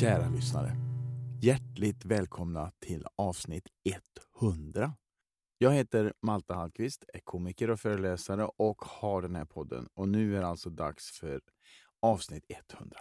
[0.00, 0.76] Kära lyssnare.
[1.42, 3.68] Hjärtligt välkomna till avsnitt
[4.40, 4.92] 100.
[5.58, 9.88] Jag heter Malte Hallqvist, är komiker och föreläsare och har den här podden.
[9.94, 11.40] Och nu är det alltså dags för
[12.00, 12.44] avsnitt
[12.78, 12.96] 100.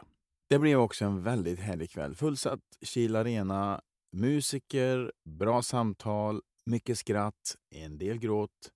[0.49, 2.15] Det blev också en väldigt härlig kväll.
[2.15, 3.81] Fullsatt Kil Arena,
[4.11, 8.71] musiker, bra samtal, mycket skratt, en del gråt,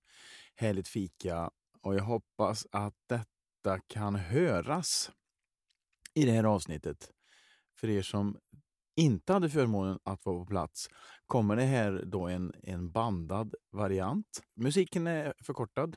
[0.56, 1.50] härligt fika
[1.82, 5.10] och jag hoppas att detta kan höras
[6.14, 7.10] i det här avsnittet.
[7.80, 8.38] För er som
[8.96, 10.88] inte hade förmånen att vara på plats
[11.26, 14.42] kommer det här då en, en bandad variant.
[14.54, 15.96] Musiken är förkortad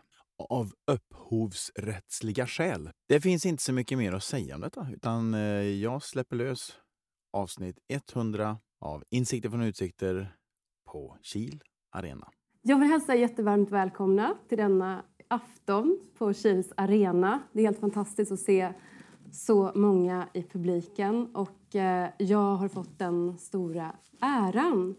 [0.49, 2.91] av upphovsrättsliga skäl.
[3.07, 6.79] Det finns inte så mycket mer att säga om detta utan eh, jag släpper lös
[7.33, 10.35] avsnitt 100 av Insikter från utsikter
[10.85, 12.31] på Kil Arena.
[12.61, 17.39] Jag vill hälsa jättevarmt välkomna till denna afton på Kils arena.
[17.53, 18.69] Det är helt fantastiskt att se
[19.31, 24.95] så många i publiken och eh, jag har fått den stora äran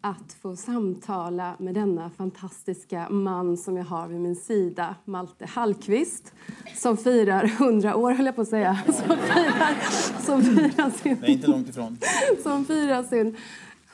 [0.00, 6.32] att få samtala med denna fantastiska man som jag har vid min sida, Malte Hallqvist,
[6.74, 8.78] som firar 100 år, höll jag på att säga.
[8.86, 11.98] Som firar, som firar sin, är inte långt ifrån.
[12.42, 13.36] som firar sin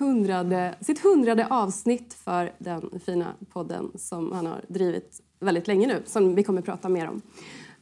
[0.02, 6.02] hundrade, sitt hundrade avsnitt för den fina podden som han har drivit väldigt länge nu,
[6.06, 7.22] som vi kommer att prata mer om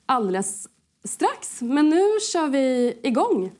[0.06, 0.68] alldeles
[1.04, 1.62] strax.
[1.62, 3.50] Men nu kör vi igång.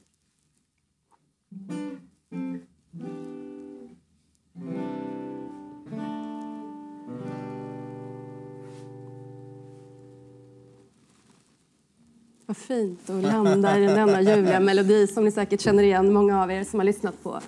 [12.47, 16.51] Vad fint att landa i denna ljuvliga melodi som ni säkert känner igen, många av
[16.51, 17.41] er som har lyssnat på,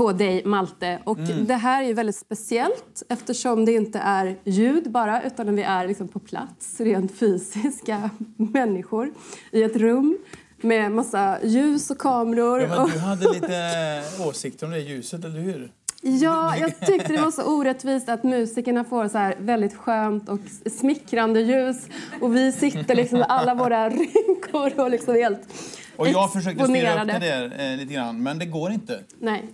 [0.00, 0.98] på dig, Malte.
[1.04, 5.62] Och Det här är ju väldigt speciellt eftersom det inte är ljud bara utan vi
[5.62, 9.12] är liksom på plats, rent fysiska människor
[9.50, 10.18] i ett rum
[10.60, 12.60] med massa ljus och kameror.
[12.60, 15.72] Ja, du hade lite åsikter om det ljuset, eller hur?
[16.02, 20.40] Ja, jag tyckte det var så orättvist att musikerna får så här väldigt skönt och
[20.70, 21.86] smickrande ljus
[22.20, 25.40] och vi sitter liksom med alla våra rynkor och liksom helt
[25.96, 29.00] Och jag försökte styra upp det där eh, lite grann, men det går inte.
[29.18, 29.50] Nej.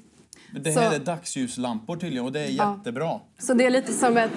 [0.61, 2.77] Det här Så- är dagsljuslampor tydligen och det är Ja.
[2.79, 3.21] jättebra.
[3.39, 4.31] Så det är lite som ett,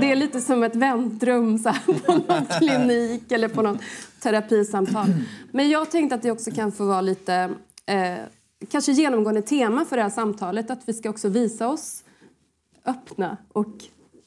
[0.00, 3.80] det är lite som ett väntrum så här, på någon klinik eller på något
[4.22, 5.06] terapisamtal.
[5.52, 7.50] Men jag tänkte att det också kan få vara lite
[7.86, 8.14] eh,
[8.70, 10.70] kanske genomgående tema för det här samtalet.
[10.70, 12.04] Att vi ska också visa oss
[12.86, 13.74] öppna och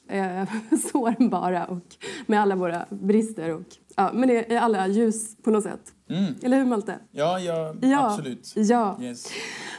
[0.08, 0.44] eh,
[0.92, 1.80] sårbara och
[2.26, 3.62] med alla våra brister och
[3.96, 5.92] ja, men är alla ljus på något sätt.
[6.42, 6.98] Eller hur Malte?
[7.10, 8.10] Ja, ja, Ja.
[8.10, 8.52] absolut.
[8.56, 8.98] Ja.
[9.02, 9.26] Yes.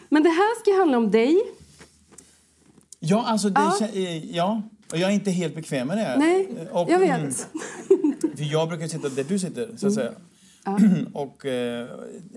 [0.09, 1.41] Men det här ska handla om dig.
[2.99, 3.87] Ja, alltså det Ja.
[3.93, 4.61] eh, ja.
[4.91, 6.15] Och jag är inte helt bekväm med det.
[6.17, 7.47] Nej, Eh, och, jag mm, vet.
[8.37, 10.11] För jag brukar sitta där du sitter, så att säga.
[11.13, 11.87] och eh,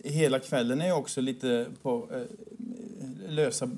[0.04, 3.70] hela kvällen är jag också lite på eh, lösa...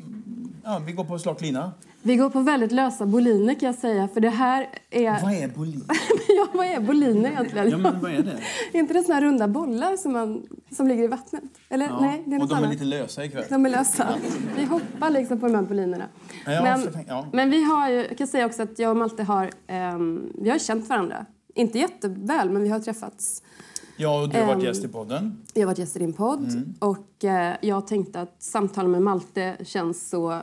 [0.65, 1.72] Ja, vi går på slak lina.
[2.03, 4.09] Vi går på väldigt lösa boliner kan jag säga.
[4.09, 5.22] För det här är...
[5.22, 5.84] Vad är bolin?
[6.28, 7.71] ja, vad är boliner egentligen?
[7.71, 8.38] Ja, men vad är det?
[8.72, 11.43] Är inte det såna här runda bollar som, man, som ligger i vattnet?
[11.69, 12.00] Eller Ja.
[12.00, 12.71] nej, det är och de är annat.
[12.72, 13.44] lite lösa ikväll.
[13.49, 14.09] De är lösa.
[14.56, 16.05] Vi hoppar liksom på de här bolinerna.
[16.47, 17.27] Ja, men, tänka- ja.
[17.33, 20.50] men vi har ju, jag kan säga också att jag och Malte har, ehm, vi
[20.50, 21.27] har känt varandra.
[21.55, 23.43] Inte jätteväl, men vi har träffats.
[23.97, 25.37] Ja, och du har varit Ehm, gäst i podden.
[25.55, 26.75] Jag har varit gäst i din podd Mm.
[26.78, 30.43] och eh, jag tänkte att samtal med Malte känns så...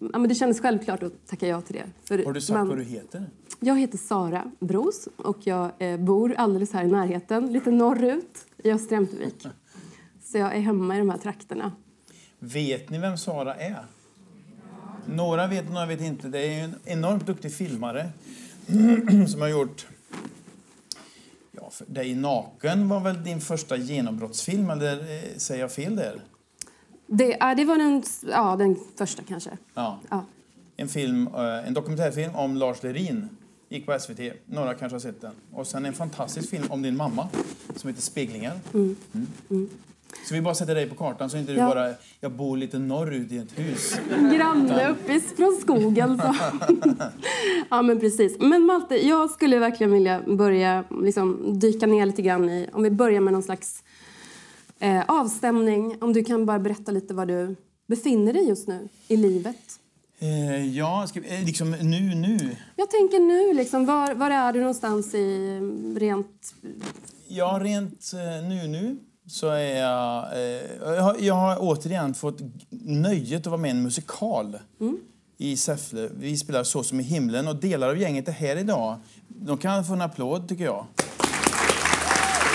[0.00, 1.84] Ja, men det kändes självklart att tacka ja till det.
[2.04, 3.26] För Har du sagt man- vad du heter?
[3.60, 8.70] Jag heter Sara Bros och jag eh, bor alldeles här i närheten, lite norrut i
[8.72, 9.46] Östra Ämtervik.
[10.24, 11.72] Så jag är hemma i de här trakterna.
[12.38, 13.86] Vet ni vem Sara är?
[15.06, 16.28] Några vet, några vet inte.
[16.28, 18.10] Det är en enormt duktig filmare
[19.28, 19.86] som har gjort...
[21.52, 26.20] Ja, för dig naken var väl din första genombrottsfilm, eller eh, säger jag fel där?
[27.14, 29.50] Det, ja, det var den, ja, den första kanske.
[29.74, 29.98] Ja.
[30.10, 30.24] Ja.
[30.76, 33.28] En, film, eh, en dokumentärfilm om Lars Lerin.
[33.68, 34.18] Gick på SVT.
[34.46, 35.32] Några kanske har sett den.
[35.52, 37.28] Och sen en fantastisk film om din mamma
[37.76, 38.52] som heter Speglingar.
[38.74, 38.96] Mm.
[40.28, 41.68] Så vi bara sätter dig på kartan så inte du Ja.
[41.68, 41.94] bara...
[42.20, 43.96] Jag bor lite norrut i ett hus.
[44.34, 46.18] Granne uppe från skogen.
[46.18, 46.34] Så.
[47.70, 48.36] ja, men precis.
[48.40, 52.68] Men Malte, jag skulle verkligen vilja börja liksom, dyka ner lite grann i...
[52.72, 53.82] Om vi börjar med någon slags
[54.82, 55.96] eh, avstämning.
[56.00, 57.56] Om du kan bara berätta lite var du
[57.86, 59.78] befinner dig just nu i livet.
[60.18, 62.56] Eh, ja, ska vi, eh, liksom nu, nu.
[62.76, 66.54] Jag tänker nu, liksom, var, var är du någonstans i eh, rent...
[67.28, 68.96] Ja, rent eh, nu, nu
[69.26, 70.32] så är jag...
[70.32, 70.40] Eh,
[70.80, 72.38] jag, har, jag har återigen fått
[72.80, 74.58] nöjet att vara med i en musikal.
[74.80, 74.98] Mm.
[75.38, 76.10] i Säffle.
[76.18, 78.96] Vi spelar Så som i himlen och delar av gänget är här idag.
[79.28, 80.86] De kan få en applåd tycker jag.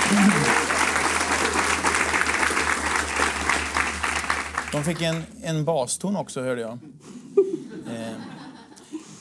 [4.77, 6.79] De fick en, en baston också hörde jag.
[7.87, 8.13] Eh,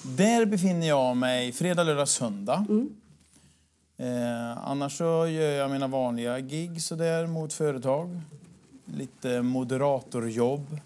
[0.03, 2.67] där befinner jag mig fredag, lördag, söndag.
[3.99, 8.20] Eh, annars så gör jag mina vanliga gig så där mot företag.
[8.85, 10.81] Lite moderatorjobb.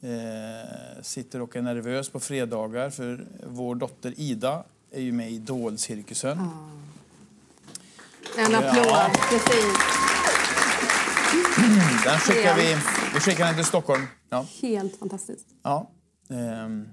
[0.00, 5.34] Eh, sitter och är nervös på fredagar för vår dotter Ida är ju med i
[5.34, 6.38] Idolcirkusen.
[8.38, 9.10] En applåd, Ja.
[9.30, 10.09] precis.
[12.04, 12.76] Den skickar vi,
[13.14, 14.06] vi skickar den till Stockholm.
[14.30, 14.46] Ja.
[14.62, 15.46] Helt fantastiskt.
[15.62, 15.90] Ja.
[16.30, 16.88] Ehm.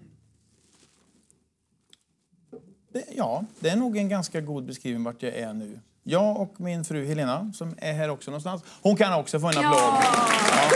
[2.94, 5.80] Det, ja, det är nog en ganska god beskrivning vart jag är nu.
[6.04, 9.57] Jag och min fru Helena, som är här också någonstans, hon kan också få en
[9.57, 9.80] applåd.
[10.51, 10.69] Ja.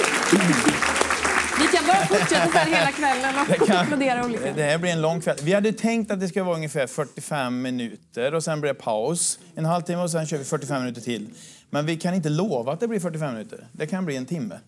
[1.59, 4.53] Vi kan bara fortsätta så här hela kvällen och kan- applådera olika.
[4.53, 5.37] Det här blir en lång kväll.
[5.41, 9.39] Vi hade tänkt att det ska vara ungefär 45 minuter och sen blir det paus
[9.55, 11.29] en halvtimme och sen kör vi 45 minuter till.
[11.73, 13.67] Men vi kan inte lova att det blir 45 minuter.
[13.71, 14.59] Det kan bli en timme.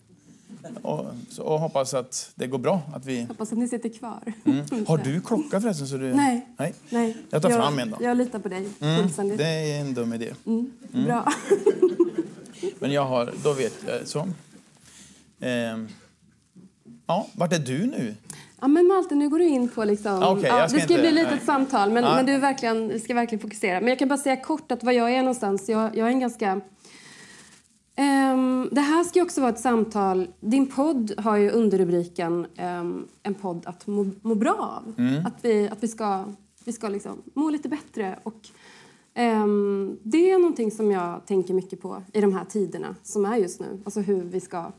[0.82, 2.82] Och, så, och hoppas att det går bra.
[2.94, 3.22] Att vi...
[3.22, 4.20] Hoppas att ni sitter kvar.
[4.86, 5.86] Har du klocka förresten?
[5.86, 6.14] Så du...
[6.14, 6.46] Nej.
[6.56, 6.74] Nej.
[6.90, 7.16] Nej.
[7.30, 7.96] Jag tar fram en då.
[8.00, 10.34] Jag litar på dig Mm, det är en dum idé.
[11.06, 11.32] Bra.
[12.78, 14.28] Men jag har, då vet jag så.
[15.40, 15.88] Ehm.
[17.06, 18.14] Ja, vart är du nu?
[18.60, 20.22] Ja, men Malte, nu går du in på liksom...
[20.22, 21.38] Okej, ja, jag ska det ska inte- bli lite nej.
[21.38, 22.14] ett samtal, men, Ja.
[22.16, 23.80] men du är verkligen, vi ska verkligen fokusera.
[23.80, 25.68] Men jag kan bara säga kort att var jag är någonstans.
[25.68, 26.60] Jag, jag är en ganska...
[27.96, 30.28] Ehm, det här ska också vara ett samtal.
[30.40, 34.94] Din podd har ju underrubriken ehm, en podd att må, må bra av.
[34.98, 35.26] Mm.
[35.26, 36.24] Att vi, att vi ska,
[36.64, 38.18] vi ska liksom må lite bättre.
[38.22, 38.48] Och,
[39.14, 43.36] ehm, det är någonting som jag tänker mycket på i de här tiderna som är
[43.36, 43.82] just nu.
[43.84, 44.72] Alltså hur vi ska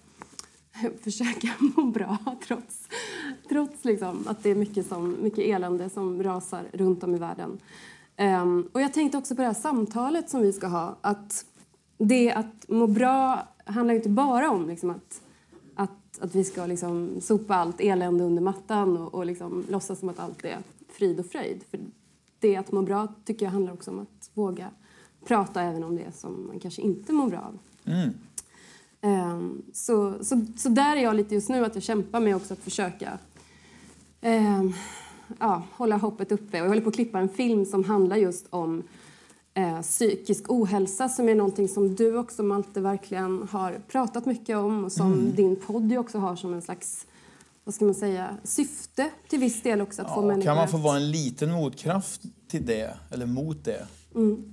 [1.03, 2.17] försöka må bra
[2.47, 2.87] trots,
[3.49, 7.59] trots liksom att det är mycket, som, mycket elände som rasar runt om i världen.
[8.71, 10.97] Och jag tänkte också på det här samtalet som vi ska ha.
[11.01, 11.45] Att
[11.97, 15.21] det att må bra handlar ju inte bara om liksom att,
[15.75, 20.09] att, att vi ska liksom sopa allt elände under mattan och, och liksom låtsas som
[20.09, 20.57] att allt är
[20.89, 21.63] frid och fröjd.
[21.71, 21.79] För
[22.39, 24.69] det att må bra tycker jag handlar också om att våga
[25.25, 27.59] prata även om det som man kanske inte mår bra av.
[29.01, 32.53] Ehm, så, så, så där är jag lite just nu, att jag kämpar med också
[32.53, 33.17] att försöka
[34.21, 34.73] ehm,
[35.39, 36.61] ja, hålla hoppet uppe.
[36.61, 38.83] Och jag håller på att klippa en film som handlar just om
[39.55, 44.85] eh, psykisk ohälsa som är någonting som du också, Malte, verkligen har pratat mycket om
[44.85, 47.07] och som din podd ju också har som en slags
[47.63, 50.67] vad ska man säga, syfte till viss del också att få Ja, människor kan man
[50.67, 53.87] få vara en liten motkraft till det, eller mot det,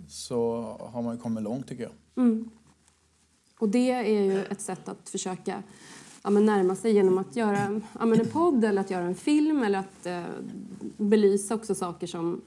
[0.08, 0.62] så
[0.93, 1.93] har man ju kommit långt tycker jag.
[3.58, 5.62] Och det är ju ett sätt att försöka
[6.22, 9.14] ja, men närma sig genom att göra ja, men en podd eller att göra en
[9.14, 10.22] film eller att eh,
[10.96, 12.40] belysa också saker som,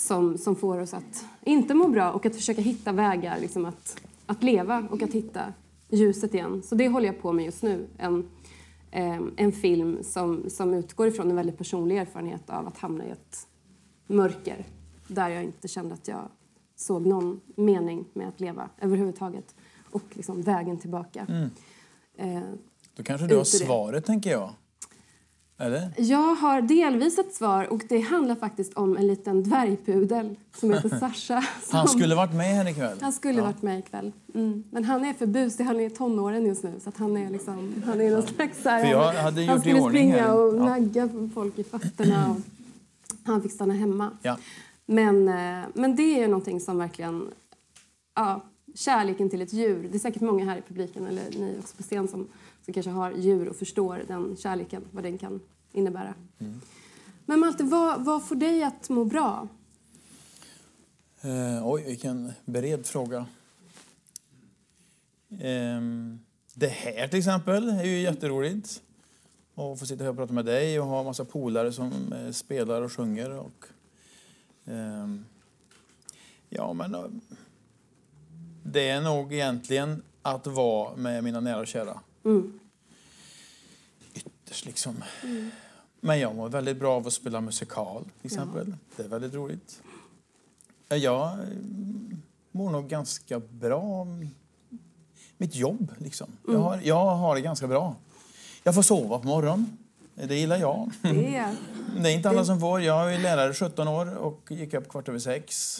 [0.00, 4.00] som, som får oss att inte må bra och att försöka hitta vägar liksom att,
[4.26, 5.52] att leva och att hitta
[5.88, 6.62] ljuset igen.
[6.62, 7.86] Så det håller jag på med just nu.
[7.98, 8.28] En,
[8.90, 13.10] eh, en film som, som utgår ifrån en väldigt personlig erfarenhet av att hamna i
[13.10, 13.46] ett
[14.06, 14.66] mörker
[15.06, 16.28] där jag inte kände att jag
[16.76, 19.54] såg någon mening med att leva överhuvudtaget
[19.90, 21.26] och liksom vägen tillbaka.
[22.16, 22.40] Eh,
[22.96, 24.50] Då kanske du har svaret, tänker jag.
[25.60, 25.90] Eller?
[25.96, 30.88] jag har delvis ett svar och det handlar faktiskt om en liten dvärgpudel som heter
[31.00, 31.44] Sasha.
[31.62, 32.98] Som, Han skulle varit med här ikväll.
[33.00, 34.12] han skulle varit med ikväll.
[34.34, 34.64] Mm.
[34.70, 37.82] Men han är för busig, han är i tonåren just nu så han är liksom,
[37.86, 40.34] han är någon slags här, För jag hade han gjort i skulle springa här.
[40.36, 40.64] och Ja.
[40.64, 42.36] nagga folk i fötterna och
[43.24, 44.10] han fick stanna hemma.
[44.22, 44.36] Ja.
[44.86, 47.28] Men, eh, men det är ju någonting som verkligen...
[48.14, 48.40] Ja,
[48.74, 49.88] kärleken till ett djur.
[49.90, 52.26] Det är säkert många här i publiken, eller ni också på scen, som,
[52.70, 55.40] som kanske har djur och förstår den kärleken, vad den kan
[55.72, 56.14] innebära.
[57.26, 59.48] Men Malte, vad, vad får dig att må bra?
[61.20, 63.26] Eh, oj, vilken bered fråga.
[65.40, 66.20] Ehm,
[66.54, 68.82] det här till exempel är ju jätteroligt.
[69.54, 72.30] Att få sitta här och prata med dig och ha en massa polare som eh,
[72.32, 73.30] spelar och sjunger.
[73.30, 73.66] Och,
[74.64, 75.24] ehm,
[76.48, 77.04] ja, men eh,
[78.62, 82.00] det är nog egentligen att vara med mina nära och kära.
[84.50, 85.04] Ytterst liksom.
[86.00, 88.76] Men jag mår väldigt bra av att spela musikal till exempel.
[88.96, 89.82] Det är väldigt roligt.
[90.88, 94.30] Ja, Jag mm, mår nog ganska bra om
[95.36, 95.94] mitt jobb.
[95.98, 96.28] Liksom.
[96.48, 97.96] Jag, har, jag har det ganska bra.
[98.62, 99.78] Jag får sova på morgonen.
[100.14, 100.90] Det gillar jag.
[101.02, 101.56] Det.
[102.02, 102.80] Det är inte alla som får.
[102.82, 105.76] Jag är lärare 17 år och gick upp kvart över sex.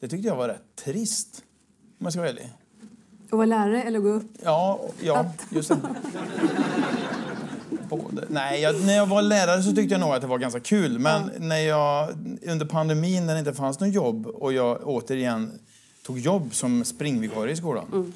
[0.00, 1.42] Det tyckte jag var rätt trist,
[1.98, 2.52] om jag ska vara ärlig.
[3.26, 4.30] Att vara lärare eller gå upp?
[4.42, 5.76] Ja, ja just det.
[7.90, 8.24] Både.
[8.28, 10.98] Nej, jag, när jag var lärare så tyckte jag nog att det var ganska kul.
[10.98, 12.08] Men när jag,
[12.46, 15.58] under pandemin när det inte fanns något jobb och jag återigen
[16.02, 18.12] tog jobb som springvikarie i skolan.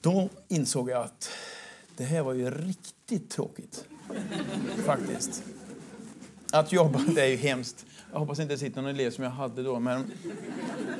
[0.00, 1.30] Då insåg jag att
[1.96, 3.84] det här var ju riktigt tråkigt.
[4.86, 5.42] Faktiskt.
[6.52, 7.86] Att jobba, det är ju hemskt.
[8.12, 9.80] Jag hoppas inte det sitter någon elev som jag hade då.
[9.80, 10.10] Men,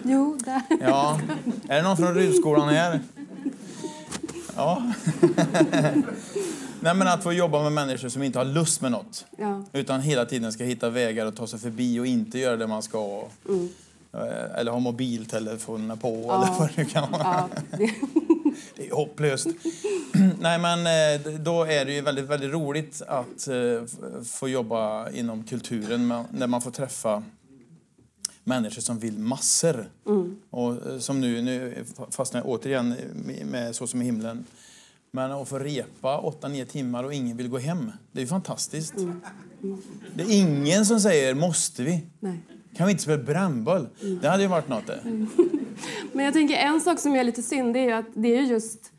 [0.02, 0.62] Jo, där.
[0.80, 1.20] ja.
[1.68, 3.00] Är det någon från Rudskolan här?
[4.56, 4.92] Ja.
[6.82, 9.25] Nej, men att få jobba med människor som inte har lust med något.
[9.38, 9.62] Ja.
[9.72, 12.82] Utan hela tiden ska hitta vägar att ta sig förbi och inte göra det man
[12.82, 13.25] ska.
[14.12, 17.22] Eh, Eller ha mobiltelefonerna på eller vad det kan vara.
[17.25, 17.49] Ja,
[18.76, 19.46] det, är hopplöst.
[20.40, 23.84] Nej, men eh, då är det ju väldigt, väldigt roligt att eh,
[24.25, 27.22] få jobba inom kulturen när man får träffa
[28.44, 29.90] människor som vill massor.
[30.50, 32.94] Och eh, som nu, nu fastnar jag återigen
[33.44, 34.44] med Så som i himlen.
[35.11, 38.95] Men att få repa 8-9 timmar och ingen vill gå hem, det är fantastiskt.
[40.14, 42.07] Det är ingen som säger måste vi?
[42.21, 42.40] nej.
[42.76, 43.88] Kan vi inte spela brännboll?
[44.23, 45.00] Det hade ju varit något det.
[46.12, 48.93] Men jag tänker en sak som är lite synd är att det är just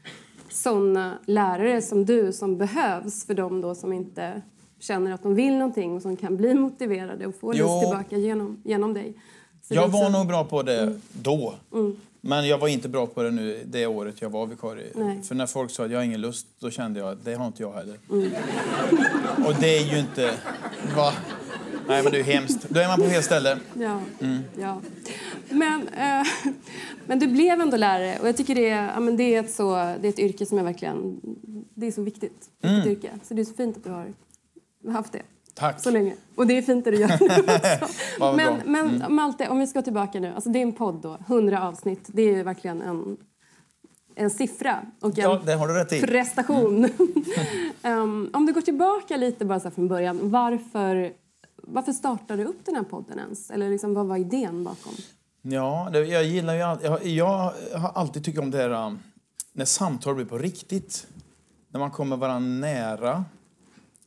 [0.49, 4.41] såna lärare som du som behövs för dem då som inte
[4.79, 8.61] känner att de vill någonting och som kan bli motiverade och få lust tillbaka genom,
[8.65, 9.13] genom dig.
[9.61, 11.53] Så Jag är var nog bra på det då.
[12.21, 14.87] Men jag var inte bra på det nu det året jag var vikarie.
[14.95, 15.21] Nej.
[15.23, 17.47] För när folk sa att jag har ingen lust, då kände jag att det har
[17.47, 17.97] inte jag heller.
[19.47, 20.33] Och det är ju inte...
[20.95, 21.13] Va?
[21.87, 22.69] Nej, men det är ju hemskt.
[22.69, 23.57] Då är man på fel ställe.
[23.73, 24.39] Ja, Mm.
[24.59, 24.81] ja.
[25.49, 26.27] Men, eh,
[27.05, 29.53] men du blev ändå lärare och jag tycker det är, ja, men det är, ett,
[29.53, 31.19] så, det är ett yrke som är verkligen
[31.73, 32.49] det är så viktigt.
[32.61, 32.79] Mm.
[32.79, 33.09] Ett yrke.
[33.23, 34.13] Så det är så fint att du har
[34.93, 35.21] haft det
[35.53, 35.79] Tack.
[35.79, 36.15] så länge.
[36.35, 37.09] Och det är fint det du gör.
[38.19, 38.79] Vad men bra.
[38.81, 38.97] Mm.
[38.97, 40.33] men Malte, om vi ska tillbaka nu.
[40.35, 42.05] Alltså det är en podd då, 100 avsnitt.
[42.07, 43.17] Det är ju verkligen en,
[44.15, 46.01] en siffra och en Ja, det har du rätt i.
[46.01, 46.85] prestation.
[47.83, 50.19] um, om du går tillbaka lite bara så från början.
[50.21, 51.13] Varför,
[51.63, 53.51] varför startade du upp den här podden ens?
[53.51, 54.93] Eller liksom, vad var idén bakom?
[55.41, 58.99] Ja, det, jag gillar ju all, jag, jag har alltid tyckt om det här um,
[59.53, 61.07] när samtal blir på riktigt.
[61.69, 63.25] När man kommer varandra nära.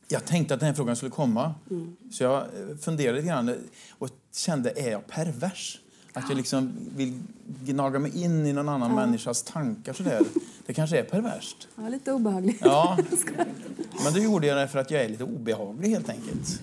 [0.07, 1.53] Jag tänkte att den här frågan skulle komma.
[2.11, 3.55] Så jag eh, funderade lite grann
[3.89, 5.79] och kände, är jag pervers?
[6.13, 7.19] Att jag liksom vill
[7.65, 10.21] gnaga mig in i någon annan människas tankar sådär.
[10.65, 11.67] Det kanske är perverst.
[11.75, 12.61] Ja, lite obehagligt.
[12.61, 12.97] Ja,
[14.03, 16.61] men då gjorde jag det för att jag är lite obehaglig helt enkelt.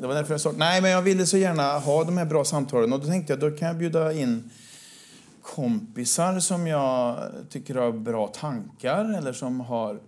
[0.00, 2.44] Det var därför jag sa, nej men jag ville så gärna ha de här bra
[2.44, 4.50] samtalen och då tänkte jag, då kan jag bjuda in
[5.42, 7.18] kompisar som jag
[7.50, 10.00] tycker har bra tankar eller som har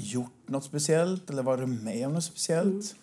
[0.00, 2.94] gjort något speciellt eller varit med om något speciellt.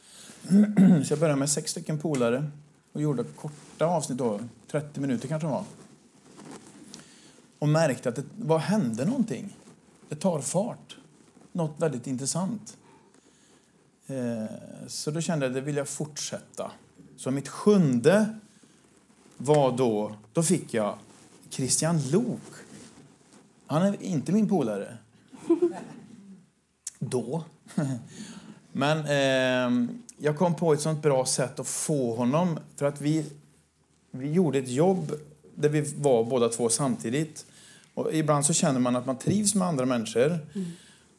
[1.05, 2.51] Så jag började med sex stycken polare
[2.93, 4.39] och gjorde korta avsnitt då,
[4.71, 5.63] 30 minuter kanske det var.
[7.59, 9.55] Och märkte att det vad hände någonting.
[10.09, 10.97] Det tar fart.
[11.51, 12.77] Något väldigt intressant.
[14.07, 14.45] Eh,
[14.87, 16.71] Så då kände jag att det vill jag fortsätta.
[17.17, 18.39] Så mitt sjunde
[19.37, 20.97] var då, då fick jag
[21.49, 22.41] Christian Lok.
[23.67, 24.97] Han är inte min polare.
[26.99, 27.43] Då.
[28.71, 32.59] Men eh, jag kom på ett sånt bra sätt att få honom.
[32.75, 33.25] För att vi,
[34.11, 35.11] vi gjorde ett jobb
[35.55, 37.45] där vi var båda två samtidigt.
[37.93, 40.39] Och ibland så känner man att man trivs med andra människor.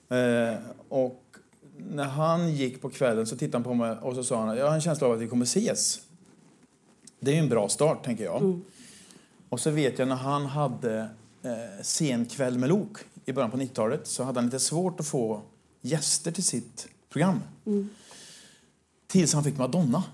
[0.09, 0.55] Eh,
[0.89, 1.23] och
[1.77, 4.67] när han gick på kvällen så tittade han på mig och så sa han jag
[4.67, 6.01] har en känsla av att vi kommer ses.
[7.21, 8.61] Det är ju en bra start, tänker jag.
[9.49, 11.09] Och så vet jag när han hade
[11.43, 15.07] eh, sen kväll med Lok i början på 90-talet så hade han lite svårt att
[15.07, 15.43] få
[15.87, 17.41] gäster till sitt program.
[19.07, 20.05] Tills han fick Madonna.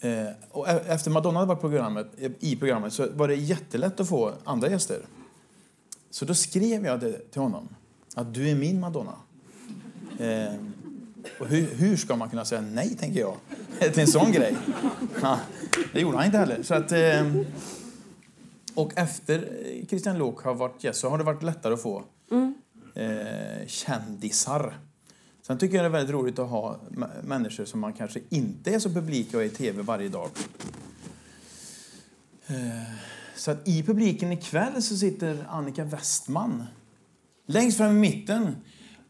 [0.00, 2.06] Eh, och e- efter Madonna på programmet,
[2.40, 5.00] i programmet så var det jättelätt att få andra gäster.
[6.10, 7.68] Så då skrev jag det till honom.
[8.14, 9.14] Att du är min Madonna.
[10.18, 10.54] Eh,
[11.40, 13.36] och hur, hur ska man kunna säga nej, tänker jag,
[13.92, 14.56] till en sån grej?
[15.22, 15.40] Ja,
[15.92, 16.62] det gjorde han inte heller.
[16.62, 17.32] Så att, eh,
[18.74, 19.48] och efter
[19.88, 22.04] Christian Lok har varit gäst så har det varit lättare att få
[22.96, 24.74] eh, kändisar.
[25.42, 26.80] Sen tycker jag det är väldigt roligt att ha
[27.22, 30.30] människor som man kanske inte är så publika och är i tv varje dag.
[32.46, 32.56] Eh,
[33.36, 36.64] så att i publiken ikväll så sitter Annika Westman.
[37.46, 38.56] Längst fram i mitten.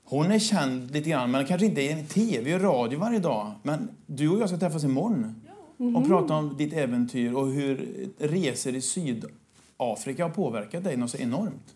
[0.05, 3.53] Hon är känd lite grann, men kanske inte i tv och radio varje dag.
[3.63, 5.35] Men du och jag ska träffas imorgon
[5.97, 7.89] och prata om ditt äventyr och hur
[8.19, 11.76] resor i Sydafrika har påverkat dig något så enormt.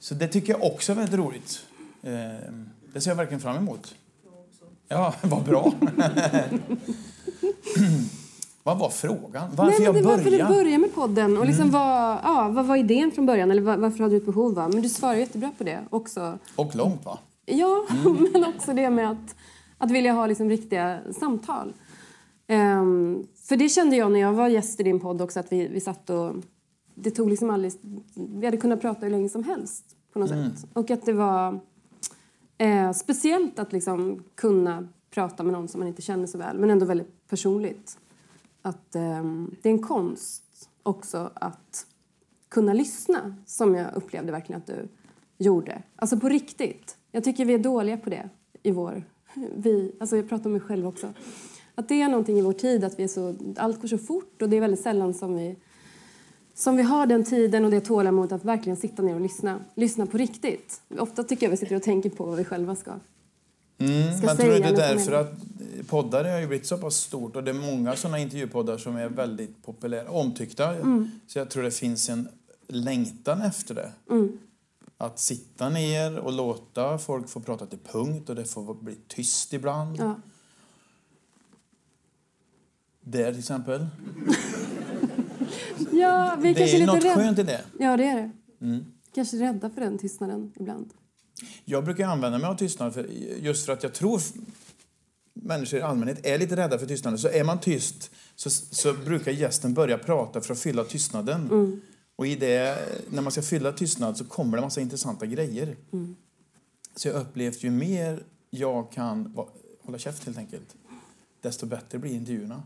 [0.00, 1.64] Så det tycker jag också är väldigt roligt.
[2.02, 2.10] Eh,
[2.92, 3.94] Det ser jag verkligen fram emot.
[4.88, 5.72] Ja, vad bra.
[8.62, 9.50] vad var frågan?
[9.56, 10.54] Varför Nej, jag är varför du började?
[10.54, 13.50] började med podden och liksom vad, ja, vad var idén från början?
[13.50, 14.54] Eller var- varför hade du ett behov?
[14.54, 14.68] Va?
[14.68, 16.38] Men du svarar jättebra på det också.
[16.56, 17.18] Och långt, va?
[17.46, 17.86] Ja,
[18.32, 19.34] men också det med att,
[19.78, 21.72] att vilja ha liksom riktiga samtal.
[22.46, 25.68] Ehm, för det kände jag när jag var gäst i din podd också, att vi,
[25.68, 26.32] vi satt och...
[27.02, 27.72] Det tog liksom aldrig...
[28.14, 30.66] Vi hade kunnat prata hur länge som helst på något sätt.
[30.72, 31.60] Och att det var
[32.58, 36.70] eh, speciellt att liksom kunna prata med någon som man inte känner så väl, men
[36.70, 37.98] ändå väldigt personligt.
[38.62, 41.86] Att ehm, det är en konst också att
[42.48, 44.88] kunna lyssna, som jag upplevde verkligen att du
[45.38, 45.82] gjorde.
[45.96, 46.96] Alltså på riktigt.
[47.12, 48.28] Jag tycker vi är dåliga på det
[48.62, 49.04] i vår...
[49.56, 51.12] Vi, alltså jag pratar om mig själv också.
[51.74, 54.42] Att det är någonting i vår tid att vi är så, allt går så fort
[54.42, 55.56] och det är väldigt sällan som vi,
[56.60, 59.60] som vi har den tiden och det tålamodet att verkligen sitta ner och lyssna.
[59.74, 60.80] Lyssna på riktigt.
[60.98, 62.92] Ofta tycker jag vi sitter och tänker på vad vi själva ska,
[63.78, 64.70] Mm, ska men tror säga.
[64.70, 65.32] du det är därför att
[65.88, 69.08] poddar har ju blivit så pass stort och det är många sådana intervjupoddar som är
[69.08, 70.74] väldigt populära, omtyckta.
[70.74, 71.10] Mm.
[71.26, 72.28] Så jag tror det finns en
[72.68, 73.92] längtan efter det.
[74.10, 74.38] Mm.
[74.98, 79.52] Att sitta ner och låta folk få prata till punkt och det får bli tyst
[79.52, 79.96] ibland.
[79.98, 80.14] Ja.
[83.00, 83.86] Där till exempel.
[85.92, 87.20] ja, vi Det kanske är är något lite rädda.
[87.20, 87.60] skönt i det.
[87.78, 88.30] Ja, det är det.
[88.66, 88.84] Mm.
[89.14, 90.90] Kanske rädda för den tystnaden ibland.
[91.64, 93.04] Jag brukar använda mig av tystnad för,
[93.40, 94.20] just för att jag tror
[95.34, 97.18] människor i allmänhet är lite rädda för tystnaden.
[97.18, 101.80] Så är man tyst så, så brukar gästen börja prata för att fylla tystnaden.
[102.16, 102.78] Och i det,
[103.10, 105.76] när man ska fylla tystnad så kommer det massa intressanta grejer.
[106.96, 109.36] Så jag upplevt ju mer jag kan
[109.82, 110.74] hålla käft helt enkelt,
[111.40, 112.62] desto bättre blir intervjuerna.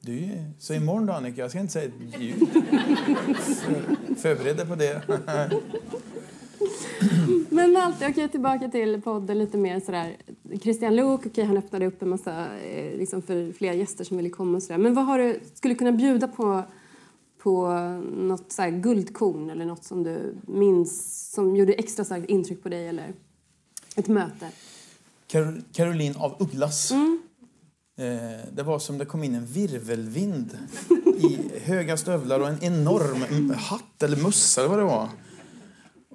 [0.00, 0.28] Du,
[0.58, 2.48] så imorgon då Annika, jag ska inte säga ett ljud.
[3.38, 5.02] För- Förbered dig på det.
[7.50, 10.16] Men Malte, okej tillbaka till podden lite mer sådär.
[10.62, 14.30] Christian Luuk, okej han öppnade upp en massa eh, liksom för fler gäster som ville
[14.30, 14.78] komma och sådär.
[14.78, 16.62] Men vad har du, skulle kunna bjuda på,
[17.38, 17.68] på
[18.16, 22.88] något sådär guldkorn eller något som du minns som gjorde extra starkt intryck på dig
[22.88, 23.12] eller
[23.96, 24.48] ett möte?
[25.28, 26.90] Carol- Caroline av Ugglas.
[26.90, 27.22] Mm.
[28.00, 30.58] Eh, det var som det kom in en virvelvind
[31.16, 35.08] i höga stövlar och en enorm hatt eller mössa eller vad det var.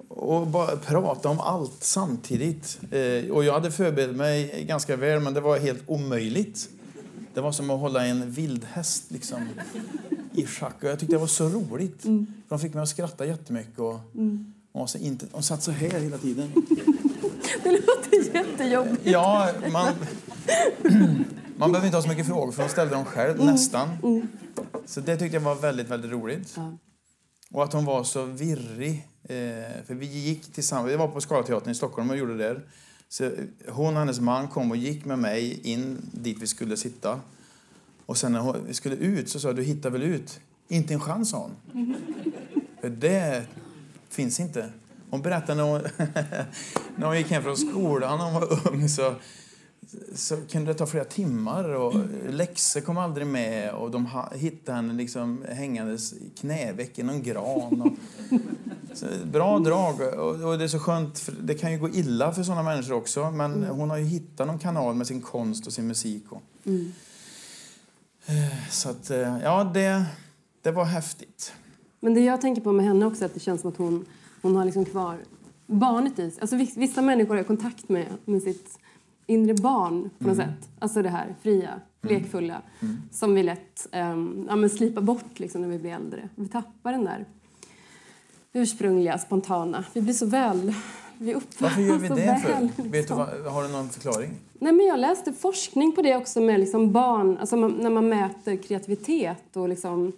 [0.08, 2.78] Och bara prata om allt samtidigt.
[2.90, 6.68] Eh, och jag hade förberett mig ganska väl men det var helt omöjligt.
[7.34, 9.48] Det var som att hålla en vildhäst liksom,
[10.32, 10.82] i schack.
[10.82, 12.04] Och jag tyckte det var så roligt.
[12.48, 13.78] De fick mig att skratta jättemycket.
[13.78, 14.00] Och,
[14.72, 16.52] och så inte, de satt så här hela tiden.
[17.62, 19.00] Det låter jättejobbigt.
[19.04, 19.92] Ja, man,
[21.58, 23.88] man behöver inte ha så mycket frågor för de ställde dem själv, nästan.
[24.86, 26.54] Så det tyckte jag var väldigt, väldigt roligt.
[26.56, 26.76] Ja.
[27.50, 29.06] Och att hon var så virrig.
[29.22, 32.60] Eh, för vi gick tillsammans, vi var på Scalateatern i Stockholm och gjorde det där.
[33.08, 33.30] Så
[33.68, 37.20] hon och hennes man kom och gick med mig in dit vi skulle sitta.
[38.06, 40.40] Och sen när hon- vi skulle ut så sa du hittar väl ut?
[40.68, 41.38] Inte en chans, sa
[41.72, 41.96] hon.
[42.80, 43.42] För det
[44.08, 44.70] finns inte.
[45.10, 45.80] Hon berättade när hon,
[46.96, 49.14] när hon gick hem från skolan när hon var ung så,
[50.14, 51.94] så kunde det ta flera timmar och
[52.28, 57.82] läxor kom aldrig med och de hittade henne liksom hängandes knäveck i någon gran.
[57.82, 57.92] Och,
[58.96, 62.32] så, bra drag och, och det är så skönt, för det kan ju gå illa
[62.32, 65.72] för sådana människor också men hon har ju hittat någon kanal med sin konst och
[65.72, 66.24] sin musik.
[66.32, 66.42] Och,
[68.28, 70.04] Eh, så att, eh, ja det,
[70.62, 71.52] det var häftigt.
[72.00, 74.04] Men det jag tänker på med henne också är att det känns som att hon,
[74.42, 75.18] hon har liksom kvar
[75.66, 76.40] barnet i sig.
[76.40, 78.78] Alltså viss- vissa människor har kontakt med, med sitt
[79.26, 80.68] inre barn på något sätt.
[80.78, 82.62] Alltså det här fria, lekfulla
[83.10, 86.28] som vi lätt um, ja, men slipar bort liksom när vi blir äldre.
[86.34, 87.24] Vi tappar den där
[88.52, 89.84] ursprungliga, spontana.
[89.92, 90.74] Vi blir så väl...
[91.18, 92.48] Vi Varför gör vi det för?
[92.48, 93.18] väl, Vet du liksom.
[93.18, 94.30] har du någon förklaring?
[94.58, 98.56] Nej, men jag läste forskning på det också med liksom barn, alltså när man mäter
[98.56, 100.12] kreativitet och liksom,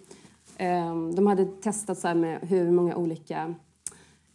[0.57, 3.53] ehm, de hade testat så med hur många olika,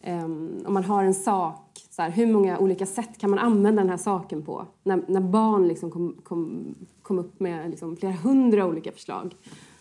[0.02, 1.63] ehm, om man har en sak,
[1.96, 4.66] så här, hur många olika sätt kan man använda den här saken på?
[4.82, 9.34] När, när barn liksom kom, kom, kom upp med liksom flera hundra olika förslag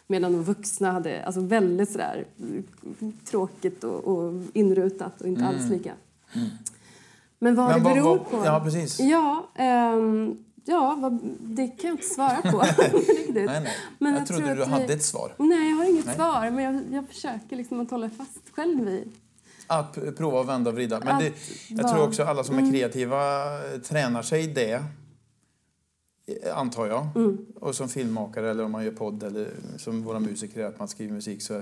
[0.07, 2.25] medan de vuxna hade alltså väldigt sådär
[3.25, 5.93] tråkigt och, och inrutat och inte alls lika.
[7.39, 8.41] Men vad Men det beror på?
[8.45, 8.99] ja, precis.
[8.99, 12.57] Ja, ehm, ja vad, det kan jag inte svara på
[12.97, 13.35] riktigt.
[13.35, 13.67] Nej, nej.
[13.99, 15.33] Men jag, jag trodde tror du vi- hade ett svar.
[15.37, 16.15] Nej, jag har inget Nej.
[16.15, 19.11] svar, men jag, jag försöker liksom att hålla fast själv vid.
[19.67, 20.99] Att prova och vända och vrida.
[20.99, 21.33] Men Att det,
[21.67, 24.83] jag tror också alla som är kreativa eh, tränar sig i det.
[26.43, 27.07] eh, Antar jag.
[27.55, 29.47] Och som filmmakare eller om man gör podd eller
[29.77, 31.53] som våra musiker att man skriver musik så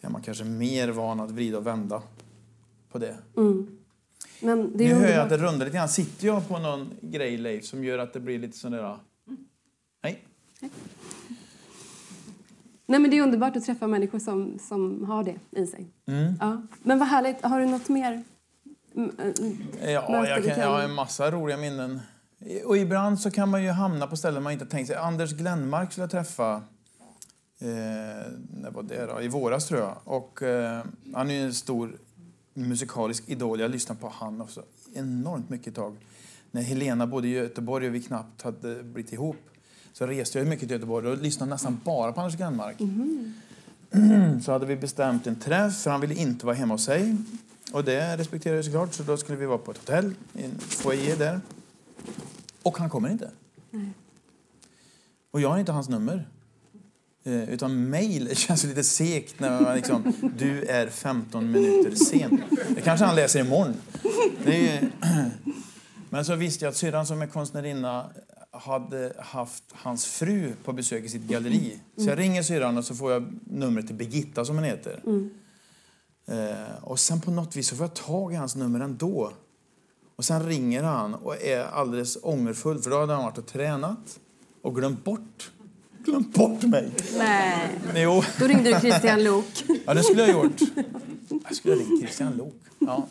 [0.00, 2.02] är man kanske mer van att vrida och vända
[2.92, 3.16] på det.
[4.42, 5.88] Men det Nu hör jag att det rundar lite grann.
[5.88, 8.96] Sitter jag på någon grej Leif som gör att det blir lite sån där...
[10.02, 10.24] Nej.
[10.60, 10.70] Nej,
[12.98, 15.86] men det är underbart att träffa människor som, som har det i sig.
[16.06, 16.34] Mm.
[16.40, 16.62] Ja.
[16.82, 17.42] Men vad härligt.
[17.42, 18.24] Har du något mer
[18.94, 19.16] Mm,
[19.80, 22.00] eh, Ja, jag, kan, jag har en massa roliga minnen.
[22.64, 24.96] Och ibland så kan man ju hamna på ställen man inte tänkt sig.
[24.96, 26.54] Anders Glenmark skulle jag träffa
[27.60, 27.68] eh,
[28.50, 29.22] när var det då?
[29.22, 29.96] i våras tror jag.
[30.04, 31.98] Och, eh, han är en stor
[32.54, 33.60] musikalisk idol.
[33.60, 34.62] Jag lyssnade på han också
[34.94, 35.96] enormt mycket tag.
[36.50, 39.36] När Helena bodde i Göteborg och vi knappt hade blivit ihop
[39.92, 42.76] så reste jag mycket till Göteborg och lyssnade nästan bara på Anders Glenmark.
[44.44, 47.16] Så hade vi bestämt en träff, för han ville inte vara hemma hos sig.
[47.72, 50.58] Och det respekterar jag såklart, så då skulle vi vara på ett hotell, i en
[50.58, 51.40] foyer där.
[52.62, 53.30] Och han kommer inte.
[55.30, 56.28] Och jag har inte hans nummer.
[57.24, 62.42] Eh, utan mail känns lite segt när man liksom, du är 15 minuter sen.
[62.68, 63.74] Det kanske han läser imorgon.
[64.44, 64.90] Det är,
[66.10, 68.10] men så visste jag att syrran som är konstnärinna
[68.52, 71.80] hade haft hans fru på besök i sitt galleri.
[71.96, 75.02] Så jag ringer syrran och så får jag numret till Birgitta som hon heter.
[76.26, 79.32] Eh, och sen på något vis så får jag tag i hans nummer ändå.
[80.16, 84.20] Och sen ringer han och är alldeles ångerfull för då hade han varit och tränat
[84.62, 85.50] och glömt bort,
[86.04, 86.90] glömt bort mig.
[87.18, 89.64] Nej, Jo, då ringde du Christian Lok.
[89.86, 90.60] ja, det skulle jag ha gjort.
[91.44, 92.54] Jag skulle ha ringt Christian Lok.
[92.78, 93.06] Ja.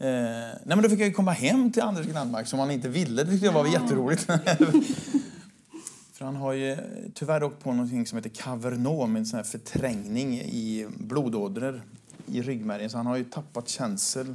[0.00, 2.88] Eh, nej, men då fick jag ju komma hem till Anders Granmark som han inte
[2.88, 3.24] ville.
[3.24, 4.22] Det tyckte jag var jätteroligt.
[6.12, 6.76] För han har ju
[7.14, 11.82] tyvärr åkt på någonting som heter kavernom, en sån här förträngning i blodådror
[12.26, 12.90] i ryggmärgen.
[12.90, 14.34] Så han har ju tappat känsel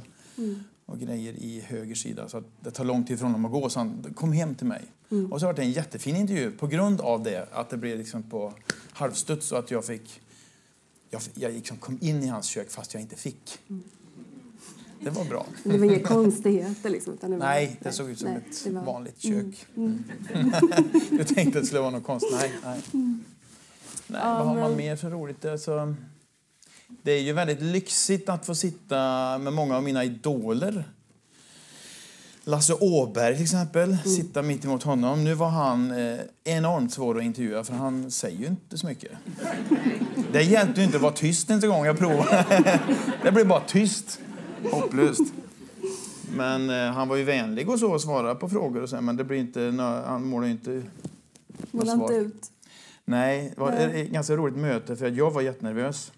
[0.86, 2.28] och grejer i höger sida.
[2.28, 3.68] Så det tar lång tid för honom att gå.
[3.68, 4.82] Så han kom hem till mig.
[5.30, 7.48] Och så var det en jättefin intervju på grund av det.
[7.52, 8.52] Att det blev liksom på
[8.92, 10.20] halvstuds och att jag fick...
[11.10, 13.58] Jag, jag liksom kom in i hans kök fast jag inte fick.
[15.06, 15.46] Det var bra.
[15.64, 17.12] Det var inga konstigheter liksom.
[17.14, 19.66] Utan det var, Nej, det såg ut som nej, ett var- vanligt kök.
[21.18, 22.32] jag tänkte att det skulle vara något konstigt.
[22.40, 22.80] Nej, nej.
[24.06, 25.44] nej Ja, vad har man mer för roligt?
[25.44, 25.94] Alltså,
[27.02, 28.98] det är ju väldigt lyxigt att få sitta
[29.38, 30.84] med många av mina idoler.
[32.44, 35.24] Lasse Åberg till exempel, sitta mitt emot honom.
[35.24, 39.12] Nu var han eh, enormt svår att intervjua för han säger ju inte så mycket.
[40.32, 42.80] Det hjälpte ju inte att vara tyst ens en gång jag provade.
[43.22, 44.20] det blev bara tyst.
[44.72, 45.32] Hopplöst.
[46.36, 49.16] Men eh, han var ju vänlig och så och svarade på frågor och så, men
[49.16, 49.60] det blir inte,
[50.06, 50.82] han målade inte
[51.70, 52.02] Måla svar.
[52.02, 52.50] inte ut.
[53.04, 54.02] Nej, det var Nej.
[54.02, 56.12] ett ganska roligt möte för jag var jättenervös.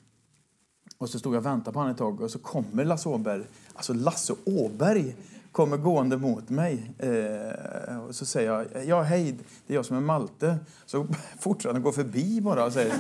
[0.99, 3.43] Och så stod jag och väntade på honom ett tag och så kommer Lasse Åberg,
[3.75, 5.15] alltså Lasse Åberg
[5.53, 6.91] kommer gående mot mig.
[6.99, 10.59] Eh, och så säger jag, ja hej, det är jag som är Malte.
[10.87, 11.07] Så
[11.41, 12.95] fortsätter han gå förbi bara och säger,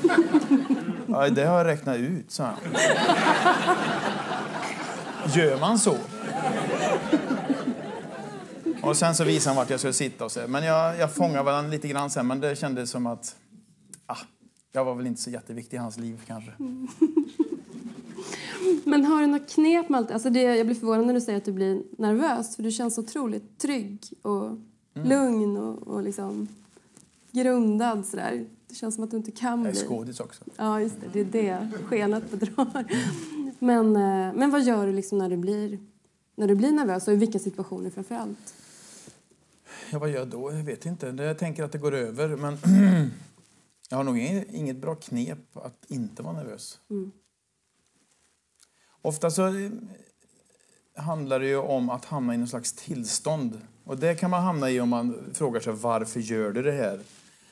[1.06, 2.56] ja det har jag räknat ut, sa han.
[5.34, 5.96] Gör man så?
[8.82, 10.40] Och sen så visade han vart jag skulle sitta och så.
[10.48, 13.36] Men jag, jag fångade han lite grann sen, men det kändes som att
[14.06, 14.16] ah,
[14.72, 16.52] jag var väl inte så jätteviktig i hans liv kanske.
[18.84, 20.10] Men har du något knep med allt?
[20.10, 22.56] Alltså det, jag blir förvånad när du säger att du blir nervös.
[22.56, 24.50] För du känns otroligt trygg och
[24.96, 25.08] Mm.
[25.08, 26.48] lugn och, och liksom
[27.32, 28.44] grundad sådär.
[28.68, 29.80] Det känns som att du inte kan Jag är bli.
[29.84, 30.44] skådis också.
[30.56, 31.06] Ja, just det.
[31.12, 32.84] Det är det skenet bedrar.
[33.58, 35.78] Men, eh, men vad gör du liksom när du blir,
[36.34, 38.54] när du blir nervös och i vilka situationer framför allt?
[39.92, 40.52] Ja, vad gör jag då?
[40.52, 41.06] Jag vet inte.
[41.06, 42.58] Jag tänker att det går över, men
[43.90, 46.80] jag har nog inget, bra knep att inte vara nervös.
[49.02, 49.70] Ofta så eh,
[50.96, 53.60] handlar det ju om att hamna i någon slags tillstånd.
[53.84, 57.00] Och det kan man hamna i om man frågar sig varför gör du det här?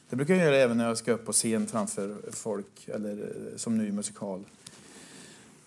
[0.08, 3.56] Det brukar jag göra även när jag ska upp på scen framför folk, eller eh,
[3.56, 4.44] som i musikal.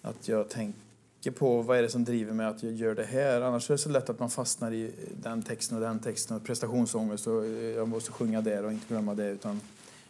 [0.02, 3.42] Att jag tänker på vad är det som driver mig att jag gör det här.
[3.42, 6.44] Annars är det så lätt att man fastnar i den texten och den texten och
[6.44, 9.30] prestationsångest och eh, jag måste sjunga där och inte glömma det.
[9.30, 9.62] Utan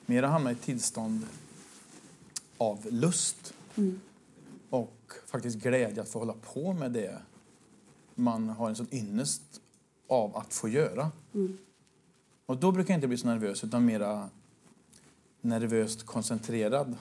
[0.05, 1.25] mer hamna i ett tillstånd
[2.57, 3.53] av lust
[4.69, 7.17] och faktiskt glädje att få hålla på med det
[8.15, 9.41] man har en sån ynnest
[10.07, 11.11] av att få göra.
[12.45, 14.29] Och då brukar jag inte bli så nervös utan mera
[15.41, 16.95] nervöst koncentrerad.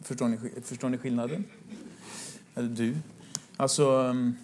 [0.00, 1.44] Förstår ni, förstår ni skillnaden?
[2.54, 2.96] Eller du?
[3.56, 3.90] Alltså...
[3.90, 4.36] um,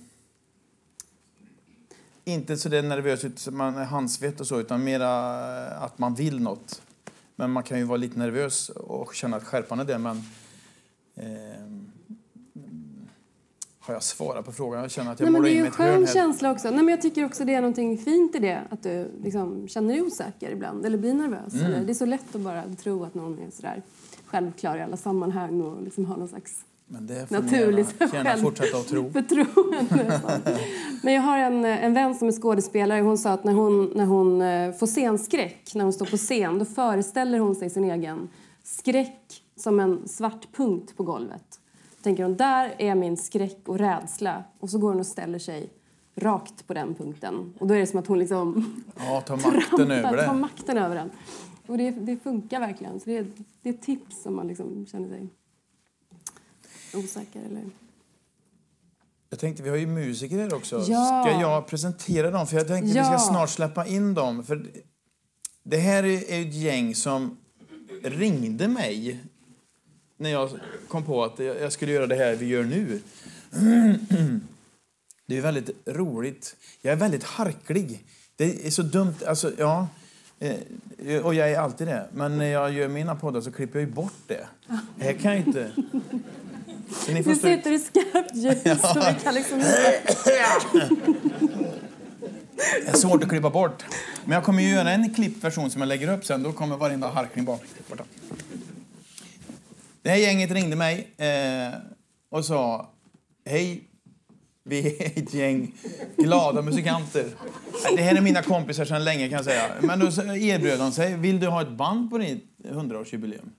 [2.24, 5.08] Inte så det är nervös ut man är handsvett och så, utan mera
[5.66, 6.82] eh, att man vill något.
[7.36, 10.22] Men man kan ju vara lite nervös och känna att skärpan är det, men...
[11.14, 11.90] ehm,
[13.86, 14.82] har jag svarat på frågan?
[14.82, 16.70] Jag känner att jag Nej, men målar det är en skön känsla också.
[16.70, 18.62] Nej, men jag tycker också det är någonting fint i det.
[18.70, 21.54] Att du liksom känner dig osäker ibland eller blir nervös.
[21.54, 21.66] Mm.
[21.66, 23.82] Eller, det är så lätt att bara tro att någon är sådär
[24.26, 28.36] självklar i alla sammanhang och liksom har någon slags Men det får naturligt gärna, gärna
[28.42, 29.10] fortsätta att tro.
[29.12, 30.20] förtroende.
[31.02, 33.00] Men jag har en, en vän som är skådespelare.
[33.00, 36.58] Hon sa att när hon, när hon eh, får scenskräck, när hon står på scen,
[36.58, 38.28] då föreställer hon sig sin egen
[38.62, 41.60] skräck som en svart punkt på golvet.
[42.02, 44.44] Tänker hon, där är min skräck och rädsla.
[44.60, 45.70] Och så går hon och ställer sig
[46.14, 47.54] rakt på den punkten.
[47.58, 50.40] Och då är det som att hon liksom Ja, ta makten trampar, över tar det.
[50.40, 51.10] makten över den.
[51.66, 53.00] Och det, det funkar verkligen.
[53.00, 53.26] Så det, är,
[53.62, 55.28] det är ett tips om man liksom känner sig
[56.96, 57.40] osäker.
[57.40, 57.62] Eller...
[59.30, 60.84] Jag tänkte, vi har ju musiker här också.
[60.88, 61.24] Ja.
[61.26, 62.46] Ska jag presentera dem?
[62.46, 63.04] För jag tänkte vi Ja.
[63.04, 64.44] ska snart släppa in dem.
[64.44, 64.66] För
[65.62, 67.36] det här är ett gäng som
[68.02, 69.20] ringde mig
[70.16, 70.50] när jag
[70.88, 73.00] kom på att jag skulle göra det här vi gör nu.
[75.28, 76.56] Det är väldigt roligt.
[76.82, 78.04] Jag är väldigt harklig.
[78.36, 79.14] Det är så dumt.
[79.26, 79.88] Alltså, ja.
[80.38, 82.08] Eh, Och jag är alltid det.
[82.12, 84.46] Men när jag gör mina poddar så klipper jag ju bort det.
[84.96, 85.70] Det här kan jag inte...
[87.08, 90.02] Ni får Du sitter i skarpt ljus så vi kan liksom inte...
[92.84, 93.84] Det är svårt att klippa bort.
[94.24, 96.42] Men jag kommer ju göra en klippt version som jag lägger upp sen.
[96.42, 97.62] Då kommer varenda harkling bak.
[97.90, 98.04] borta.
[100.02, 101.78] Det här gänget ringde mig eh,
[102.30, 102.90] och sa
[103.44, 103.90] Hej,
[104.64, 105.74] vi är ett gäng
[106.16, 107.24] glada musikanter.
[107.96, 109.70] Det här är mina kompisar sedan länge kan jag säga.
[109.80, 111.16] Men då erbjöd de sig.
[111.16, 113.50] Vill du ha ett band på ditt 100-årsjubileum?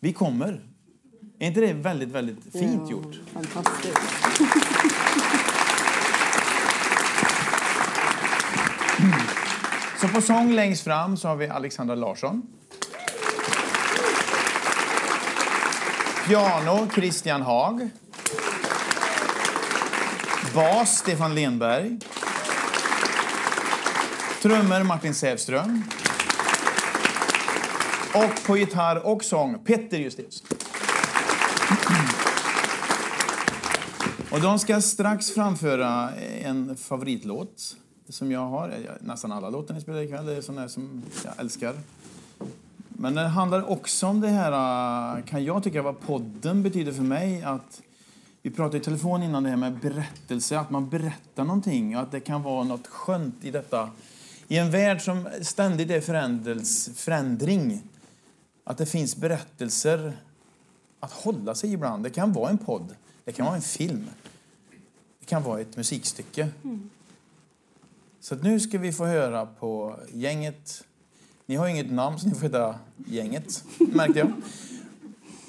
[0.00, 0.60] Vi kommer.
[1.40, 3.20] Är inte det väldigt, väldigt fint Ja, gjort?
[3.32, 3.98] Fantastiskt.
[10.00, 12.42] Så på sång längst fram så har vi Alexandra Larsson.
[16.26, 17.88] Piano Christian Haag.
[20.54, 21.98] Bas Stefan Lenberg.
[24.42, 25.84] Trummor Martin Sävström.
[28.14, 30.42] Och på gitarr och sång Petter Justus.
[31.70, 32.28] Mm.
[34.30, 36.10] Och de ska strax framföra
[36.42, 37.76] en favoritlåt
[38.08, 38.74] som jag har.
[39.00, 41.74] Nästan alla låtar ni spelar ikväll är sådana som jag älskar.
[42.88, 47.02] Men det handlar också om det här, äh, kan jag tycka, vad podden betyder för
[47.02, 47.42] mig.
[47.42, 47.82] Att
[48.42, 52.12] vi pratade i telefon innan det här med berättelse, att man berättar någonting och att
[52.12, 53.90] det kan vara något skönt i detta.
[54.48, 56.00] I en värld som ständigt är
[56.94, 57.82] förändring,
[58.64, 60.12] att det finns berättelser
[61.00, 62.02] att hålla sig ibland.
[62.02, 64.10] Det kan vara en podd, det kan vara en film,
[65.20, 66.48] det kan vara ett musikstycke.
[68.20, 70.84] Så att nu ska vi få höra på gänget.
[71.46, 74.32] Ni har ju inget namn så ni får heta gänget, märkte jag.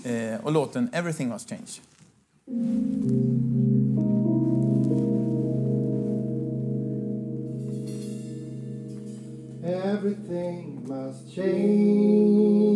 [0.03, 1.81] Eh, och låten Everything Must Change.
[9.63, 12.69] Everything must change.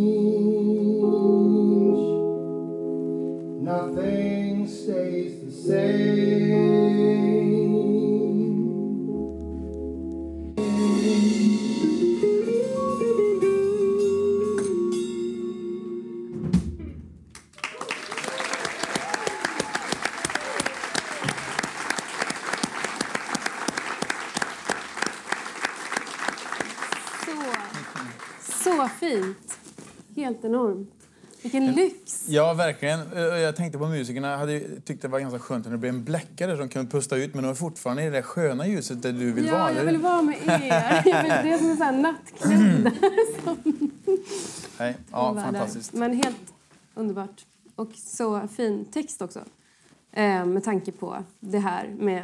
[3.64, 6.84] Nothing stays the same.
[27.26, 29.58] Så, så fint.
[30.16, 30.90] Helt enormt.
[31.42, 32.03] Vilken lyx.
[32.26, 33.00] Ja, verkligen.
[33.12, 34.30] Eh, Jag tänkte på musikerna.
[34.30, 37.16] Jag hade tyckt det var ganska skönt när det blev en bläckare som kunde pusta
[37.16, 39.70] ut, men de är fortfarande i det sköna ljuset där du vill Ja, vara.
[39.70, 39.92] jag eller?
[39.92, 41.02] vill vara med er.
[41.06, 42.90] Jag vill, det är som en sån nattklubb.
[43.44, 43.90] Som
[44.78, 45.42] Nej, ja, där.
[45.42, 45.92] fantastiskt.
[45.92, 46.36] Men helt
[46.94, 47.44] underbart.
[47.76, 49.40] Och så fin text också.
[50.12, 52.22] Eh, med tanke på det här med,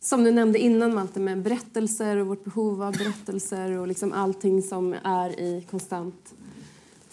[0.00, 4.62] som du nämnde innan Malte, med berättelser och vårt behov av berättelser och liksom allting
[4.62, 6.34] som är i konstant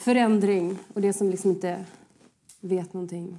[0.03, 1.85] förändring och det som liksom inte
[2.61, 3.37] vet någonting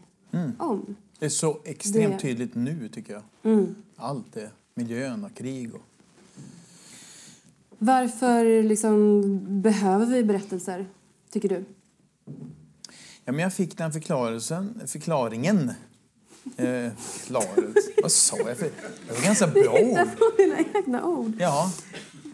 [0.58, 0.96] om.
[1.18, 3.22] Det är så extremt Det- tydligt nu, tycker jag.
[3.52, 3.74] Mm.
[3.96, 4.50] Allt det.
[4.74, 5.80] Miljön och krig och...
[7.78, 9.22] Varför liksom
[9.62, 10.86] behöver vi berättelser,
[11.30, 11.64] tycker du?
[13.24, 15.70] Ja, men jag fick den förklarelsen, förklaringen.
[16.56, 16.92] Eh.
[18.02, 18.56] Vad sa jag?
[18.58, 18.64] För,
[19.08, 20.18] det var ganska bra ord.
[20.18, 21.32] På dina egna ord.
[21.38, 21.72] Ja,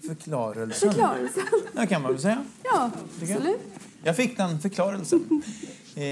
[0.07, 0.91] förklarelsen.
[0.91, 1.43] Förklarelsen.
[1.73, 2.45] Det kan man väl säga.
[2.63, 2.91] Ja,
[3.23, 3.61] absolut.
[4.03, 5.43] Jag fick den förklarelsen.
[5.97, 6.03] Eh,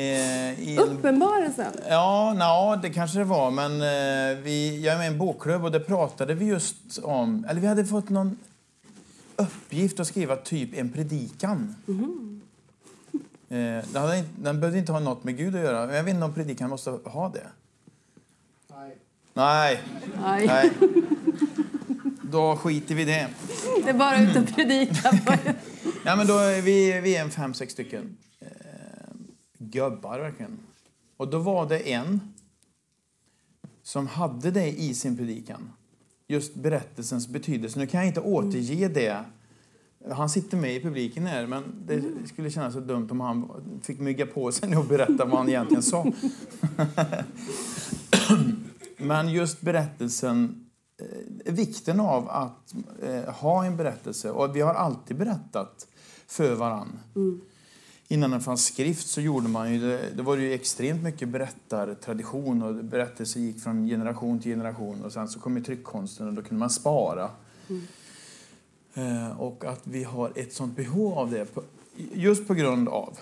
[0.60, 1.72] i en, Uppenbarelsen.
[1.88, 3.50] ja, na, det kanske det var.
[3.50, 7.46] Men eh, vi, jag är med i en bokklubb och där pratade vi just om...
[7.48, 8.36] Eller vi hade fått någon
[9.36, 11.74] uppgift att skriva typ en predikan.
[13.48, 13.56] Eh,
[13.92, 15.86] den, hade den behövde inte ha något med Gud att göra.
[15.86, 17.46] Men jag vet inte om predikan måste ha det.
[18.74, 18.96] Nej.
[19.34, 19.80] Nej,
[20.46, 20.72] nej.
[22.30, 23.28] Då skiter vi i det.
[23.84, 25.20] Det är bara ut och predika.
[26.04, 28.48] Ja, men då är vi, vi är en fem, sex stycken eh,
[29.58, 30.58] gubbar verkligen.
[31.16, 32.20] Och då var det en
[33.82, 35.72] som hade det i sin predikan.
[36.26, 37.78] Just berättelsens betydelse.
[37.78, 39.24] Nu kan jag inte återge det.
[40.10, 43.50] Han sitter med i publiken här, men det skulle kännas så dumt om han
[43.82, 46.06] fick mygga på sig och berätta vad han egentligen sa.
[48.96, 50.67] men just berättelsen,
[51.44, 54.30] vikten av att eh, ha en berättelse.
[54.30, 55.86] Och vi har alltid berättat
[56.26, 56.98] för varann.
[58.08, 62.62] Innan det fanns skrift så gjorde man ju det, det var ju extremt mycket berättartradition
[62.62, 66.42] och berättelser gick från generation till generation och sen så kom ju tryckkonsten och då
[66.42, 67.30] kunde man spara.
[68.94, 71.62] Eh, och att vi har ett sånt behov av det på,
[72.12, 73.18] just på grund av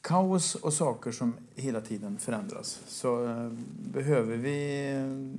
[0.00, 3.52] kaos och saker som hela tiden förändras så eh,
[3.92, 5.36] behöver vi eh,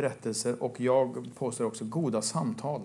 [0.00, 2.80] berättelser och jag påstår också goda samtal.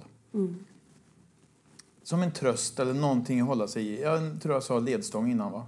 [2.03, 4.01] Som en tröst eller någonting att hålla sig i.
[4.01, 5.51] Jag tror jag sa ledstång innan.
[5.51, 5.65] va?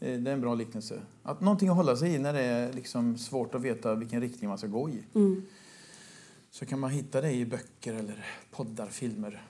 [0.00, 1.00] Eh, Det är en bra liknelse.
[1.22, 4.48] Att någonting att hålla sig i när det är liksom svårt att veta vilken riktning
[4.48, 5.02] man ska gå i.
[6.50, 9.42] Så kan man hitta det i böcker eller poddar, filmer.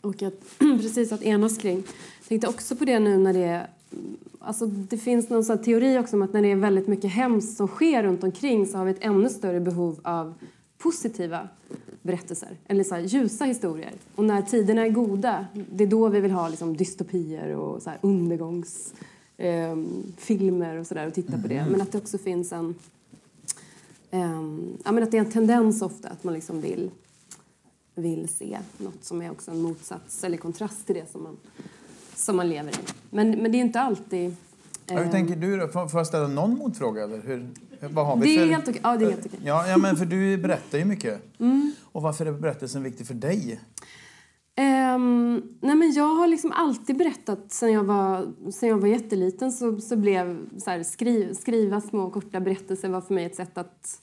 [0.00, 1.76] Och att, precis att enas kring.
[2.20, 3.66] Jag tänkte också på det nu när det.
[4.38, 7.56] Alltså det finns någon sån teori också om att när det är väldigt mycket hemskt
[7.56, 10.34] som sker runt omkring så har vi ett ännu större behov av
[10.78, 11.48] positiva
[12.02, 13.92] berättelser, eller så här, ljusa historier.
[14.14, 17.90] Och när tiderna är goda, det är då vi vill ha liksom, dystopier och så
[17.90, 19.76] här, undergångsfilmer eh,
[20.16, 21.66] filmer och sådär och titta på det.
[21.70, 22.74] Men att det också finns en...
[24.10, 26.90] ehm, ja, men att det är en tendens ofta att man liksom vill
[27.94, 31.36] vill se något som är också en motsats eller kontrast till det som man,
[32.22, 32.82] som man lever i.
[33.10, 34.36] Men, men det är inte alltid...
[34.86, 35.68] Ja, hur eh, tänker du då?
[35.68, 37.02] Får jag ställa någon motfråga?
[37.02, 37.48] Eller hur,
[37.80, 38.52] vad har vi det är för...
[38.52, 38.80] helt okej.
[38.84, 39.40] Ja, det är helt okej.
[39.44, 41.40] Ja, ja, men för du berättar ju mycket.
[41.40, 41.72] Mm.
[41.92, 43.60] Och varför är berättelsen viktig för dig?
[44.54, 49.52] Ehm, nej men jag har liksom alltid berättat sen jag var, sen jag var jätteliten
[49.52, 53.58] så, så blev så här, skriv, skriva små korta berättelser var för mig ett sätt
[53.58, 54.00] att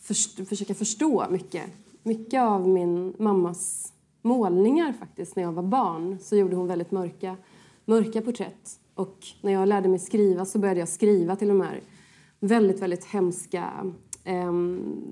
[0.00, 1.62] först, försöka förstå mycket.
[2.02, 7.36] Mycket av min mammas målningar faktiskt när jag var barn så gjorde hon väldigt mörka,
[7.84, 8.78] mörka porträtt.
[8.94, 11.80] Och när jag lärde mig skriva så började jag skriva till de här
[12.40, 13.92] väldigt, väldigt hemska
[14.24, 15.02] ehm,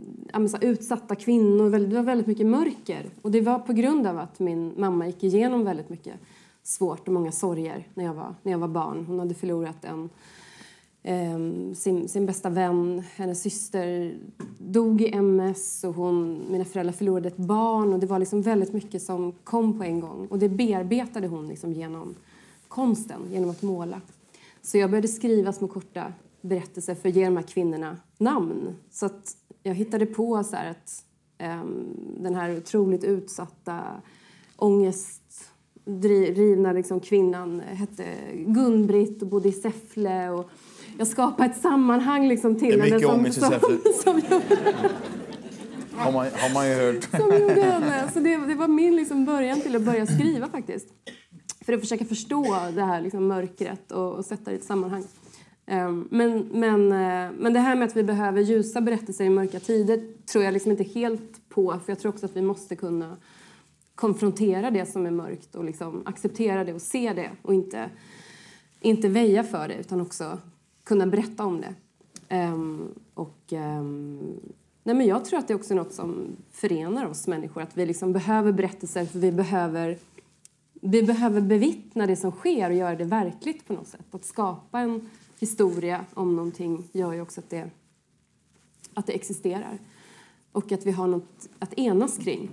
[0.61, 1.71] utsatta kvinnor.
[1.71, 3.11] Det var väldigt mycket mörker.
[3.23, 6.15] Och det var på grund av att min mamma gick igenom väldigt mycket
[6.63, 9.05] svårt och många sorger när jag var, när jag var barn.
[9.07, 10.11] Hon hade förlorat en,
[11.03, 13.03] ehm, sin, sin bästa vän.
[13.17, 14.15] Hennes syster
[14.59, 17.93] dog i MS och hon, mina föräldrar förlorade ett barn.
[17.93, 20.27] Och Det var liksom väldigt mycket som kom på en gång.
[20.31, 22.15] Och Det bearbetade hon liksom genom
[22.71, 24.01] konsten, genom att måla.
[24.63, 28.75] Så jag började skriva små korta berättelser för att ge de här kvinnorna namn.
[28.91, 31.05] Så att jag hittade på så att
[31.39, 31.87] ehm,
[32.21, 33.81] den här otroligt utsatta,
[34.57, 38.05] ångestdrivna liksom, kvinnan hette
[38.35, 40.31] Gun-Britt och bodde i Säffle.
[40.31, 40.51] Och
[40.99, 43.79] jag skapade ett sammanhang liksom, till Det är mycket henne ångest i som, Säffle.
[44.05, 44.45] som, gjorde,
[45.95, 47.11] Har man, har man ju hört.
[47.11, 48.11] som gjorde henne.
[48.13, 50.87] Så det, det var min liksom, början till att börja skriva faktiskt.
[51.61, 52.43] För att försöka förstå
[52.75, 55.05] det här liksom, mörkret och, och sätta det i ett sammanhang.
[55.67, 59.61] Um, men, men, uh, men det här med att vi behöver ljusa berättelser i mörka
[59.61, 61.79] tider tror jag liksom inte helt på.
[61.85, 63.17] För jag tror också att vi måste kunna
[63.95, 67.91] konfrontera det som är mörkt och liksom acceptera det och se det och inte,
[68.81, 70.39] inte väja för det utan också
[70.85, 71.75] kunna berätta om det.
[72.37, 74.41] Um, och, um,
[74.83, 77.63] nej men jag tror att det också något som förenar oss människor.
[77.63, 79.99] Att vi liksom behöver berättelser för vi behöver,
[80.81, 84.15] vi behöver bevittna det som sker och göra det verkligt på något sätt.
[84.15, 87.71] Att skapa en historia om någonting gör ju också att det,
[88.95, 89.79] att det existerar.
[90.53, 92.51] Och att vi har något att enas kring.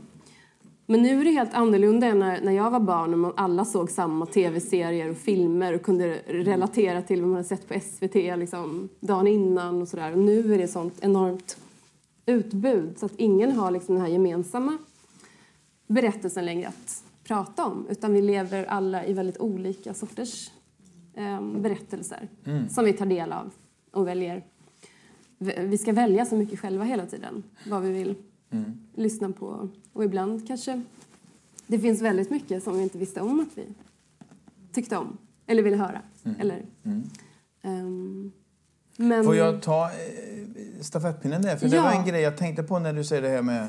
[0.86, 3.92] Men nu är det helt annorlunda än när, när jag var barn och alla såg
[3.92, 8.90] samma tv-serier och filmer och kunde relatera till vad man hade sett på SVT liksom,
[9.00, 10.12] dagen innan och sådär.
[10.12, 11.58] Och nu är det sånt enormt
[12.26, 14.78] utbud så att ingen har liksom den här gemensamma
[15.88, 17.88] berättelsen längre att prata om.
[17.90, 20.52] Utan vi lever alla i väldigt olika sorters
[21.14, 22.28] eh, berättelser
[22.70, 23.54] som vi tar del av
[23.92, 24.46] och väljer.
[25.58, 28.16] Vi ska välja så mycket själva hela tiden vad vi vill
[28.96, 29.70] lyssna på.
[29.94, 30.82] Och ibland kanske
[31.68, 33.66] det finns väldigt mycket som vi inte visste om att vi
[34.74, 36.02] tyckte om eller ville höra.
[36.40, 36.66] Eller,
[37.62, 38.32] ehm,
[38.98, 41.58] men, Får jag ta eh, stafettpinnen där?
[41.58, 41.82] För det Ja.
[41.84, 43.68] var en grej jag tänkte på när du säger det här med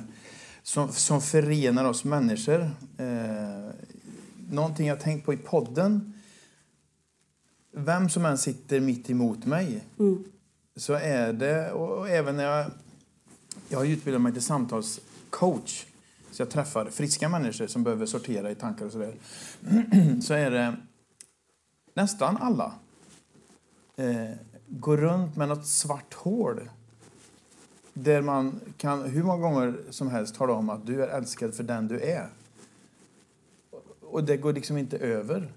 [0.68, 2.70] som, som förenar oss människor.
[2.96, 3.70] Eh,
[4.50, 6.12] någonting jag tänkt på i podden.
[7.72, 9.84] Vem som än sitter mitt emot mig
[10.76, 12.70] så är det, och, och även när jag...
[13.68, 15.86] Jag har utbildat mig till samtalscoach.
[16.30, 19.14] Så jag träffar friska människor som behöver sortera i tankar och sådär.
[20.22, 20.76] så är det
[21.94, 22.74] nästan alla
[23.96, 24.30] eh,
[24.66, 26.70] går runt med något svart hål
[28.02, 31.62] där man kan hur många gånger som helst tala om att du är älskad för
[31.62, 32.28] den du är.
[34.00, 35.52] Och det går liksom inte över.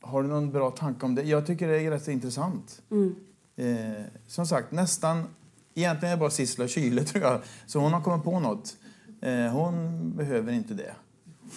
[0.00, 1.22] Har du någon bra tanke om det?
[1.22, 2.82] Jag tycker det är rätt intressant.
[2.90, 3.14] Mm.
[3.56, 5.26] Eh, som sagt, nästan
[5.74, 7.40] Egentligen är det bara Sissela Kyle, tror jag.
[7.66, 8.76] Så hon har kommit på något.
[9.20, 10.94] Eh, hon behöver inte det.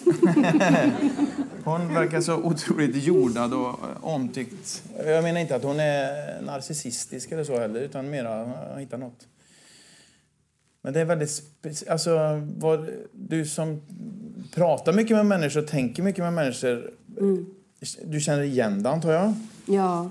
[1.63, 4.83] hon verkar så otroligt jordad och omtyckt.
[5.05, 9.27] Jag menar inte att hon är narcissistisk eller så heller, utan mer har hittat något.
[10.81, 11.29] Men det är väldigt...
[11.29, 13.81] speci- Alltså, vad, du som
[14.53, 16.91] pratar mycket med människor och tänker mycket med människor.
[18.05, 19.33] Du känner igen det, antar jag?
[19.65, 20.09] Ja,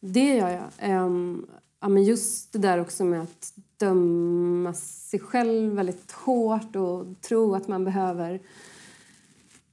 [0.00, 0.62] det gör jag.
[0.78, 1.46] Ehm,
[1.80, 7.54] ja, men just det där också med att döma sig själv väldigt hårt och tro
[7.54, 8.40] att man behöver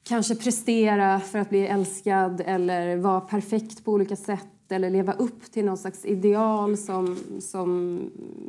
[0.03, 5.51] kanske prestera för att bli älskad eller vara perfekt på olika sätt eller leva upp
[5.51, 7.99] till någon slags ideal som, som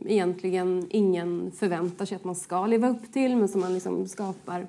[0.06, 4.66] egentligen ingen förväntar sig att man ska leva upp till men som man liksom skapar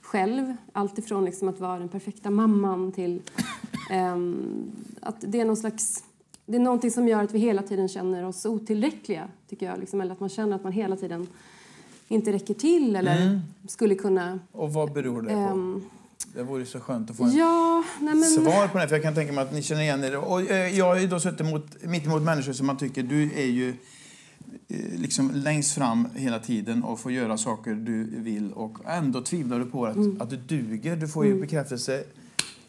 [0.00, 0.56] själv.
[0.72, 3.20] Allt ifrån liksom att vara den perfekta mamman till
[3.90, 6.04] ehm, att det är någon slags...
[6.46, 9.78] Det är någonting som gör att vi hela tiden känner oss otillräckliga, tycker jag.
[9.78, 11.26] Liksom, eller att man känner att man hela tiden
[12.08, 14.38] inte räcker till eller skulle kunna...
[14.52, 15.34] Och vad beror det på?
[15.34, 15.82] ehm,
[16.34, 18.24] Det vore så skönt att få en ja, nej men...
[18.24, 18.88] svar på det.
[18.88, 20.16] För jag kan tänka mig att ni känner igen er.
[20.16, 23.22] Och eh, jag har ju då suttit mot, mitt emot människor som man tycker, du
[23.22, 23.68] är ju
[24.68, 29.58] eh, liksom längst fram hela tiden och får göra saker du vill och ändå tvivlar
[29.58, 30.20] du på att, Mm.
[30.20, 30.96] att du duger.
[30.96, 32.04] Du får ju bekräftelse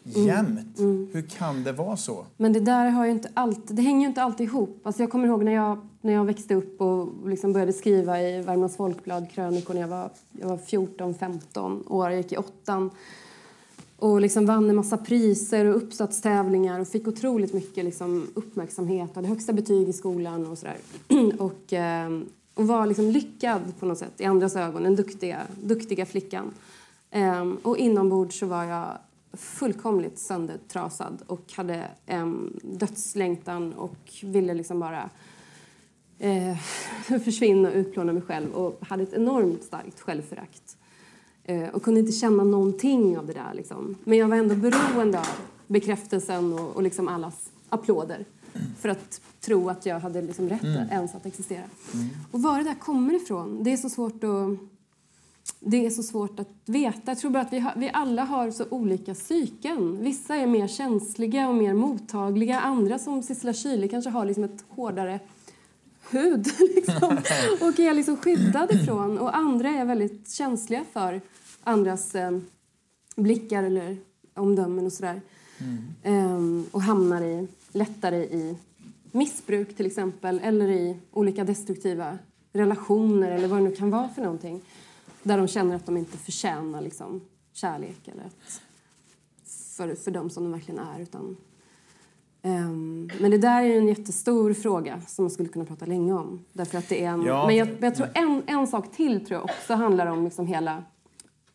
[0.04, 0.78] jämt.
[0.78, 1.08] Mm.
[1.12, 2.26] Hur kan det vara så?
[2.36, 4.80] Men det där har ju inte alltid, det hänger ju inte alltid ihop.
[4.82, 8.42] Alltså jag kommer ihåg när jag, när jag växte upp och liksom började skriva i
[8.42, 10.10] Värmlands Folkblad krönikor när jag var,
[10.40, 12.10] jag var 14-15 år.
[12.10, 12.90] Jag gick i åttan
[14.04, 19.14] och liksom vann en massa priser och uppsatstävlingar och fick otroligt mycket liksom uppmärksamhet.
[19.14, 20.76] Hade högsta betyg i skolan och sådär.
[21.38, 22.20] och, eh,
[22.54, 26.54] och var liksom lyckad på något sätt i andras ögon, den duktiga, duktiga flickan.
[27.10, 28.98] Ehm, och inombords så var jag
[29.32, 35.10] fullkomligt söndertrasad och hade ehm, dödslängtan och ville liksom bara
[36.18, 36.56] eh,
[37.24, 40.76] försvinna och utplåna mig själv och hade ett enormt starkt självförakt.
[41.44, 43.54] Eh, och kunde inte känna någonting av det där.
[43.54, 43.96] Liksom.
[44.04, 45.26] Men jag var ändå beroende av
[45.66, 48.24] bekräftelsen och, och liksom allas applåder
[48.80, 51.64] för att tro att jag hade liksom rätt ens att existera.
[52.30, 54.58] Och var det där kommer ifrån, det är så svårt att
[55.60, 57.02] det är så svårt att veta.
[57.04, 60.02] Jag tror bara att vi, har, vi alla har så olika psyken.
[60.02, 62.60] Vissa är mer känsliga och mer mottagliga.
[62.60, 65.20] Andra, som Sissela Kyle, kanske har liksom ett hårdare
[66.16, 67.18] hud liksom,
[67.60, 69.18] och är liksom skyddad ifrån.
[69.18, 71.20] Och andra är väldigt känsliga för
[71.64, 72.38] andras eh,
[73.16, 73.96] blickar eller
[74.34, 75.20] omdömen och sådär.
[76.02, 78.56] Ehm, och hamnar i, lättare i
[79.10, 82.18] missbruk till exempel eller i olika destruktiva
[82.52, 84.60] relationer eller vad det nu kan vara för någonting.
[85.22, 87.20] Där de känner att de inte förtjänar liksom,
[87.52, 88.60] kärlek eller att,
[89.46, 91.00] för, för dem som de verkligen är.
[91.00, 91.36] Utan,
[93.18, 96.44] men det där är en jättestor fråga som man skulle kunna prata länge om.
[96.52, 97.46] Därför att det är en, Ja.
[97.46, 100.84] Men jag, jag tror en, en sak till tror jag också handlar om liksom hela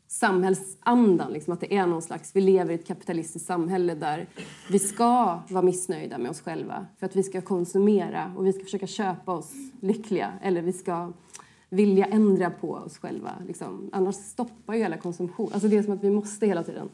[0.07, 1.33] samhällsandan.
[1.33, 4.27] Liksom, att det är någon slags, vi lever i ett kapitalistiskt samhälle där
[4.69, 8.63] vi ska vara missnöjda med oss själva för att vi ska konsumera och vi ska
[8.63, 11.11] försöka köpa oss lyckliga eller vi ska
[11.69, 13.31] vilja ändra på oss själva.
[13.47, 13.89] Liksom.
[13.93, 15.49] Annars stoppar ju hela konsumtion.
[15.53, 16.89] Alltså det är som att vi måste hela tiden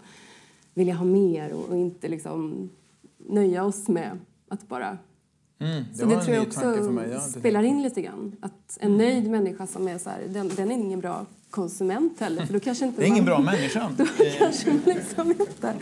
[0.74, 2.70] vilja ha mer och, och inte liksom
[3.30, 4.20] nöja oss med
[4.50, 4.98] att bara
[5.60, 7.14] Mm, det så det tror jag också mig.
[7.14, 8.36] Inte spelar in lite grann.
[8.40, 12.46] Att en nöjd människa som är så här, den, den är ingen bra konsument heller.
[12.46, 13.92] För då kanske inte Det är ingen man, bra människa.
[13.98, 14.06] Då
[14.38, 15.76] kanske man liksom inte.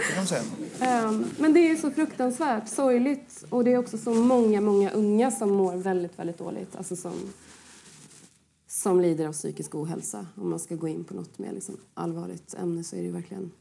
[0.79, 3.45] Ehm, men det är så fruktansvärt sorgligt.
[3.49, 6.75] Och det är också så många, många unga som mår väldigt, väldigt dåligt.
[6.75, 7.13] Alltså som,
[8.67, 10.27] som lider av psykisk ohälsa.
[10.35, 13.11] Om man ska gå in på något mer liksom allvarligt ämne så är det ju
[13.11, 13.51] verkligen...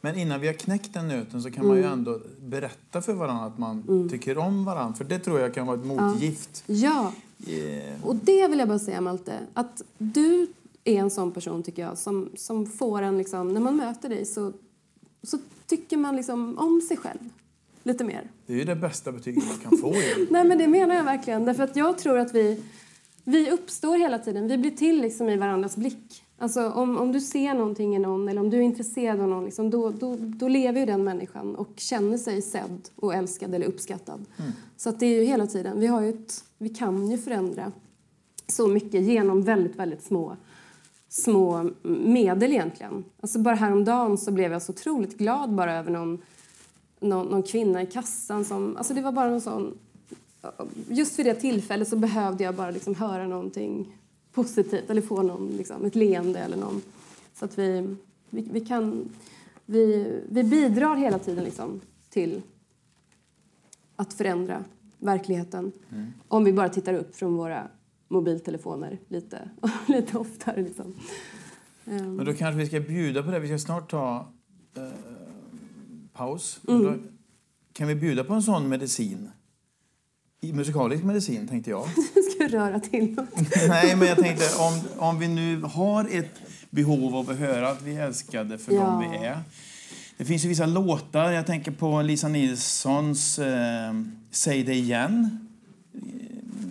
[0.00, 1.92] Men innan vi har knäckt den nöten så kan man ju Mm.
[1.98, 4.96] ändå berätta för varandra att man tycker om varandra.
[4.96, 6.64] För det tror jag kan vara ett motgift.
[6.66, 7.12] Ja,
[7.46, 10.46] Eh, Och det vill jag bara säga Malte, att du
[10.84, 14.24] är en sån person tycker jag som, som får en liksom, när man möter dig
[14.26, 14.52] så,
[15.22, 17.18] så tycker man liksom om sig själv
[17.82, 18.30] lite mer.
[18.46, 19.90] Det är ju det bästa betyget man kan få.
[20.30, 22.62] Nej men det menar jag verkligen, därför att jag tror att vi,
[23.24, 26.22] vi uppstår hela tiden, vi blir till liksom i varandras blick.
[26.40, 29.44] Alltså om, om du ser någonting i någon eller om du är intresserad av någon,
[29.44, 33.66] liksom, då, då, då lever ju den människan och känner sig sedd och älskad eller
[33.66, 34.24] uppskattad.
[34.76, 37.72] Så att det är ju hela tiden, vi, har ju ett, vi kan ju förändra
[38.46, 40.36] så mycket genom väldigt, väldigt små,
[41.08, 43.04] små medel egentligen.
[43.20, 46.18] Alltså bara häromdagen så blev jag så otroligt glad bara över någon,
[47.00, 49.78] någon, någon kvinna i kassan som, alltså det var bara någon sån
[50.88, 53.97] just vid det tillfället så behövde jag bara liksom höra någonting
[54.42, 56.82] positivt eller få någon, liksom, ett leende eller någon.
[57.34, 57.96] Så att vi,
[58.30, 59.08] vi, vi kan...
[59.66, 61.80] Vi, vi bidrar hela tiden liksom
[62.10, 62.42] till
[63.96, 64.64] att förändra
[64.98, 65.72] verkligheten.
[66.28, 67.68] Om vi bara tittar upp från våra
[68.08, 69.50] mobiltelefoner lite,
[69.88, 70.62] lite oftare.
[70.62, 70.94] Liksom.
[71.84, 73.38] Ehm, Men då kanske vi ska bjuda på det.
[73.38, 74.32] Vi ska snart ta
[74.76, 74.82] eh,
[76.12, 76.60] paus.
[76.68, 76.82] Mm.
[76.82, 76.94] Då
[77.72, 79.30] kan vi bjuda på en sån medicin?
[80.40, 81.88] I musikalisk medicin, tänkte jag.
[82.32, 83.16] ska jag röra till?
[83.68, 86.34] Nej, men jag tänkte om, om vi nu har ett
[86.70, 88.80] behov av att höra att vi är älskade för Ja.
[88.80, 89.40] dem vi är.
[90.16, 91.30] Det finns ju vissa låtar.
[91.30, 93.92] Jag tänker på Lisa Nilssons eh,
[94.30, 95.46] Säg det igen.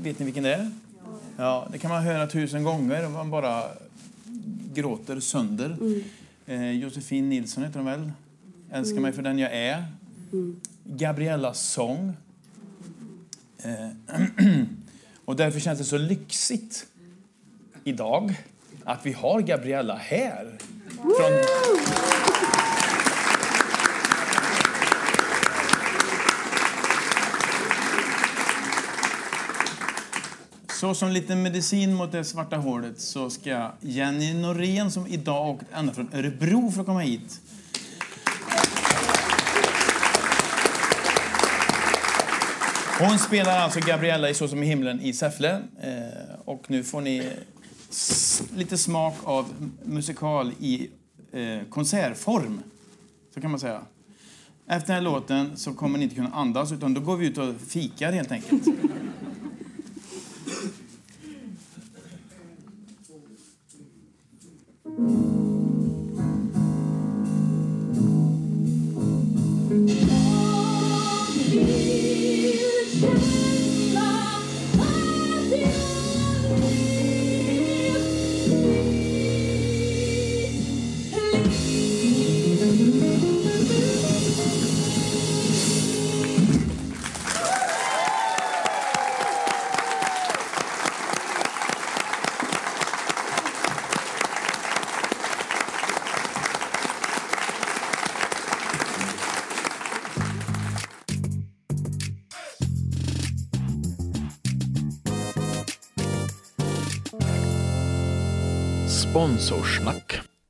[0.04, 0.72] Vet ni vilken det är?
[1.38, 3.64] Ja, det kan man höra tusen gånger och man bara
[4.74, 5.78] gråter sönder.
[6.46, 8.12] Eh, Josefin Nilsson heter hon väl?
[8.72, 9.86] Älskar mig för den jag är.
[10.84, 12.14] Gabriellas sång.
[13.68, 13.90] Eh,
[15.26, 16.86] och därför känns det så lyxigt
[17.84, 18.36] idag
[18.84, 20.58] att vi har Gabriella här.
[21.02, 21.32] Från...
[30.70, 35.66] Så som lite medicin mot det svarta hålet så ska Jenny Norén som idag åkt
[35.74, 37.42] ända från Örebro för att komma hit
[43.00, 45.52] Hon spelar alltså Gabriella i Så som i himlen i Säffle.
[45.82, 47.32] Eh, och nu får ni
[47.90, 49.46] s- lite smak av
[49.84, 50.90] musikal i
[51.32, 52.60] eh, konsertform.
[53.34, 53.82] Så kan man säga.
[54.68, 57.38] Efter den här låten så kommer ni inte kunna andas utan då går vi ut
[57.38, 58.64] och fikar helt enkelt.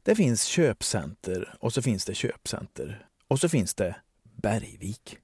[0.07, 3.05] Det finns köpcenter och så finns det köpcenter.
[3.27, 5.17] Och så finns det Bergvik.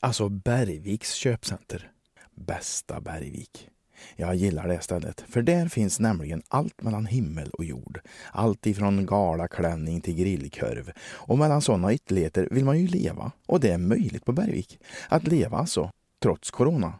[0.00, 1.90] Alltså Bergviks köpcenter.
[2.34, 3.68] Bästa Bergvik.
[4.16, 8.00] Jag gillar det stället, för där finns nämligen allt mellan himmel och jord.
[8.32, 10.92] Allt ifrån galaklänning till grillkorv.
[11.00, 13.32] Och mellan sådana ytterligheter vill man ju leva.
[13.46, 14.78] Och det är möjligt på Bergvik.
[15.08, 15.90] Att leva alltså,
[16.22, 16.92] trots corona.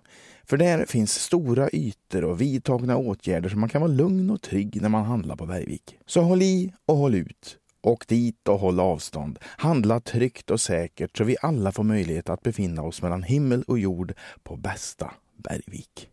[0.49, 4.82] För där finns stora ytor och vidtagna åtgärder så man kan vara lugn och trygg
[4.82, 5.96] när man handlar på Bergvik.
[6.07, 7.59] Så håll i och håll ut.
[7.82, 9.38] Åk dit och håll avstånd.
[9.42, 13.78] Handla tryggt och säkert så vi alla får möjlighet att befinna oss mellan himmel och
[13.78, 16.09] jord på bästa Bergvik.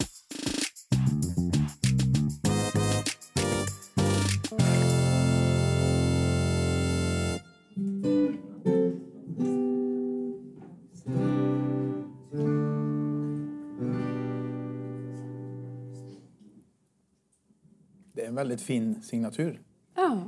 [18.36, 19.60] En väldigt fin signatur.
[19.96, 20.24] Ja,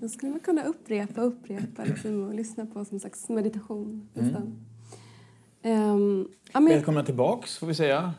[0.00, 4.08] den skulle man kunna upprepa upprepa liksom, och lyssna på som slags meditation.
[4.14, 4.56] Nästan.
[6.52, 8.14] Ja, men, Välkomna tillbaks får vi säga.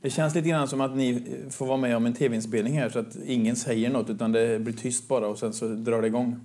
[0.00, 2.98] Det känns lite grann som att ni får vara med om en tv-inspelning här så
[2.98, 6.40] att ingen säger något utan det blir tyst bara och sen så drar det igång.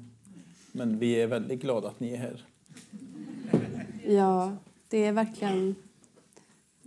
[0.72, 2.46] Men vi är väldigt glada att ni är här.
[4.08, 5.76] ja, det är verkligen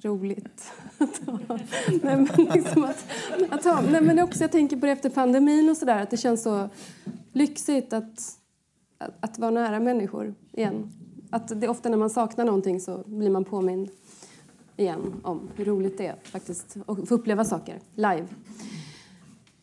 [0.07, 1.59] roligt att ha.
[2.03, 3.07] Nej, men liksom att,
[3.51, 3.81] att ha.
[3.81, 6.69] Nej, men också, jag tänker på det efter pandemin och sådär, att det känns så
[7.33, 8.39] lyxigt att,
[8.99, 10.93] att, att vara nära människor igen.
[11.31, 13.91] Att det, ofta när man saknar någonting så blir man påmind
[14.77, 18.27] igen om hur roligt det är faktiskt att få uppleva saker live.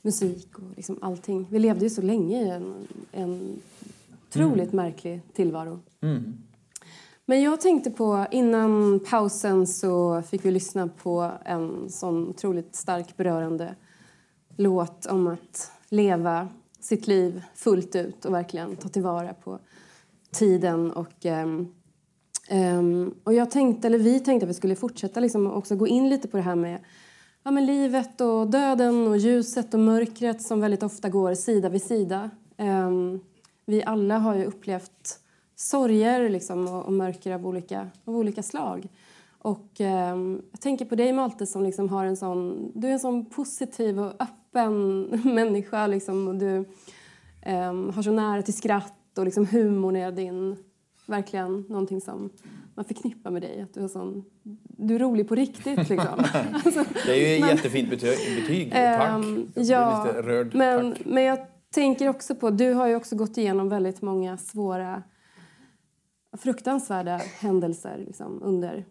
[0.01, 1.47] Musik och liksom allting.
[1.49, 3.61] Vi levde ju så länge i en, en
[4.29, 5.79] otroligt märklig tillvaro.
[7.25, 13.17] Men jag tänkte på, innan pausen så fick vi lyssna på en sån otroligt stark
[13.17, 13.75] berörande
[14.57, 16.47] låt om att leva
[16.79, 19.59] sitt liv fullt ut och verkligen ta tillvara på
[20.31, 20.91] tiden.
[20.91, 21.25] Och,
[22.51, 26.09] um, och jag tänkte, eller vi tänkte att vi skulle fortsätta liksom också gå in
[26.09, 26.79] lite på det här med
[27.43, 31.83] ja, men livet och döden och ljuset och mörkret som väldigt ofta går sida vid
[31.83, 32.29] sida.
[32.57, 33.19] Um,
[33.65, 35.19] vi alla har ju upplevt
[35.55, 38.87] sorger liksom, och, och mörker av olika, av olika slag.
[39.37, 42.99] Och ehm, jag tänker på dig Malte som liksom har en sån, du är en
[42.99, 45.01] sån positiv och öppen
[45.33, 46.65] människa liksom, och du
[47.41, 50.55] ehm, har så nära till skratt och liksom humorn är din
[51.05, 52.29] verkligen någonting som
[52.75, 53.61] man förknippar med dig.
[53.61, 54.23] Att du, är sån,
[54.77, 56.25] du är rolig på riktigt liksom.
[56.65, 58.17] alltså, Det är ju ett men- jättefint betyg.
[58.41, 58.71] betyg.
[58.71, 59.23] Tack.
[59.55, 60.55] Jag ja, rörd.
[60.55, 61.05] Men, Tack.
[61.05, 61.39] men jag
[61.73, 65.03] tänker också på, du har ju också gått igenom väldigt många svåra,
[66.37, 68.85] fruktansvärda händelser liksom, under,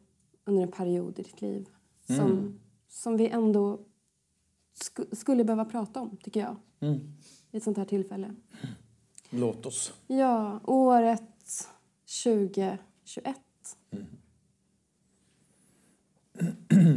[0.45, 1.67] under en period i ditt liv.
[2.07, 2.61] Som, Mm.
[2.89, 3.81] som vi ändå
[4.75, 6.57] sku, skulle behöva prata om, tycker jag.
[6.81, 7.01] Mm.
[7.51, 8.35] I ett sånt här tillfälle.
[9.31, 9.93] Låt oss.
[10.07, 11.69] Ja, året
[12.25, 13.37] 2021.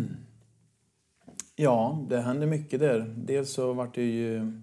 [1.55, 3.13] Ja, det hände mycket där.
[3.17, 4.61] Dels så vart jag ju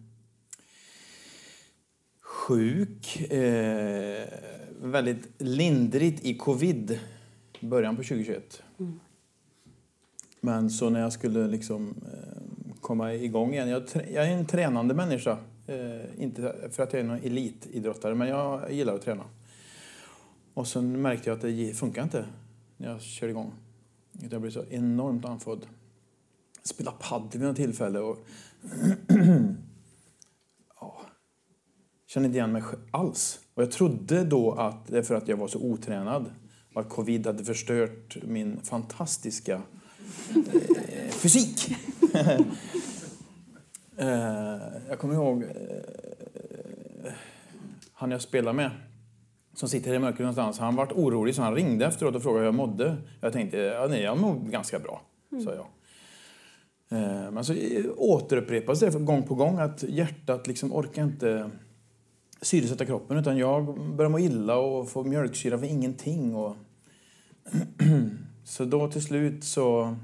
[2.42, 3.30] sjuk.
[3.30, 4.28] Eh,
[4.82, 6.98] väldigt lindrigt i covid
[7.60, 8.62] i början på 2021.
[10.40, 13.68] Men så när jag skulle liksom eh, komma igång igen.
[13.68, 15.38] Jag, jag är en tränande människa.
[15.66, 19.24] Eh, inte för att jag är någon elitidrottare, men jag gillar att träna.
[20.54, 22.24] Och sen märkte jag att det funkar inte
[22.76, 23.52] när jag körde igång.
[24.30, 25.66] Jag blev så enormt andfådd
[26.62, 28.26] spela padel vid något tillfälle och
[32.12, 33.40] kände inte igen mig alls.
[33.54, 36.30] Och jag trodde då att det är för att jag var så otränad
[36.74, 39.62] och att covid hade förstört min fantastiska
[40.34, 41.76] eh, fysik.
[43.96, 44.08] eh,
[44.88, 47.12] jag kommer ihåg eh,
[47.92, 48.70] han jag spelade med
[49.54, 50.58] som sitter i mörkret någonstans.
[50.58, 52.96] Han vart orolig så han ringde efteråt och frågade hur jag mådde.
[53.20, 55.02] Jag tänkte, ja, nej, jag mår ganska bra,
[55.32, 55.44] mm.
[55.44, 55.66] sa jag.
[56.98, 61.50] Eh, Men så eh, återupprepas det gång på gång att hjärtat liksom orkar inte
[62.42, 66.34] syresätta kroppen utan jag börjar må illa och får mjölksyra för ingenting.
[66.34, 66.56] Och
[68.44, 69.96] så då till slut så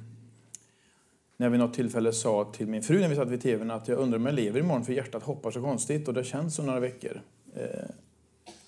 [1.37, 3.89] när jag vid något tillfälle sa till min fru när vi satt vid tvn att
[3.89, 6.63] jag undrar om jag lever imorgon för hjärtat hoppar så konstigt och det känns så
[6.63, 7.21] några veckor.
[7.55, 7.89] Eh,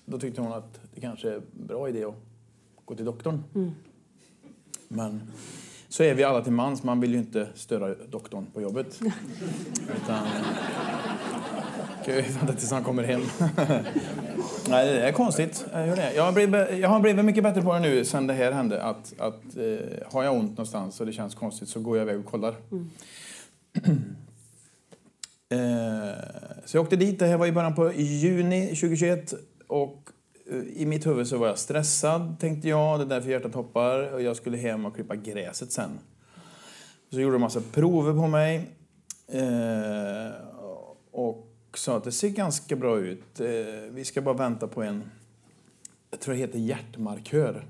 [0.05, 2.15] Då tyckte hon att det kanske är en bra idé att
[2.85, 3.43] gå till doktorn.
[4.87, 5.21] Men
[5.89, 6.83] så är vi alla till mans.
[6.83, 9.01] Man vill ju inte störa doktorn på jobbet.
[10.03, 10.27] Utan
[12.05, 13.21] kan ju vänta tills han kommer hem.
[14.69, 15.65] Nej, det är konstigt.
[16.15, 18.83] Jag, har blivit, jag har blivit mycket bättre på det nu sen det här hände.
[18.83, 22.19] Att, att eh, har jag ont någonstans och det känns konstigt så går jag iväg
[22.19, 22.55] och kollar.
[25.51, 26.15] Eh,
[26.65, 27.19] så jag åkte dit.
[27.19, 29.33] Det här var i början på juni 2021.
[29.67, 30.09] Och
[30.51, 32.99] eh, i mitt huvud så var jag stressad, tänkte jag.
[32.99, 34.13] Det är därför hjärtat hoppar.
[34.13, 35.99] Och jag skulle hem och klippa gräset sen.
[37.09, 38.69] Så gjorde de massa prover på mig.
[39.27, 40.31] Eh,
[41.11, 43.39] och sa att det ser ganska bra ut.
[43.39, 43.47] Eh,
[43.91, 45.03] vi ska bara vänta på en,
[46.11, 47.65] jag tror det heter hjärtmarkör.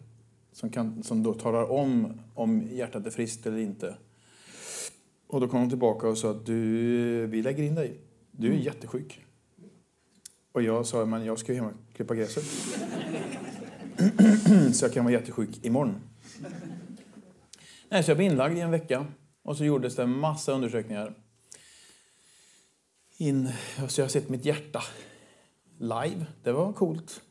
[0.54, 3.95] Som, kan, som då talar om om hjärtat är friskt eller inte.
[5.28, 7.99] Och då kom de tillbaka och sa att du, vi lägger in dig.
[8.32, 9.26] Du är jättesjuk.
[10.52, 12.43] Och jag sa, men jag ska ju hem och klippa gräset.
[14.74, 15.95] så jag kan vara jättesjuk imorgon.
[17.89, 19.06] Nej, så jag blev inlagd i en vecka.
[19.43, 21.14] Och så gjordes det en massa undersökningar.
[23.22, 23.50] In,
[23.88, 24.84] så jag har sett mitt hjärta
[25.78, 26.26] live.
[26.44, 27.22] Det var coolt.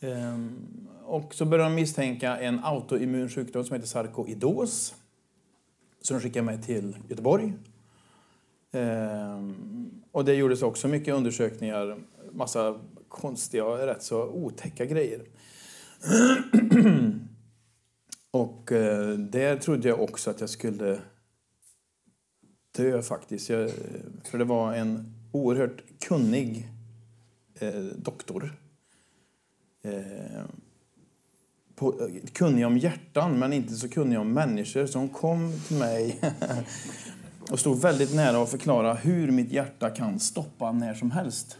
[0.00, 4.94] Ehm, och så började de misstänka en autoimmun sjukdom som heter sarkoidos.
[6.02, 7.52] Så de skickade mig till Göteborg.
[8.72, 11.98] Ehm, och det gjordes också mycket undersökningar.
[12.32, 15.22] Massa konstiga och rätt så otäcka grejer.
[18.30, 21.00] och eh, där trodde jag också att jag skulle
[22.76, 23.48] dö faktiskt.
[23.48, 23.70] Jag,
[24.24, 26.68] för det var en oerhört kunnig
[27.60, 28.56] eh, doktor.
[29.82, 30.42] Eh,
[31.74, 34.86] på, kunnig om hjärtan, men inte så kunnig om människor.
[34.86, 36.20] Så hon kom till mig
[37.50, 41.58] och stod väldigt nära att förklara hur mitt hjärta kan stoppa när som helst.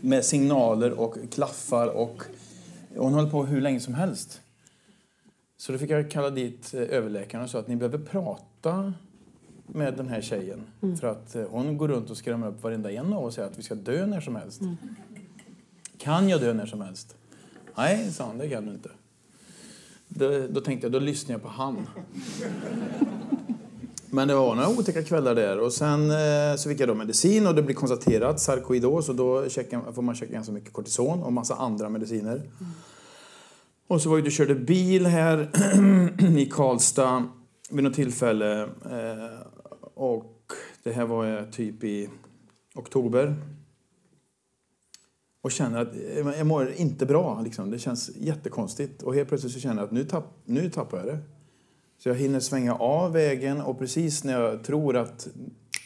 [0.00, 2.22] Med signaler och klaffar och
[2.96, 4.40] hon höll på hur länge som helst.
[5.56, 8.94] Så då fick jag kalla dit eh, överläkaren och sa att ni behöver prata
[9.66, 10.60] med den här tjejen.
[11.00, 13.48] För att eh, hon går runt och skrämmer upp varenda en av oss och säger
[13.48, 14.60] att vi ska dö när som helst.
[15.98, 17.16] Kan jag dö när som helst?
[17.76, 18.90] Nej, sa han, det kan du inte.
[20.08, 21.86] Då, då tänkte jag, då lyssnar jag på han.
[24.10, 25.58] Men det var några otäcka kvällar där.
[25.58, 29.08] Och sen eh, så fick jag då medicin och det blev konstaterat sarkoidos.
[29.08, 32.42] Och då checkar, får man checka ganska mycket kortison och massa andra mediciner.
[33.88, 35.50] Och så var jag och körde bil här
[36.38, 37.24] i Karlstad
[37.70, 38.68] vid något tillfälle.
[39.96, 42.08] Och det här var jag typ i
[42.74, 43.36] oktober.
[45.40, 45.94] Och känner att
[46.38, 47.40] jag mår inte bra.
[47.40, 47.70] Liksom.
[47.70, 49.02] Det känns jättekonstigt.
[49.02, 51.18] Och helt plötsligt så känner jag att nu, tapp, nu tappar jag det.
[51.98, 55.28] Så jag hinner svänga av vägen och precis när jag tror att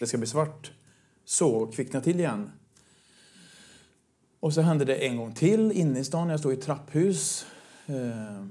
[0.01, 0.73] det ska bli svart
[1.25, 2.51] så kvicknar till igen.
[4.41, 6.63] Och så hände det en gång till inne i stan när jag stod i ett
[6.63, 7.47] trapphus.
[7.87, 8.47] Eh,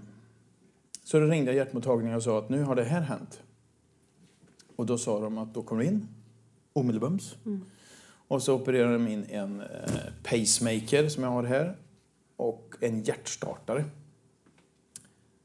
[1.04, 3.42] så då ringde jag hjärtmottagningen och sa att nu har det här hänt.
[4.80, 6.08] Och då sa de att då kommer du in
[6.74, 7.36] omedelbums.
[8.28, 9.68] Och så opererade de in en eh,
[10.24, 11.76] pacemaker som jag har här
[12.36, 13.86] och en hjärtstartare.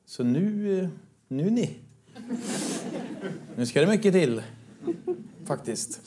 [0.06, 0.88] Så nu, eh,
[1.28, 1.78] nu ni.
[3.56, 4.42] Nu ska det mycket till,
[5.44, 6.00] faktiskt.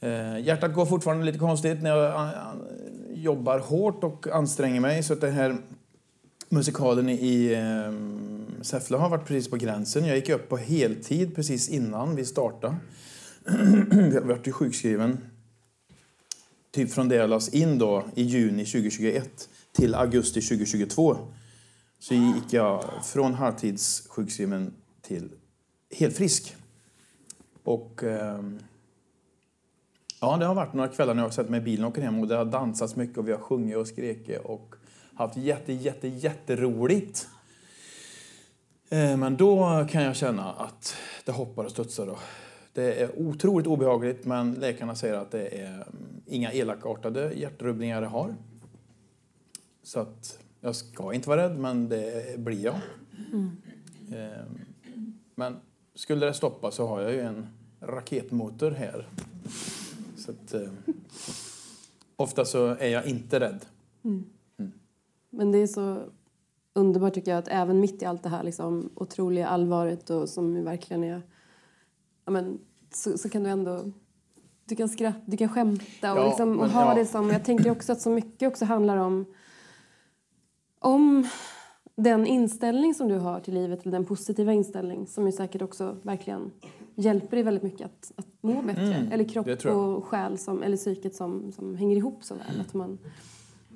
[0.00, 2.30] Eh, hjärtat går fortfarande lite konstigt när jag
[3.10, 5.02] jobbar hårt och anstränger mig.
[5.02, 5.56] Så att den här
[6.48, 7.56] musikalen i
[8.62, 10.06] Säffle har varit precis på gränsen.
[10.06, 12.76] Jag gick upp på heltid precis innan vi startade.
[14.14, 15.18] jag varit ju sjukskriven
[16.72, 21.16] typ från det jag lades in då i juni 2021 till augusti 2022
[21.98, 25.32] så gick jag från halvtidssjukskriven till
[25.90, 26.56] helt frisk.
[27.62, 28.58] Och ehm,
[30.20, 32.02] ja, det har varit några kvällar när jag har sett mig i bilen och åker
[32.02, 34.74] hem och det har dansats mycket och vi har sjungit och skrikit och
[35.14, 37.28] haft jätte, jätte, jätteroligt.
[38.92, 42.06] Eh, Men då kan jag känna att det hoppar och studsar.
[42.06, 42.18] Då.
[42.72, 45.86] Det är otroligt obehagligt men läkarna säger att det är mm,
[46.26, 48.34] inga elakartade hjärtrubbningar jag har.
[49.82, 52.74] Så att jag ska inte vara rädd men det blir jag.
[54.12, 54.44] Eh,
[55.34, 55.56] Men
[55.94, 57.46] skulle det stoppa så har jag ju en
[57.80, 59.08] raketmotor här.
[60.16, 60.68] Så att, eh,
[62.16, 63.64] ofta så är jag inte rädd.
[65.30, 66.02] Men det är så
[66.74, 70.64] underbart tycker jag att även mitt i allt det här liksom, otroliga allvaret och som
[70.64, 71.22] verkligen är...
[72.24, 72.58] Ja, men,
[72.94, 73.92] så, så kan du ändå...
[74.64, 76.94] Du kan skratta, du kan skämta och, Ja, liksom, och ha ja.
[76.94, 77.30] det som...
[77.30, 79.24] Jag tänker också att så mycket också handlar om...
[80.78, 81.26] Om
[81.96, 85.96] den inställning som du har till livet, eller den positiva inställning som ju säkert också
[86.02, 86.50] verkligen
[86.94, 88.94] hjälper dig väldigt mycket att, att må bättre.
[88.94, 92.60] Mm, eller kropp och själ som, eller psyket som, som hänger ihop så väl.
[92.60, 92.98] Att man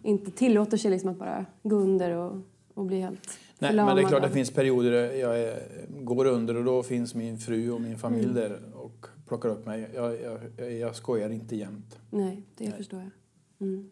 [0.03, 2.36] inte tillåter sig liksom att bara gå under och,
[2.77, 6.24] och bli helt Nej, men det är klart det finns perioder där jag är, går
[6.24, 9.91] under och då finns min fru och min familj där och plockar upp mig.
[9.95, 11.99] Jag, jag, jag skojar inte jämt.
[12.11, 12.77] Nej, det Nej.
[12.77, 13.11] förstår jag.
[13.68, 13.91] Mm.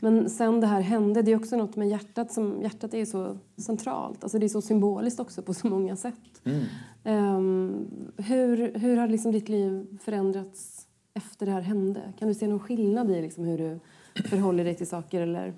[0.00, 3.06] Men sen det här hände, det är också något med hjärtat som, hjärtat är ju
[3.06, 4.24] så centralt.
[4.24, 6.42] Alltså det är så symboliskt också på så många sätt.
[6.44, 6.64] Mm.
[7.04, 7.86] Ehm,
[8.16, 12.12] hur, hur har liksom ditt liv förändrats efter det här hände?
[12.18, 13.80] Kan du se någon skillnad i liksom hur du
[14.28, 15.54] förhåller dig till saker eller?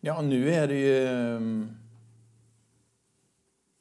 [0.00, 1.68] Ja, nu är det ju ehm,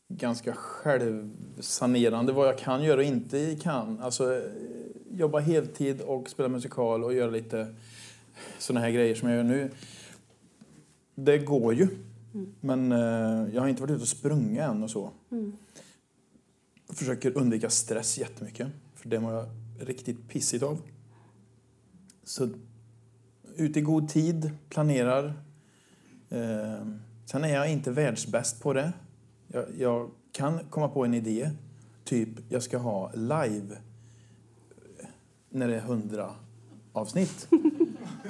[0.08, 4.00] ganska självsanerande vad jag kan göra och inte kan.
[4.00, 4.42] Alltså, eh,
[5.12, 7.76] jobba heltid och spela musikal och göra lite
[8.60, 9.72] såna här grejer som jag gör nu.
[11.16, 11.88] Det går ju.
[12.60, 15.12] Men eh, jag har inte varit ute och sprungit än och så.
[16.88, 18.68] Jag försöker undvika stress jättemycket.
[18.96, 19.46] För det mår jag
[19.80, 20.82] riktigt pissigt av.
[22.24, 22.50] Så
[23.56, 25.34] ut i god tid, planerar.
[26.30, 26.88] Eh,
[27.26, 28.94] sen är jag inte världsbäst på det.
[29.48, 31.50] Jag, jag kan komma på en idé.
[32.04, 33.76] Typ, jag ska ha live
[35.00, 35.08] eh,
[35.50, 36.30] när det är 100
[36.94, 37.48] avsnitt.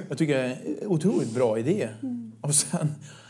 [0.10, 1.90] Jag tycker det är en otroligt bra idé.
[2.42, 2.88] Och sen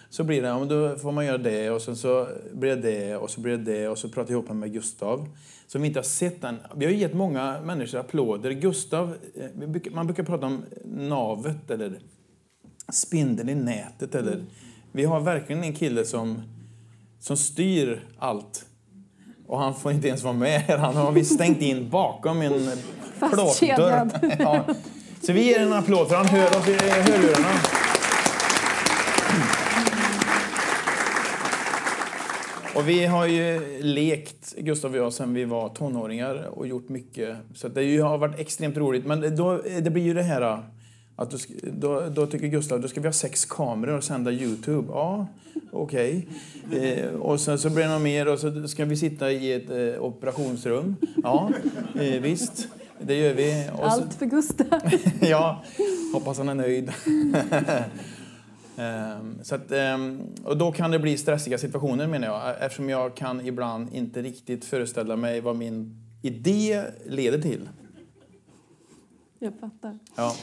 [0.09, 2.81] så blir det, ja, men då får man göra det och sen så blir det
[2.81, 5.29] det och så blir det det och så pratar jag ihop med Gustav.
[5.67, 6.57] Som vi inte har sett än.
[6.75, 8.51] Vi har ju gett många människor applåder.
[8.51, 11.99] Gustav, eh, man brukar prata om navet eller
[12.91, 14.15] spindeln i nätet.
[14.15, 14.43] Eller,
[14.91, 16.41] vi har verkligen en kille som,
[17.19, 18.65] som styr allt.
[19.47, 20.61] Och han får inte ens vara med.
[20.79, 22.71] Han har vi stängt in bakom en
[23.19, 24.09] plåtdörr.
[24.39, 24.65] Ja.
[25.21, 27.49] Så vi ger en applåd för han hör oss i hörlurarna.
[32.75, 37.37] Och vi har ju lekt, Gustav och jag, sen vi var tonåringar och gjort mycket.
[37.55, 39.05] Så det har varit extremt roligt.
[39.05, 40.63] Men då, det blir ju det här
[41.19, 41.37] att du,
[41.71, 44.87] då, då tycker Gustav då ska vi ha sex kameror och sända Youtube.
[44.91, 45.27] Ja,
[45.71, 46.27] okej.
[46.71, 49.69] Eh, och sen så blir det något mer och så ska vi sitta i ett
[49.69, 50.95] eh, operationsrum.
[51.23, 51.51] Ja,
[51.95, 52.67] eh, visst.
[52.99, 53.69] Det gör vi.
[53.73, 54.81] Och så, Allt för Gustav.
[55.21, 55.63] ja,
[56.13, 56.91] hoppas han är nöjd.
[58.79, 63.15] Ehm, så att, ehm, och då kan det bli stressiga situationer menar jag eftersom jag
[63.15, 67.69] kan ibland inte riktigt föreställa mig vad min idé leder till.
[69.39, 69.99] Jag fattar.
[70.15, 70.35] Ja.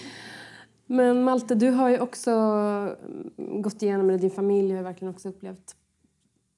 [0.86, 5.14] Men Malte, du har ju också mm, gått igenom, eller din familj har ju verkligen
[5.14, 5.76] också upplevt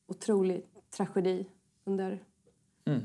[0.07, 0.63] otrolig
[0.97, 1.47] tragedi
[1.85, 2.23] under
[2.85, 3.01] Mm.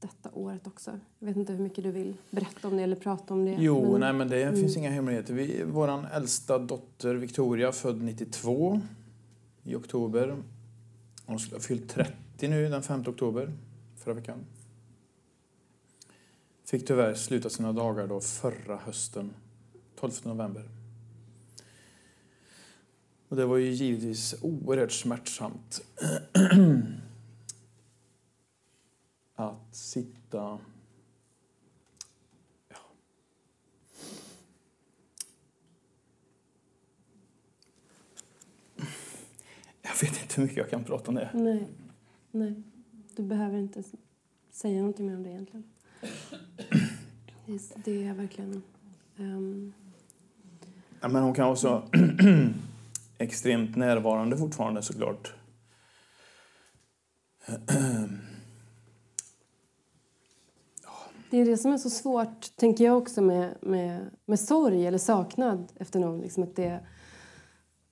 [0.00, 0.98] detta året också.
[1.18, 3.56] Jag vet inte hur mycket du vill berätta om det eller prata om det.
[3.58, 5.34] Jo, men- nej men det finns inga hemligheter.
[5.34, 8.80] Vi, våran äldsta dotter Victoria, född 92
[9.62, 10.36] i oktober.
[11.26, 13.52] Hon skulle ha fyllt 30 nu den 5 oktober,
[13.96, 14.38] förra veckan.
[16.64, 19.30] Fick tyvärr sluta sina dagar då förra hösten.
[19.96, 20.68] 12 november.
[23.28, 25.84] Och det var ju givetvis oerhört smärtsamt
[29.34, 30.58] att sitta...
[32.68, 32.76] Ja.
[39.82, 41.30] Jag vet inte hur mycket jag kan prata om det.
[41.34, 41.68] Nej.
[42.30, 42.62] Nej.
[43.16, 43.82] Du behöver inte
[44.50, 45.64] säga någonting mer om det egentligen.
[47.84, 48.62] Det är, verkligen...
[49.16, 49.72] Um
[51.04, 51.82] Ja, men hon kan vara så
[53.18, 55.34] extremt närvarande fortfarande såklart.
[61.30, 64.98] Det är det som är så svårt, tänker jag också, med, med, med sorg eller
[64.98, 66.20] saknad efter någon.
[66.20, 66.80] Liksom att det,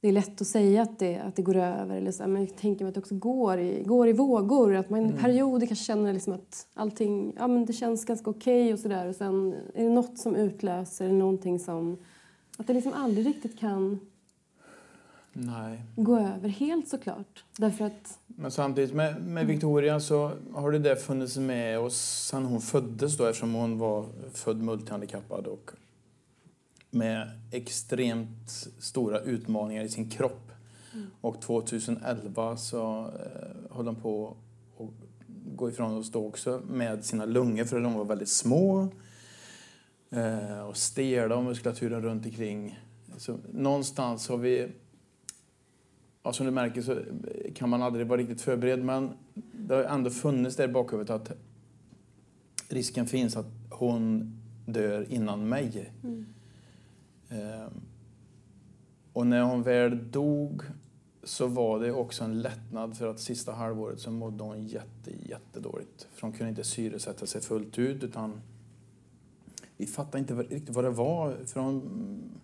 [0.00, 1.96] det är lätt att säga att det, att det går över.
[1.96, 4.74] Eller så, men jag tänker mig att det också går i, går i vågor.
[4.74, 8.72] Att man i perioder kanske känner liksom att allting ja, men det känns ganska okej
[8.72, 9.08] och sådär.
[9.08, 11.98] Och sen är det något som utlöser någonting som...
[12.58, 14.00] Att det liksom aldrig riktigt kan
[15.32, 15.82] Nej.
[15.96, 17.44] gå över helt såklart.
[17.56, 18.18] Därför att...
[18.26, 23.16] Men samtidigt med, med Victoria så har det där funnits med oss sedan hon föddes
[23.16, 25.70] då eftersom hon var född multihandikappad och
[26.90, 30.52] med extremt stora utmaningar i sin kropp.
[31.20, 34.36] Och 2011 så eh, höll hon på
[34.78, 34.88] att
[35.56, 38.88] gå ifrån oss då också med sina lungor för de var väldigt små
[40.68, 42.80] och stela och muskulaturen runt omkring.
[43.16, 44.68] Så någonstans har vi
[46.24, 47.02] Ja, som du märker så
[47.54, 49.10] kan man aldrig vara riktigt förberedd men
[49.52, 51.32] det har ändå funnits där i bakhuvudet att
[52.68, 54.32] risken finns att hon
[54.66, 55.92] dör innan mig.
[57.28, 57.70] Ehm,
[59.12, 60.62] och när hon väl dog
[61.22, 66.08] så var det också en lättnad för att sista halvåret så mådde hon jätte, jättedåligt.
[66.14, 68.40] För hon kunde inte syresätta sig fullt ut utan
[69.82, 72.40] vi fattade inte riktigt vad det var för hon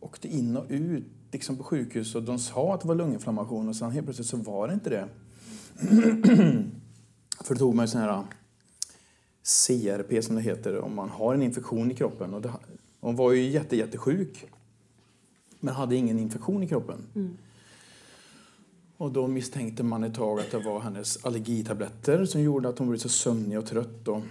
[0.00, 3.76] åkte in och ut liksom på sjukhus och de sa att det var lunginflammation och
[3.76, 5.08] sen helt plötsligt så var det inte det.
[7.44, 8.24] För det tog mig sån här
[9.42, 12.34] CRP som det heter om man har en infektion i kroppen.
[12.34, 12.52] Och det,
[13.00, 14.46] hon var ju jätte, jättesjuk
[15.60, 16.98] men hade ingen infektion i kroppen.
[18.96, 22.88] Och då misstänkte man ett tag att det var hennes allergitabletter som gjorde att hon
[22.88, 24.08] blev så sömnig och trött.
[24.08, 24.22] Och...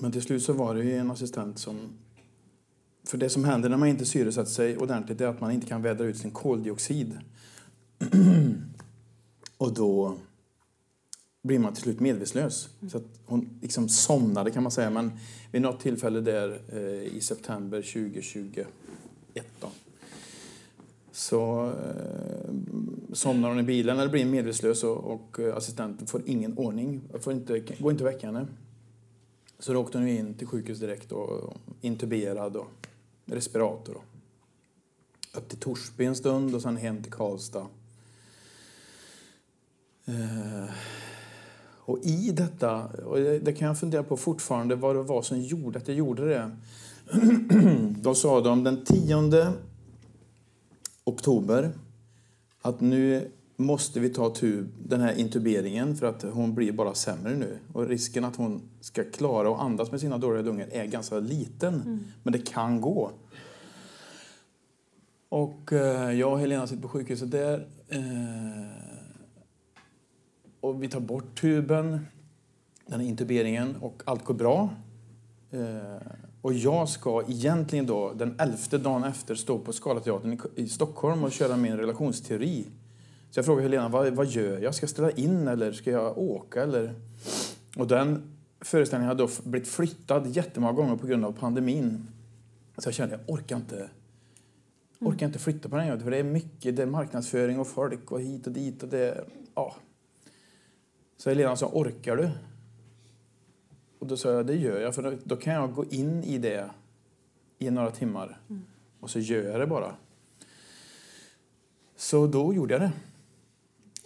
[0.00, 1.76] Men till slut så var det ju en assistent som
[3.04, 5.82] för det som händer när man inte syresätter sig ordentligt är att man inte kan
[5.82, 7.18] vädra ut sin koldioxid.
[9.58, 10.16] och då
[11.42, 12.68] blir man till slut medvetslös.
[12.90, 14.90] Så att hon liksom somnade kan man säga.
[14.90, 15.12] Men
[15.52, 18.66] vid något tillfälle där eh, i september 2021
[19.60, 19.68] då,
[21.12, 22.52] så eh,
[23.12, 27.00] somnar hon i bilen eller blir medvetslös och, och eh, assistenten får ingen ordning.
[27.20, 28.46] Får inte, går inte att väcka henne.
[29.58, 32.70] Så då åkte hon in till sjukhus direkt och intuberad och
[33.24, 33.94] respirator.
[33.94, 34.02] Då.
[35.38, 37.66] Upp till Torsby en stund och sen hem till Karlstad.
[40.04, 40.70] Eh,
[41.86, 45.40] och i detta, och det, det kan jag fundera på fortfarande, vad det var som
[45.40, 46.56] gjorde att jag gjorde det.
[48.00, 49.52] Då sa de den 10
[51.04, 51.72] oktober
[52.62, 57.34] att nu måste vi ta tub, den här intuberingen för att hon blir bara sämre
[57.34, 57.58] nu.
[57.72, 62.04] Och risken att hon ska klara att andas med sina dåliga lungor är ganska liten.
[62.22, 63.10] Men det kan gå.
[65.28, 67.66] Och eh, jag och Helena sitter på sjukhuset där.
[67.88, 68.00] Eh,
[70.60, 72.06] och vi tar bort tuben,
[72.86, 74.68] den här intuberingen, och allt går bra.
[75.50, 80.68] Eh, och jag ska egentligen då den elfte dagen efter stå på Scalateatern i, i
[80.68, 82.66] Stockholm och köra min relationsteori.
[83.36, 84.74] Så jag frågade Helena, vad, vad gör jag?
[84.74, 86.62] Ska jag ställa in eller ska jag åka?
[86.62, 86.94] Eller?
[87.76, 92.08] Och den föreställningen hade då blivit flyttad jättemånga gånger på grund av pandemin.
[92.78, 93.90] Så jag kände, jag orkar inte,
[95.00, 98.20] orkar inte flytta på den för det är mycket, det är marknadsföring och folk och
[98.20, 99.24] hit och dit och det,
[99.54, 99.76] ja.
[101.16, 102.30] Så Helena sa, orkar du?
[103.98, 106.38] Och då sa jag, det gör jag, för då, då kan jag gå in i
[106.38, 106.70] det
[107.58, 108.40] i några timmar.
[109.00, 109.94] Och så gör jag det bara.
[111.96, 112.92] Så då gjorde jag det.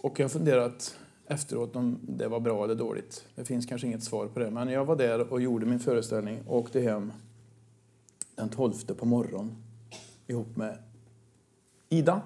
[0.01, 0.97] Och jag har funderat
[1.27, 3.25] efteråt om det var bra eller dåligt.
[3.35, 4.51] Det finns kanske inget svar på det.
[4.51, 7.13] Men jag var där och gjorde min föreställning och åkte hem
[8.35, 9.55] den 12 på morgonen
[10.27, 10.77] ihop med
[11.89, 12.21] Ida.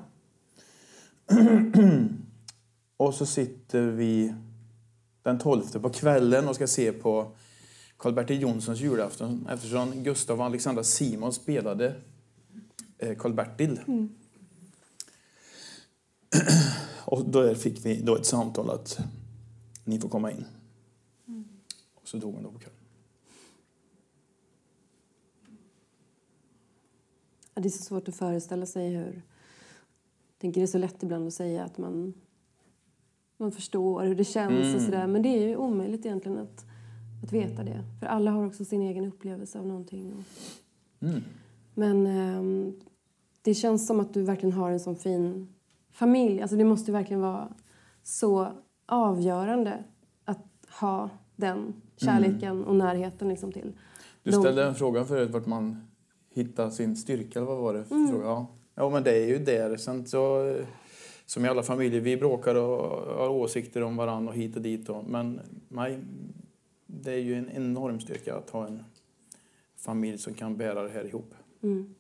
[2.98, 4.34] och så sitter vi
[5.24, 7.32] den 12 på kvällen och ska se på
[7.98, 11.96] Karl-Bertil Jonssons julafton eftersom Gustav och Alexandra Simon spelade
[12.98, 13.80] eh, Karl-Bertil.
[17.06, 19.00] Och då fick vi då ett samtal att
[19.84, 20.46] ni får komma in.
[21.96, 22.80] Och så dog hon då på kvällen.
[27.54, 29.22] Ja, det är så svårt att föreställa sig hur...
[30.28, 32.14] Jag tänker det är så lätt ibland att säga att man,
[33.38, 35.08] man förstår hur det känns och sådär.
[35.08, 36.66] Men det är ju omöjligt egentligen att,
[37.24, 37.84] att veta det.
[38.00, 40.14] För alla har också sin egen upplevelse av någonting.
[40.14, 40.24] Och...
[41.74, 42.80] Men ehm,
[43.42, 45.55] det känns som att du verkligen har en sån fin
[45.96, 46.42] familj.
[46.42, 47.54] Alltså det måste verkligen vara
[48.04, 48.48] så
[48.86, 49.84] avgörande
[50.26, 50.46] att
[50.80, 53.74] ha den kärleken och närheten liksom till.
[54.24, 55.88] Du de- ställde en fråga förut vart man
[56.34, 58.08] hittar sin styrka, eller vad var det Mm.
[58.12, 58.26] fråga?
[58.26, 58.48] Ja.
[58.76, 59.78] ja, men det är ju där.
[59.78, 60.56] Sen så,
[61.26, 64.90] som i alla familjer, vi bråkar och har åsikter om varandra och hit och dit.
[64.90, 65.40] Och, men
[65.70, 66.00] nej,
[66.86, 68.84] det är ju en enorm styrka att ha en
[69.78, 71.34] familj som kan bära det här ihop.
[71.64, 71.96] Mm.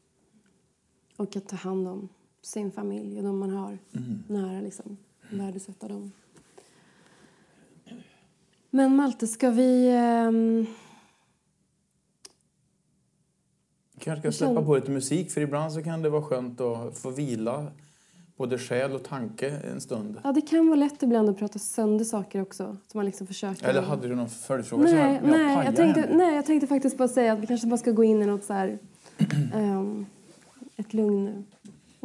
[1.18, 2.10] Och att ta hand om
[2.46, 3.78] sin familj och de man har
[4.28, 4.62] nära.
[4.62, 4.98] Liksom.
[5.30, 6.12] Värdesätta dem.
[8.70, 9.92] Men Malte, ska vi...
[13.94, 16.62] Vi kanske ska Jag släppa på lite musik, för ibland så kan det vara skönt
[16.62, 17.68] att få vila
[18.38, 20.20] både själ och tanke en stund.
[20.24, 22.78] ja, det kan vara lätt ibland att prata sönder saker också.
[22.92, 23.68] Så man liksom försöker...
[23.70, 24.88] Eller hade du någon följdfråga?
[24.88, 27.40] som Nej, jag- jag nej, pajar jag tänkte, nej, jag tänkte faktiskt bara säga att
[27.40, 28.80] vi kanske bara ska gå in i något så här...
[29.54, 30.06] ehm,
[30.76, 31.44] ett lugn nu.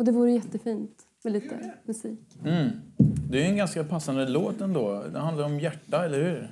[0.00, 2.38] Och det vore jättefint med lite musik.
[2.44, 2.70] Mm.
[3.30, 5.04] Det är ju en ganska passande låt ändå.
[5.12, 6.50] Det handlar om hjärta, eller hur?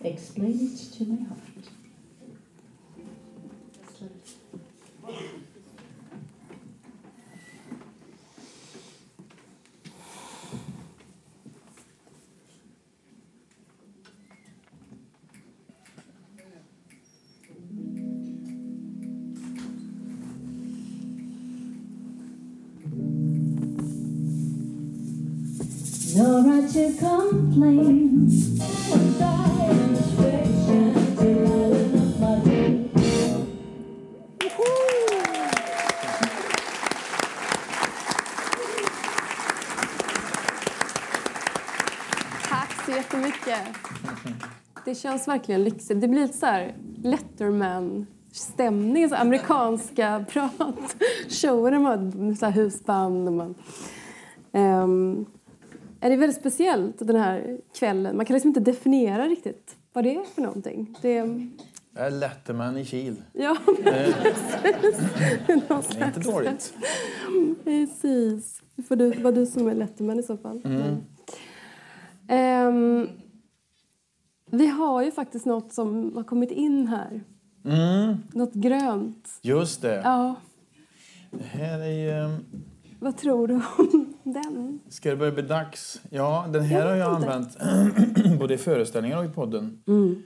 [0.00, 1.71] Explain it to my heart.
[26.32, 28.26] Right to complain.
[42.48, 43.58] Tack så jättemycket.
[44.84, 46.00] Det känns verkligen lyxigt.
[46.00, 50.96] Det blir lite så här Letterman-stämning, så amerikanska prat.
[51.28, 53.54] Shower med har så här husband och man...
[54.52, 55.26] um,
[56.02, 58.16] är det väldigt speciellt den här kvällen?
[58.16, 60.96] Man kan liksom inte definiera riktigt vad det är för någonting.
[61.02, 61.48] Det är,
[61.94, 63.22] Jag är Letterman i Kil.
[63.32, 64.14] ja, Eh,
[64.72, 64.98] precis.
[65.46, 65.52] Det
[66.00, 66.74] är inte dåligt.
[67.64, 68.62] Precis.
[68.76, 70.62] Det får du, var du som är Letterman i så fall.
[72.28, 73.08] Ehm,
[74.50, 77.24] vi har ju faktiskt något som har kommit in här.
[77.64, 79.28] Mm, Något grönt.
[79.42, 80.00] just det.
[80.04, 80.34] Ja,
[81.30, 81.86] Det här är
[82.26, 82.36] ju...
[83.00, 84.80] vad tror du om den?
[84.88, 86.00] Ska det börja bli dags?
[86.10, 87.56] Ja, den här Jag har jag använt
[88.38, 89.82] både i föreställningar och i podden.
[89.86, 90.22] Mm.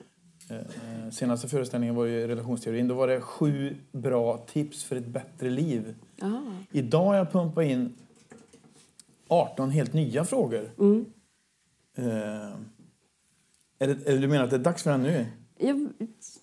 [0.51, 2.88] Eh, Senaste föreställningen var ju relationsteorin.
[2.88, 5.94] Då var det sju bra tips för ett bättre liv.
[6.16, 6.42] Ja.
[6.70, 7.94] Idag har jag pumpat in
[9.28, 10.70] 18 helt nya frågor.
[10.78, 11.05] Mm.
[11.97, 12.55] Eh,
[13.78, 15.26] är det, du menar att det är dags för den nu?
[15.59, 15.88] Jag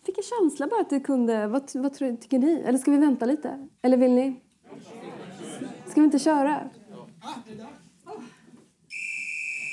[0.05, 1.47] fick en känsla bara att det kunde...
[1.47, 2.61] Vad, vad tror, tycker ni?
[2.65, 3.67] Eller ska vi vänta lite?
[3.81, 4.39] Eller vill ni?
[5.87, 6.69] Ska vi inte köra?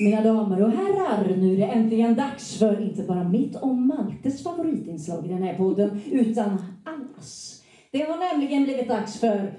[0.01, 4.43] Mina damer och herrar, nu är det äntligen dags för inte bara mitt och Maltes
[4.43, 7.63] favoritinslag i den här podden, utan allas.
[7.93, 9.55] Det har nämligen blivit dags för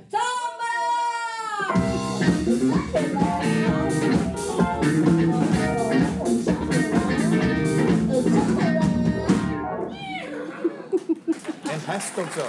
[11.64, 12.42] En häst också.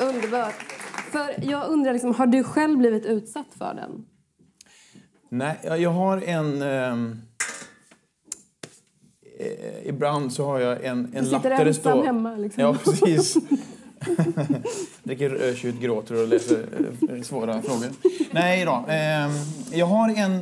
[0.04, 0.79] Underbart.
[1.12, 4.04] För jag undrar, liksom, har du själv blivit utsatt för den?
[5.28, 6.62] Nej, jag har en...
[6.62, 7.20] ehm,
[9.38, 12.04] eh, ibland så har jag en, en Du lapp sitter där det ensam står...
[12.04, 12.36] hemma.
[12.36, 12.62] Liksom.
[12.62, 13.36] Ja, precis.
[15.02, 16.66] Dricker rödtjut, gråter och läser
[17.10, 17.88] eh, svåra frågor.
[18.30, 18.84] Nej då.
[18.88, 19.30] ehm,
[19.72, 20.34] jag har en,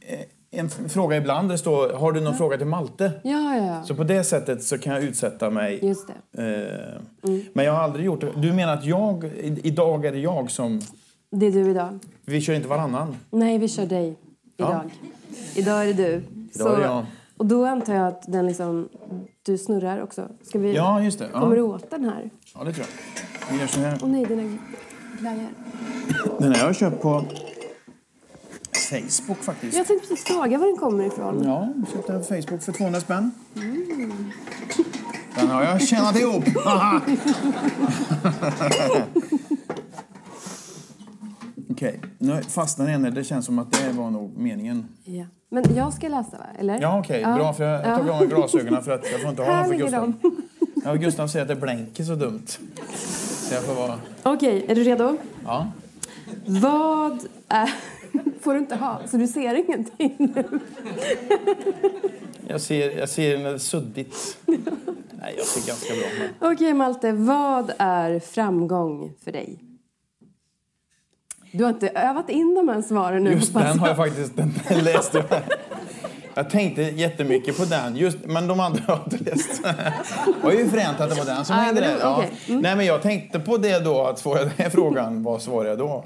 [0.00, 0.20] eh,
[0.52, 3.12] en fråga ibland där det står Har du någon fråga till Malte?
[3.24, 3.82] Ja, ja, ja.
[3.82, 5.78] Så på det sättet så kan jag utsätta mig.
[5.86, 6.42] Just det.
[7.22, 8.32] Eh, Men jag har aldrig gjort det.
[8.36, 9.24] Du menar att jag,
[9.62, 10.80] idag är det jag som...
[11.30, 11.98] Det är du idag.
[12.24, 13.16] Vi kör inte varannan?
[13.30, 14.16] Nej, vi kör dig
[14.56, 14.90] idag.
[15.54, 16.22] Idag är det du.
[16.54, 17.04] Idag är det jag.
[17.36, 18.88] Och då antar jag att den liksom,
[19.42, 20.28] du snurrar också.
[20.42, 21.28] Ska vi, Ja, just det.
[21.32, 22.30] Kommer du Ja, åt den här?
[22.54, 22.86] ja det tror
[23.48, 23.54] jag.
[23.54, 23.98] Vi gör så här.
[24.02, 24.58] Åh nej, dina
[25.20, 25.48] glajjor.
[26.38, 27.24] Den här har jag köpt på
[28.90, 29.76] Facebook faktiskt.
[29.76, 31.42] Jag tänkte precis fråga var den kommer ifrån.
[31.44, 33.30] Ja, jag köpte den på Facebook för 200 spänn.
[35.34, 36.44] Den har jag tjänat ihop.
[41.70, 43.14] Okej, nu fastnar den.
[43.14, 44.88] Det känns som att det var nog meningen.
[45.04, 45.24] Ja.
[45.48, 46.44] Men jag ska läsa, va?
[46.58, 46.80] Eller?
[46.80, 47.20] Ja, okej.
[47.20, 47.34] Ja.
[47.34, 47.98] Bra, för jag Ja.
[47.98, 50.12] tog av mig glasögonen för att jag får inte ha dem för Gustav.
[50.84, 52.46] Ja, Gustav säger att det blänker så dumt.
[53.48, 53.94] Så jag får vara...
[54.22, 55.16] Okej, är du redo?
[55.44, 55.66] Ja.
[56.46, 57.18] Vad
[57.48, 57.74] är...
[58.40, 60.44] får du inte ha, så du ser ingenting nu.
[62.48, 64.38] Jag ser, jag ser suddigt.
[65.20, 66.50] Nej, jag ser ganska bra.
[66.52, 67.12] Okej, Malte.
[67.12, 69.58] Vad är framgång för dig?
[71.52, 73.32] Du har inte övat in de här svaren nu.
[73.32, 74.52] Just den har jag faktiskt den
[74.84, 75.14] läst.
[75.14, 75.24] Jag.
[76.34, 79.62] jag tänkte jättemycket på den, just, men de andra har jag inte läst.
[79.62, 82.12] Det var ju fränt att det var den som Ja, hängde där.
[82.16, 82.30] Okej.
[82.48, 82.60] Mm.
[82.60, 85.68] Nej, men jag tänkte på det då, att får jag den här frågan, vad svarar
[85.68, 86.04] jag då?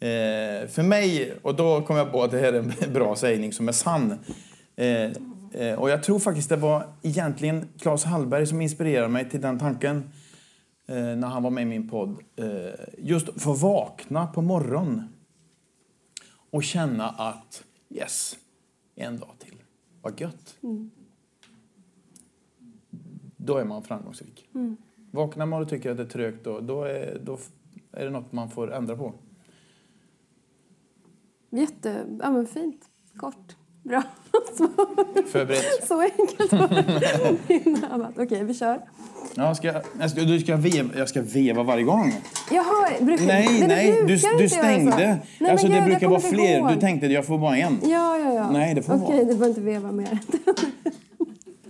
[0.00, 3.52] Eh, för mig, och då kom jag på att det här är en bra sägning
[3.52, 4.18] som är sann.
[4.76, 5.12] Eh,
[5.52, 9.58] eh, och jag tror faktiskt det var egentligen Claes Hallberg som inspirerade mig till den
[9.58, 10.10] tanken
[10.86, 12.16] eh, när han var med i min podd.
[12.36, 12.46] Eh,
[12.98, 15.08] just få vakna på morgonen
[16.50, 18.36] och känna att yes,
[18.94, 19.56] en dag till.
[20.02, 20.56] Vad gött.
[23.36, 24.48] Då är man framgångsrik.
[25.10, 27.38] Vaknar man och tycker att det är trögt då, då, är, då
[27.92, 29.12] är det något man får ändra på.
[31.50, 32.04] Jätte...
[32.22, 32.80] Ja, men fint.
[33.16, 33.56] Kort.
[33.82, 34.02] Bra
[34.56, 35.26] svar.
[35.32, 35.86] Förberett.
[35.88, 36.68] Så enkelt var
[38.16, 38.22] det.
[38.22, 38.80] Okej, vi kör.
[39.34, 42.12] Ja, ska, jag, jag ska, du ska veva, jag ska veva varje gång.
[42.50, 43.04] Jag hör...
[43.04, 45.18] Brukar, Nej, det nej, du, du stängde.
[45.40, 46.58] Nej, alltså, men det gud, brukar vara fler.
[46.58, 46.68] ihåg.
[46.68, 47.78] Du tänkte jag får bara en.
[47.82, 48.50] Ja, ja, ja.
[48.50, 49.18] Nej, det får Okej, vara.
[49.18, 50.18] du behöver inte veva mer.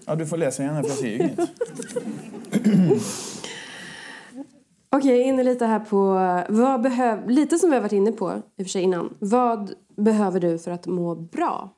[0.06, 1.38] Ja, du får läsa igen här, för jag ser ju inget.
[4.96, 5.98] Okej, inne lite här på...
[6.48, 9.14] Vad behöv, lite som vi har varit inne på i och för sig innan.
[9.18, 11.70] Vad behöver du för att må bra?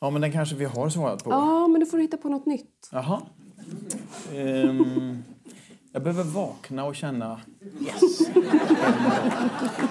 [0.00, 1.30] Ja, men den kanske vi har svarat på.
[1.30, 2.88] Ja, men då får du hitta på något nytt.
[2.92, 3.20] Jaha.
[4.34, 5.22] Ehm,
[5.92, 7.40] jag behöver vakna och känna
[7.80, 8.20] yes.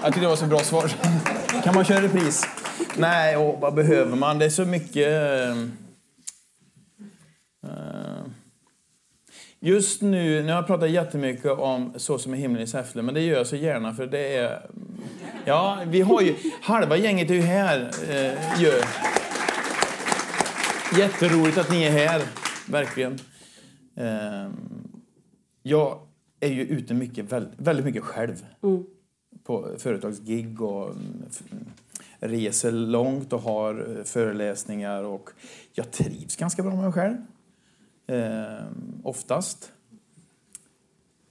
[0.02, 0.88] Jag tyckte det var så bra svar.
[1.64, 2.44] Kan man köra repris?
[2.98, 4.40] Nej, och vad behöver man?
[4.40, 5.08] Det är så mycket...
[7.64, 8.05] eh,
[9.60, 13.14] Just nu, nu har jag pratat jättemycket om Så som i himlen i Säffle, men
[13.14, 14.70] det gör jag så gärna för det är...
[15.46, 16.36] Ja, vi har ju...
[16.62, 17.92] Halva gänget är ju här.
[18.10, 18.72] Eh, ju.
[21.00, 22.22] Jätteroligt att ni är här,
[22.68, 23.20] verkligen.
[23.96, 24.52] Ehm,
[25.64, 26.00] jag
[26.40, 28.46] är ju ute mycket, väldigt, mycket själv.
[29.44, 31.26] På företagsgig och mm,
[32.20, 35.30] reser långt och har eh, föreläsningar och
[35.74, 37.16] jag trivs ganska bra med mig själv.
[38.08, 39.72] Ehm, oftast.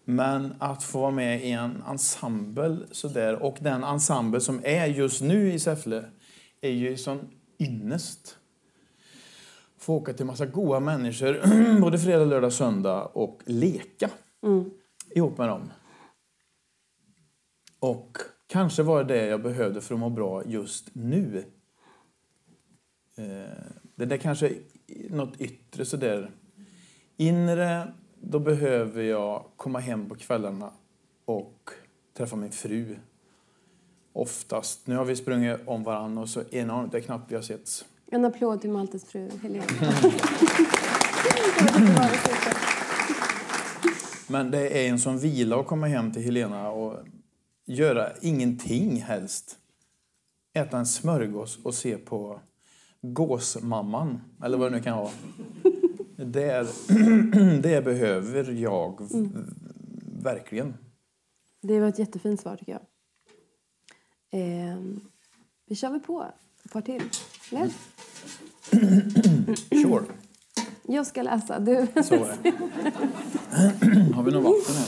[0.04, 5.22] Men att få vara med i en ensemble sådär och den ensemble som är just
[5.22, 6.04] nu i Säffle
[6.60, 8.38] är ju sån ynnest.
[9.78, 11.40] Få åka till massa goa människor
[11.80, 14.10] både fredag, lördag, söndag och leka
[15.14, 15.70] ihop med dem.
[17.78, 21.44] Och kanske var det det jag behövde för att må bra just nu.
[23.16, 23.64] Eh,
[23.94, 24.48] Det där kanske
[24.86, 26.30] är något yttre sådär.
[27.16, 30.70] Inre, då behöver jag komma hem på kvällarna
[31.24, 31.70] och
[32.16, 32.96] träffa min fru.
[34.12, 34.86] Oftast.
[34.86, 37.84] Nu har vi sprungit om varandra och så enormt, det är knappt vi har setts.
[38.06, 39.64] En applåd till Maltes fru Helene.
[44.28, 46.98] Men det är en sån vila att komma hem till Helena och
[47.64, 49.58] göra ingenting helst.
[50.54, 52.40] Äta en smörgås och se på
[53.00, 55.10] Gåsmamman, eller vad det nu kan vara.
[56.24, 56.64] Det, är,
[57.60, 59.28] det behöver jag v-
[60.22, 60.74] verkligen.
[61.62, 62.80] Det var ett jättefint svar tycker jag.
[64.30, 65.00] Ehm,
[65.68, 66.24] vi kör väl på
[66.64, 67.02] ett par till.
[67.52, 67.70] Eller?
[69.82, 70.04] Sure,
[70.82, 71.58] Jag ska läsa.
[71.58, 71.74] Du.
[71.74, 71.88] det.
[74.14, 74.86] Har vi något vatten här?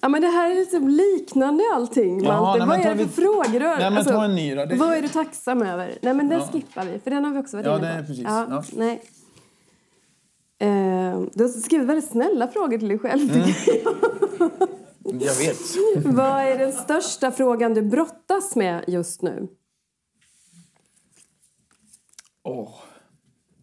[0.00, 3.10] Ja, men det här är liksom liknande allting, Jaha, nej, Vad är det för vi-
[3.10, 3.90] frågor du?
[3.90, 4.54] Nej, ta en ny.
[4.54, 5.98] Det- Vad är du tacksam över?
[6.02, 6.46] Nej, men den Ja.
[6.52, 7.98] skippar vi, för den har vi också varit Ja, inne det på.
[8.02, 8.24] är precis.
[8.24, 8.64] Ja, Ja.
[8.76, 9.02] Nej.
[10.62, 13.30] Ehm, du har skrivit väldigt snälla frågor till dig själv.
[13.30, 13.48] Mm.
[15.20, 15.58] Jag vet.
[16.04, 19.48] Vad är den största frågan du brottas med just nu?
[22.42, 22.74] Åh,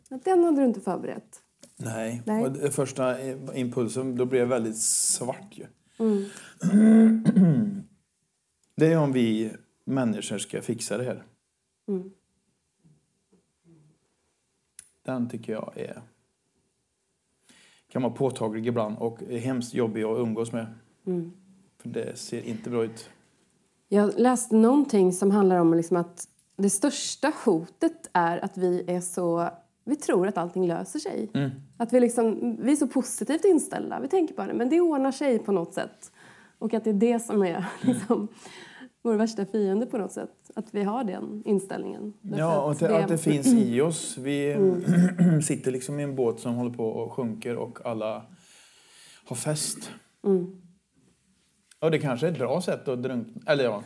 [0.09, 1.41] Den hade du inte förberett.
[1.77, 2.21] nej.
[2.25, 2.43] Nej.
[2.43, 3.15] Och det första
[3.55, 5.65] impulsen, då blev jag väldigt svart ju.
[8.75, 9.51] Det är om vi
[9.85, 11.23] människor ska fixa det här.
[15.05, 16.01] Den tycker jag är
[17.89, 20.65] kan vara påtaglig ibland och är hemskt jobbig att umgås med.
[21.81, 23.09] För det ser inte bra ut.
[23.87, 29.01] Jag läste någonting som handlar om liksom att det största hotet är att vi är
[29.01, 29.49] så...
[29.83, 31.29] Vi tror att allting löser sig.
[31.77, 33.99] Att vi, liksom, vi är så positivt inställda.
[33.99, 36.11] Vi tänker bara men det ordnar sig på något sätt.
[36.59, 38.27] Och att det är det som är liksom,
[39.03, 40.51] vår värsta fiende på något sätt.
[40.55, 42.13] Att vi har den inställningen.
[42.21, 44.17] Därför Ja, och att det, att det finns i oss.
[44.17, 44.55] Vi
[45.43, 48.25] sitter liksom i en båt som håller på och sjunker och alla
[49.25, 49.91] har fest.
[51.81, 53.41] Ja, det kanske är ett bra sätt att drunkna.
[53.45, 53.83] Eller ja,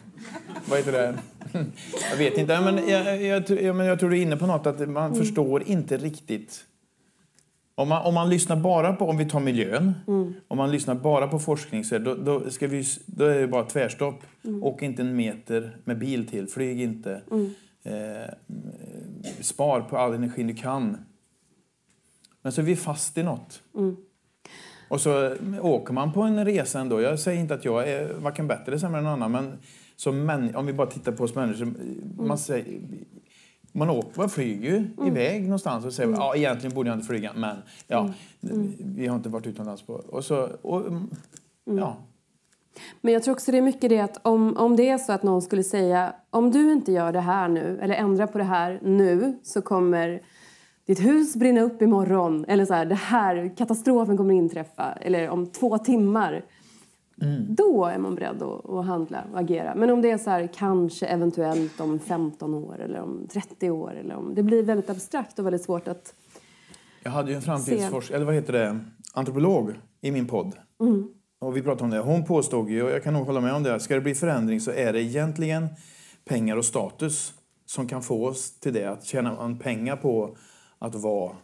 [0.70, 1.20] vad heter det?
[2.12, 2.62] Jag vet inte.
[2.62, 5.98] Men jag, jag, jag, jag tror du är inne på något, att man förstår inte
[5.98, 6.66] riktigt.
[7.76, 9.94] Om man, om man lyssnar bara på, om vi tar miljön,
[10.48, 13.48] om man lyssnar bara på forskning så är, då, då, ska vi, då är det
[13.48, 14.24] bara tvärstopp.
[14.62, 17.22] Åk inte en meter med bil till, flyg inte.
[17.84, 18.34] Eh,
[19.42, 20.98] spar på all energi du kan.
[22.42, 23.62] Men så är vi fast i något.
[24.90, 27.02] Och så åker man på en resa ändå.
[27.02, 29.32] Jag säger inte att jag är varken bättre eller sämre än någon annan.
[29.32, 29.58] Men
[29.96, 31.74] som män, om vi bara tittar på oss människor.
[32.18, 32.66] Man, säger,
[33.74, 37.32] man, åker, man flyger ju iväg någonstans och säger ja, egentligen borde jag inte flyga.
[37.36, 38.10] Men ja,
[38.80, 39.94] vi har inte varit utomlands på...
[39.94, 40.84] Och så, och,
[41.64, 41.98] ja.
[43.02, 45.24] Men jag tror också det är mycket det att om, om det är så att
[45.24, 48.80] någon skulle säga om du inte gör det här nu eller ändrar på det här
[48.84, 50.22] nu så kommer
[50.86, 55.48] ditt hus brinna upp imorgon eller så här, det här katastrofen kommer inträffa eller om
[55.48, 56.46] två timmar.
[57.48, 59.76] Då är man beredd att, att handla och agera.
[59.76, 63.96] Men om det är så här kanske eventuellt om 15 år eller om 30 år
[63.96, 66.14] eller om det blir väldigt abstrakt och väldigt svårt att
[67.04, 68.80] Jag hade ju en framtidsforskare, eller vad heter det,
[69.14, 70.56] antropolog i min podd.
[71.40, 72.00] Och vi pratade om det.
[72.00, 74.60] Hon påstod ju, och jag kan nog hålla med om det, ska det bli förändring
[74.60, 75.68] så är det egentligen
[76.26, 77.34] pengar och status
[77.66, 78.86] som kan få oss till det.
[78.86, 80.38] Att tjäna man pengar på
[80.80, 81.36] att vara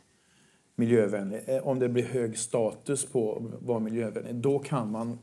[0.75, 5.17] miljövänlig, eh, om det blir hög status på att vara miljövänlig, då kan man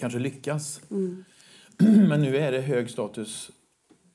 [0.00, 0.80] kanske lyckas.
[2.08, 3.50] Men nu är det hög status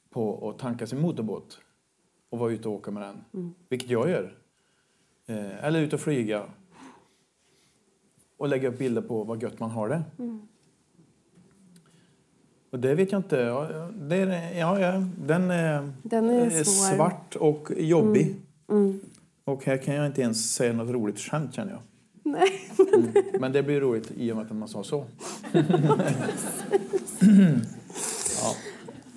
[0.10, 1.60] på att tanka sin motorbåt
[2.30, 3.24] och vara ute och åka med den.
[3.70, 4.38] Vilket jag gör.
[5.26, 6.44] Eh, eller ut och flyga.
[8.38, 10.03] Och lägga upp bilder på vad gött man har det.
[12.70, 13.38] Och det vet jag inte.
[13.38, 18.36] Ja, det är, ja, ja, den är, Den är svart och jobbig.
[19.44, 21.82] Och här kan jag inte ens säga något roligt skämt känner jag.
[22.26, 22.69] Nej.
[22.93, 23.11] Mm.
[23.39, 25.06] Men det blir roligt i och med att man sa så.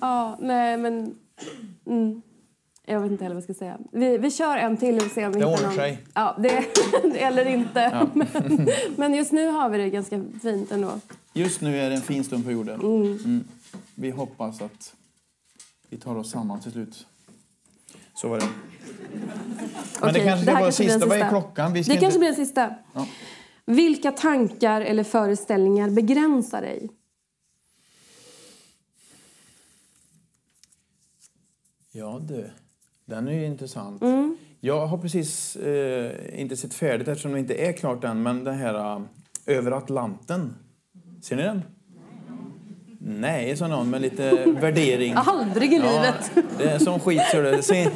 [0.01, 1.15] Ja, nej men...
[1.85, 2.21] Mm.
[2.85, 3.77] Jag vet inte heller vad jag ska säga.
[3.91, 5.75] Vi, vi kör en till och ser om vi Det hittar ordnar någon.
[5.75, 5.99] sig.
[6.13, 6.65] Ja, det,
[7.19, 8.07] eller inte.
[8.13, 8.67] Men,
[8.97, 10.91] men just nu har vi det ganska fint ändå.
[11.33, 12.79] Just nu är det en fin stund på jorden.
[12.79, 13.43] Mm.
[13.95, 14.93] Vi hoppas att
[15.89, 17.07] vi tar oss samman till slut.
[18.19, 18.49] Så var det.
[20.01, 21.05] Men det kanske här vara blir sista.
[21.05, 21.73] Vad är klockan?
[21.73, 22.75] Det inte- kanske blir den sista.
[22.93, 23.07] Ja.
[23.65, 26.89] Vilka tankar eller föreställningar begränsar dig?
[31.91, 32.49] Ja du,
[33.05, 34.01] den är ju intressant.
[34.01, 34.37] Mm.
[34.59, 38.55] Jag har precis eh, inte sett färdigt eftersom det inte är klart än, men den
[38.55, 39.01] här eh,
[39.45, 40.55] Över Atlanten.
[41.21, 41.61] Ser ni den?
[43.01, 45.13] Nej, sa någon med lite värdering.
[45.17, 46.31] Aldrig i Ja, livet.
[46.57, 47.61] det är som skit, ser du.
[47.63, 47.91] Ser,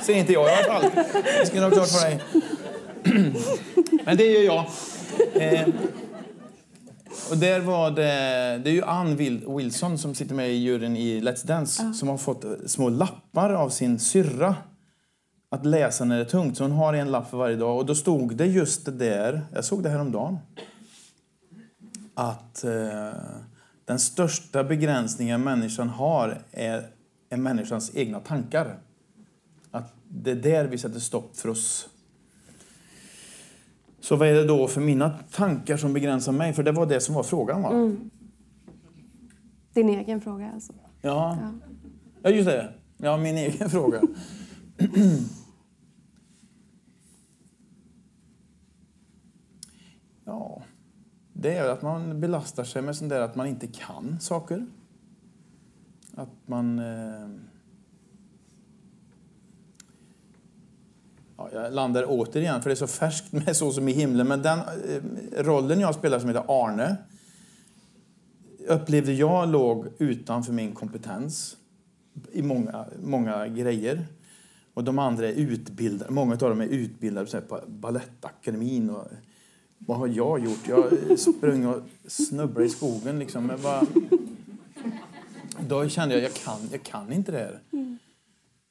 [0.02, 0.90] ser inte jag i alla fall.
[1.40, 2.20] Det ska du ha klart för dig.
[4.04, 4.64] Men det gör jag.
[5.34, 5.68] Eh,
[7.30, 8.02] och där var det,
[8.64, 12.08] det är ju Ann Wil- Wilson som sitter med i juryn i Let's Dance som
[12.08, 14.56] har fått eh, små lappar av sin syrra
[15.50, 16.56] att läsa när det är tungt.
[16.56, 17.76] Så hon har en lapp för varje dag.
[17.78, 20.38] Och då stod det just det där, jag såg det här om dagen
[22.14, 23.08] att eh,
[23.88, 26.86] den största begränsningen människan har är,
[27.30, 28.78] är människans egna tankar.
[29.70, 31.88] Att det är där vi sätter stopp för oss.
[34.00, 36.52] Så vad är det då för mina tankar som begränsar mig?
[36.52, 37.96] För det var det som var frågan va?
[39.72, 40.72] Din egen fråga alltså.
[41.02, 41.38] Ja.
[42.22, 42.74] ja, just det.
[42.96, 44.00] Ja, min egen fråga.
[50.24, 50.62] ja,
[51.40, 54.66] det är att man belastar sig med sånt där att man inte kan saker.
[56.14, 56.78] Att man...
[56.78, 57.28] Eh...
[61.36, 64.28] Ja, jag landar återigen, för det är så färskt med Så som i himlen.
[64.28, 66.96] Men den eh, rollen jag spelar som heter Arne
[68.68, 71.56] upplevde jag låg utanför min kompetens
[72.32, 74.06] i många, många grejer.
[74.74, 78.90] Och de andra är utbildade, många av dem är utbildade på Balettakademin.
[78.90, 79.06] Och,
[79.78, 80.68] vad har jag gjort?
[80.68, 83.46] Jag sprang och snubblade i skogen liksom.
[83.46, 83.82] Men bara,
[85.68, 87.60] då kände jag, jag kan, jag kan inte det här.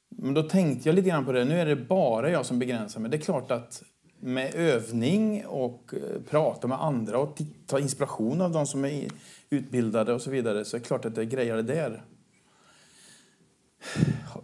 [0.08, 3.00] Men då tänkte jag lite grann på det, nu är det bara jag som begränsar
[3.00, 3.10] mig.
[3.10, 3.82] Det är klart att
[4.20, 9.08] med övning och eh, prata med andra och ta inspiration av de som är
[9.50, 12.02] utbildade och så vidare så är det klart att det grejar det där.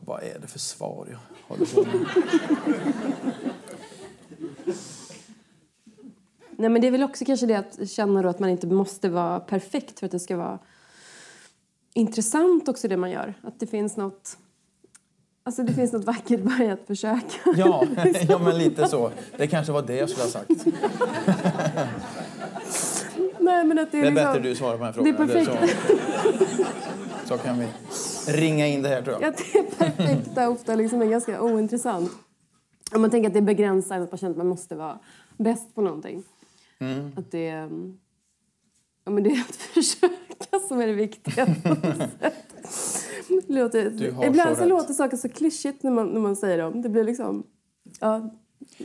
[0.01, 1.19] Vad är det för svar jag
[1.49, 2.07] håller på med?
[6.59, 9.09] Nej, men det är väl också kanske det att känna då att man inte måste
[9.09, 10.59] vara perfekt för att det ska vara
[11.95, 13.35] intressant också det man gör.
[13.43, 14.39] Att det finns något,
[15.45, 17.21] alltså det finns något vackert bara i att försöka.
[17.57, 17.85] Ja,
[18.29, 19.11] ja, men lite så.
[19.37, 20.51] Det kanske var det jag skulle ha sagt.
[23.39, 25.11] Nej, men att det är, Det är liksom, bättre du svarar på den här Det
[25.11, 25.57] är frågan.
[25.57, 25.79] perfekt.
[27.27, 27.67] Så, så kan vi
[28.33, 29.29] ringa in det här tror jag.
[29.29, 32.11] Att det är perfekta ofta liksom är ganska ointressant.
[32.95, 34.99] Om man tänker att det begränsar, att man känner att man måste vara
[35.37, 36.23] bäst på någonting.
[36.93, 37.13] Mm.
[37.17, 37.93] Att det, är-
[39.05, 40.15] ja, men det är att försöka
[40.69, 41.47] som är det viktiga.
[43.49, 46.83] låter, ibland så så, låter saker så klyschigt när man, när man säger dem.
[46.83, 47.47] Det blir liksom...
[48.01, 48.31] Ja,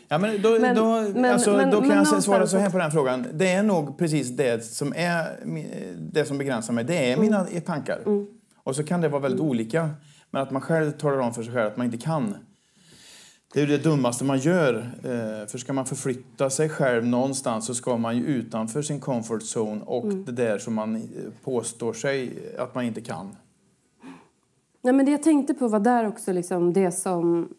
[0.08, 2.78] Ja, men då, Men- då, men- alltså, men- då kan jag svara så här på
[2.78, 3.26] den frågan.
[3.34, 5.40] Det är nog precis det som, är,
[6.12, 6.84] det som begränsar mig.
[6.84, 7.26] Det är Mm.
[7.26, 8.02] mina tankar.
[8.64, 9.90] Och så kan det vara väldigt olika.
[10.32, 12.36] Men att man själv talar om för sig själv att man inte kan.
[13.54, 14.76] Det är det dummaste man gör.
[15.04, 19.42] Eh, För ska man förflytta sig själv någonstans så ska man ju utanför sin comfort
[19.42, 20.26] zone och Mm.
[20.26, 21.02] det där som man eh,
[21.44, 23.36] påstår sig att man inte kan.
[24.82, 27.54] Nej, men det jag tänkte på var där också liksom det som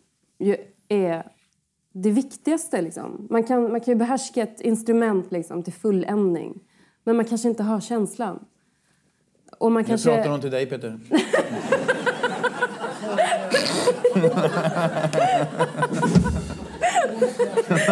[0.88, 1.26] är
[1.92, 2.82] det viktigaste.
[2.82, 3.26] Liksom.
[3.30, 6.60] Man, kan, man kan ju behärska ett instrument liksom, till fulländning.
[7.04, 8.44] Men man kanske inte har känslan.
[9.58, 10.16] Och man Nu kanske...
[10.16, 10.98] pratar hon till dig Peter.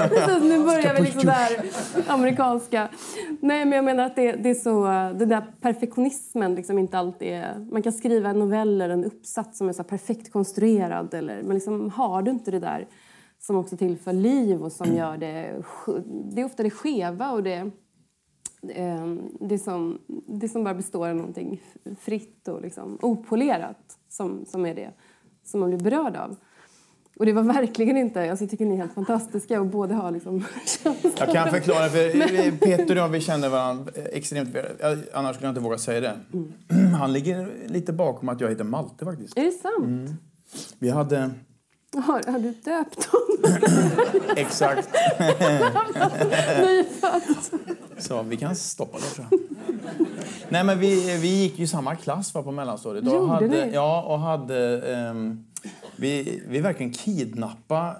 [0.08, 1.64] Precis, nu börjar vi liksom där
[2.06, 2.88] amerikanska.
[3.40, 4.84] Nej, men jag menar att det, det är så...
[5.18, 7.66] Den där perfektionismen liksom inte alltid är...
[7.72, 11.14] Man kan skriva en novell eller en uppsats som är så perfekt konstruerad.
[11.14, 12.86] Eller, men liksom har du inte det där
[13.38, 15.62] som också tillför liv och som gör det...
[16.34, 17.70] Det är ofta det skeva och det...
[18.74, 19.06] eh,
[19.40, 21.62] Det som, det som bara består av någonting
[22.00, 24.90] fritt och liksom opolerat som, som är det
[25.50, 26.36] som man blir berörd av.
[27.18, 28.30] Och det var verkligen inte...
[28.30, 30.44] Alltså jag tycker ni är helt fantastiska och båda har liksom.
[31.18, 35.02] Jag kan förklara, för Peter och jag vi känner varandra extremt väl.
[35.14, 36.16] Annars skulle jag inte våga säga det.
[36.32, 36.94] Mm.
[36.94, 39.38] Han ligger lite bakom att jag heter Malte faktiskt.
[39.38, 40.10] Är det sant?
[40.78, 41.30] Vi hade
[41.94, 43.58] Har, har du döpt honom?
[44.36, 44.88] exakt
[46.60, 47.22] Nyfödd?
[47.98, 48.22] så.
[48.22, 49.40] Vi kan stoppa det tror jag.
[50.48, 53.06] Nej men vi, vi gick ju samma klass va, på mellanstadiet.
[53.06, 53.70] Och Gjorde hade, ni?
[53.74, 54.80] Ja, och hade...
[54.96, 55.44] ehm,
[55.96, 57.96] vi, vi verkligen kidnappa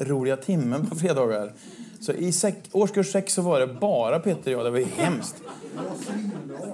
[0.00, 1.52] roliga timmen på fredagar.
[2.00, 4.66] Så i sek, årskurs sex så var det bara Peter och jag.
[4.66, 5.36] Det var ju hemskt.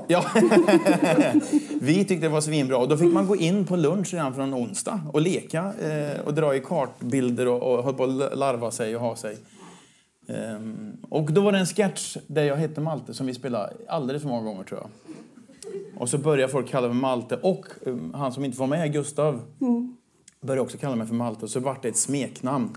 [0.06, 0.24] Ja.
[1.80, 2.76] vi tyckte det var svinbra.
[2.76, 5.72] Och då fick man gå in på lunch redan från onsdag och leka
[6.20, 9.36] och och dra i kartbilder och, och hålla på att larva sig och ha sig.
[10.28, 14.22] Ehm, och då var det en sketch där jag hette Malte som vi spelade alldeles
[14.22, 14.90] för många gånger tror jag.
[15.96, 19.40] Och så började folk kalla mig Malte och um, han som inte var med, Gustav,
[20.40, 21.44] började också kalla mig för Malte.
[21.44, 22.76] Och så vart det ett smeknamn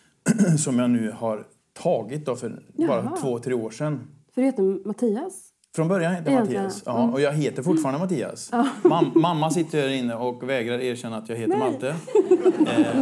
[0.58, 3.16] som jag nu har tagit då för bara Jaha.
[3.16, 4.08] två, tre år sedan.
[4.34, 5.53] För du heter Mattias?
[5.74, 6.82] Från början jag Egentligen, Mattias.
[6.86, 8.50] Ja, och jag heter fortfarande Mattias.
[8.82, 11.88] Mam mamma sitter här inne och vägrar erkänna att jag heter Malte.
[11.88, 12.96] Eh,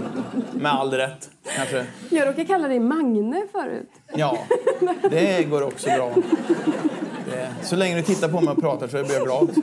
[0.53, 1.87] med all rätt, kanske.
[2.11, 3.91] Jag råkade kalla dig Magne förut.
[4.15, 4.39] Ja,
[5.11, 6.13] det går också bra.
[7.31, 9.51] Det, så länge du tittar på mig och pratar så blir jag glad.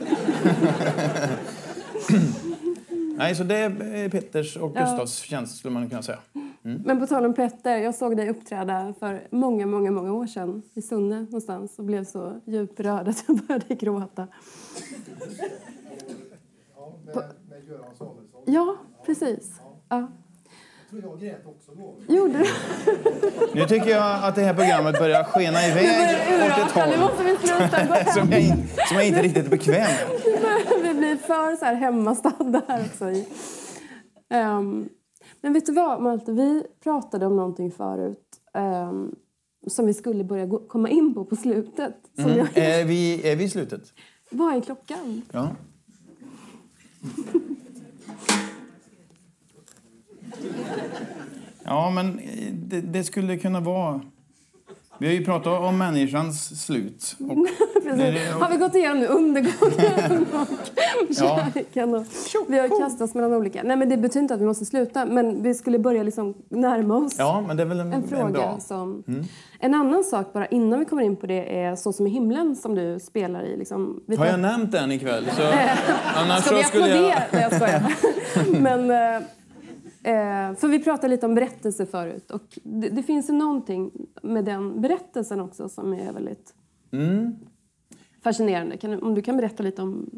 [3.16, 4.80] Nej, så det är Petters och Ja.
[4.80, 6.18] Gustavs tjänst skulle man kunna säga.
[6.62, 10.62] Men på tal om Petter, jag såg dig uppträda för många, många, många år sedan
[10.74, 14.28] i Sunne någonstans och blev så djupt rörd att jag började gråta.
[16.76, 17.14] Ja, med,
[17.48, 18.42] med Göran Samuelsson.
[18.46, 18.76] Ja,
[19.06, 19.60] precis.
[19.88, 20.10] Ja.
[20.92, 22.14] Jag tror jag grät också då.
[22.14, 22.44] Gjorde du?
[23.54, 27.00] Nu tycker jag att det här programmet börjar skena iväg åt ett Urarta, nu håll
[27.00, 28.06] måste vi sluta gå hem.
[28.06, 28.42] som jag,
[28.88, 30.82] som jag inte riktigt är bekväm med.
[30.82, 33.10] Vi blir för så här hemmastadda här också.
[33.10, 33.26] i.
[35.40, 36.32] Men vet du vad, Malte?
[36.32, 39.14] Vi pratade om någonting förut ehm,
[39.66, 41.94] som vi skulle börja gå, komma in på på slutet.
[42.18, 42.38] Mm.
[42.38, 43.92] jag, Är, vi, är vi i slutet?
[44.30, 45.22] vad är klockan?
[45.32, 45.48] Ja.
[51.64, 54.00] Ja, men eh, det, det skulle kunna vara...
[55.00, 57.16] Vi har ju pratat om människans slut.
[57.18, 57.36] Och
[57.96, 60.48] det- Har vi gått igenom nu undergången och
[61.08, 61.40] Ja.
[61.54, 61.94] kärleken?
[61.94, 62.04] Och
[62.48, 63.62] vi har kastat oss mellan olika.
[63.62, 66.96] Nej, men det betyder inte att vi måste sluta, men vi skulle börja liksom närma
[66.96, 68.28] oss ja, men det är väl en, en en, fråga.
[68.28, 68.48] bra...
[68.48, 68.60] Mm.
[68.60, 69.04] Som...
[69.60, 72.56] En annan sak, bara innan vi kommer in på det, är Så som i himlen
[72.56, 73.56] som du spelar i.
[73.56, 75.24] Liksom, vi Har jag nämnt den ikväll?
[75.36, 75.42] Så,
[76.16, 76.66] annars Ska vi jag...
[76.66, 77.22] applådera?
[77.32, 77.82] Nej, jag skojar.
[78.60, 78.90] Men,
[80.02, 82.30] eh, för vi pratade lite om berättelse förut.
[82.30, 83.90] Och det, det finns ju någonting
[84.22, 86.54] med den berättelsen också som är väldigt
[86.92, 87.36] Mm.
[88.24, 88.76] fascinerande.
[88.76, 90.10] Kan, om du kan berätta lite om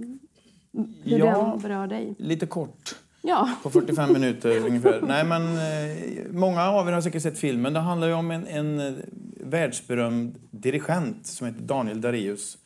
[1.02, 1.50] hur Ja.
[1.52, 2.14] den berör dig.
[2.18, 2.94] Lite kort.
[3.22, 3.50] Ja.
[3.62, 5.00] På 45 minuter ungefär.
[5.06, 7.72] Nej, men, eh, många av er har säkert sett filmen.
[7.72, 8.92] Det handlar ju om en, en eh,
[9.40, 12.58] världsberömd dirigent som heter Daniel Dareus.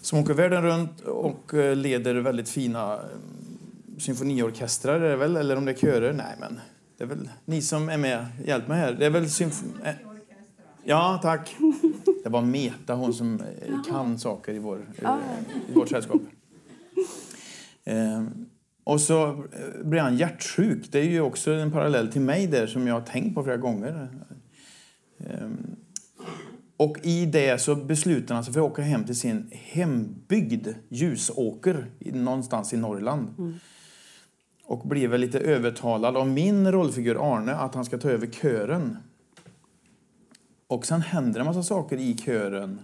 [0.00, 3.00] Som åker världen runt och eh, leder väldigt fina eh,
[3.98, 5.36] symfoniorkestrar, är det väl?
[5.36, 6.12] Eller om det är körer?
[6.12, 6.60] Nej, men
[6.98, 8.26] det är väl ni som är med.
[8.44, 8.92] Hjälp mig här.
[8.92, 9.94] Det är väl symf- eh,
[10.84, 11.56] Ja, tack.
[12.24, 15.10] Det var Meta, hon som eh, kan saker i, vår, eh,
[15.68, 16.20] i vårt sällskap.
[18.84, 19.44] Och så
[19.84, 20.92] blir han hjärtsjuk.
[20.92, 23.56] Det är ju också en parallell till mig där som jag har tänkt på flera
[23.56, 24.08] gånger.
[26.76, 31.86] Och i det så beslutar han sig för att åka hem till sin hembygd, Ljusåker,
[31.98, 33.28] någonstans i Norrland.
[34.68, 38.96] Och blir väl lite övertalad av min rollfigur Arne att han ska ta över kören.
[40.66, 42.80] Och sen händer en massa saker i kören.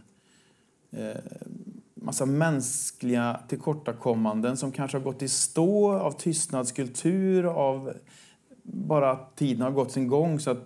[0.91, 1.21] Eh,
[1.95, 7.93] massa mänskliga tillkortakommanden som kanske har gått i stå av tystnadskultur, av
[8.63, 10.41] bara att tiden har gått sin gång.
[10.41, 10.65] Så att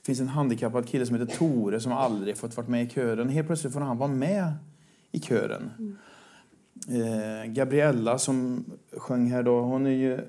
[0.00, 3.28] det finns en handikappad kille som heter Tore som aldrig fått vara med i kören.
[3.28, 4.52] Helt plötsligt får han vara med
[5.12, 5.96] i kören.
[6.88, 8.64] Eh, Gabriella som
[8.96, 10.20] sjöng här då, hon är ju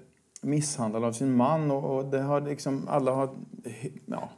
[0.43, 3.29] misshandlad av sin man och, och det har liksom, alla har,
[4.05, 4.29] ja,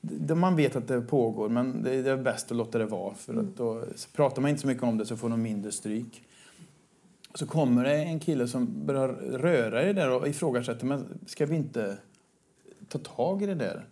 [0.00, 3.14] det, man vet att det pågår men det, det är bäst att låta det vara
[3.14, 5.72] för att då så pratar man inte så mycket om det så får de mindre
[5.72, 6.22] stryk.
[7.34, 9.08] Så kommer det en kille som börjar
[9.38, 11.96] röra i det där och ifrågasätter, men ska vi inte
[12.88, 13.86] ta tag i det där?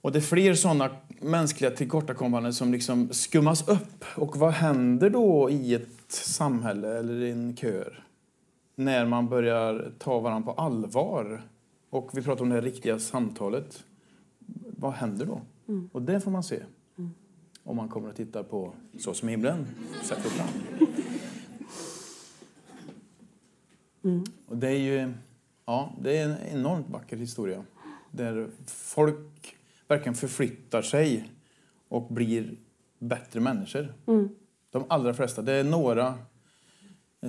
[0.00, 0.90] Och det är fler sådana
[1.20, 4.04] mänskliga tillkortakommanden som liksom skummas upp.
[4.16, 8.04] Och vad händer då i ett samhälle eller i en kör?
[8.74, 11.42] När man börjar ta varandra på allvar.
[11.90, 13.84] Och vi pratar om det riktiga samtalet.
[14.78, 15.40] Vad händer då?
[15.92, 16.62] Och det får man se.
[17.64, 19.66] Om man kommer att titta på Så som himlen
[20.02, 20.48] sätter fram.
[24.46, 25.12] Och det är ju
[25.64, 27.64] ja, det är en enormt vacker historia.
[28.10, 29.56] Där folk
[29.88, 31.32] verkligen förflyttar sig
[31.88, 32.56] och blir
[32.98, 33.94] bättre människor.
[34.70, 35.42] De allra flesta.
[35.42, 36.14] Det är några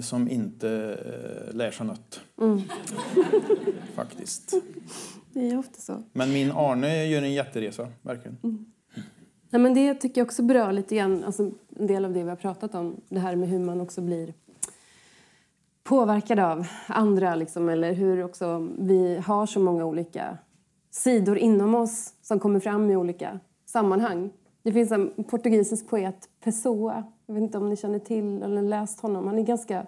[0.01, 0.69] som inte
[1.49, 2.21] eh, lär sig något.
[3.95, 4.53] Faktiskt.
[5.33, 6.03] Det är ofta så.
[6.13, 8.37] Men min Arne gör en jätteresa, verkligen.
[9.49, 12.29] Nej, men det tycker jag också berör lite grann, alltså en del av det vi
[12.29, 13.01] har pratat om.
[13.09, 14.33] Det här med hur man också blir
[15.83, 20.37] påverkad av andra, liksom, eller hur också vi har så många olika
[20.91, 24.31] sidor inom oss som kommer fram i olika sammanhang.
[24.63, 27.03] Det finns en portugisisk poet, Pessoa.
[27.25, 29.27] Jag vet inte om ni känner till eller läst honom.
[29.27, 29.85] Han är ganska,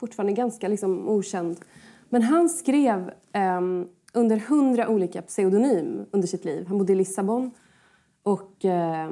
[0.00, 1.60] fortfarande ganska liksom okänd.
[2.08, 6.66] Men han skrev ehm, under hundra olika pseudonym under sitt liv.
[6.66, 7.50] Han bodde i Lissabon.
[8.22, 9.10] Och eh,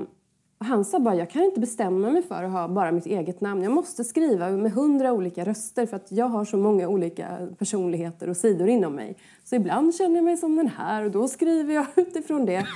[0.58, 3.62] han sa bara, jag kan inte bestämma mig för att ha bara mitt eget namn.
[3.62, 8.28] Jag måste skriva med hundra olika röster för att jag har så många olika personligheter
[8.28, 9.16] och sidor inom mig.
[9.44, 12.66] Så ibland känner jag mig som den här och då skriver jag utifrån det.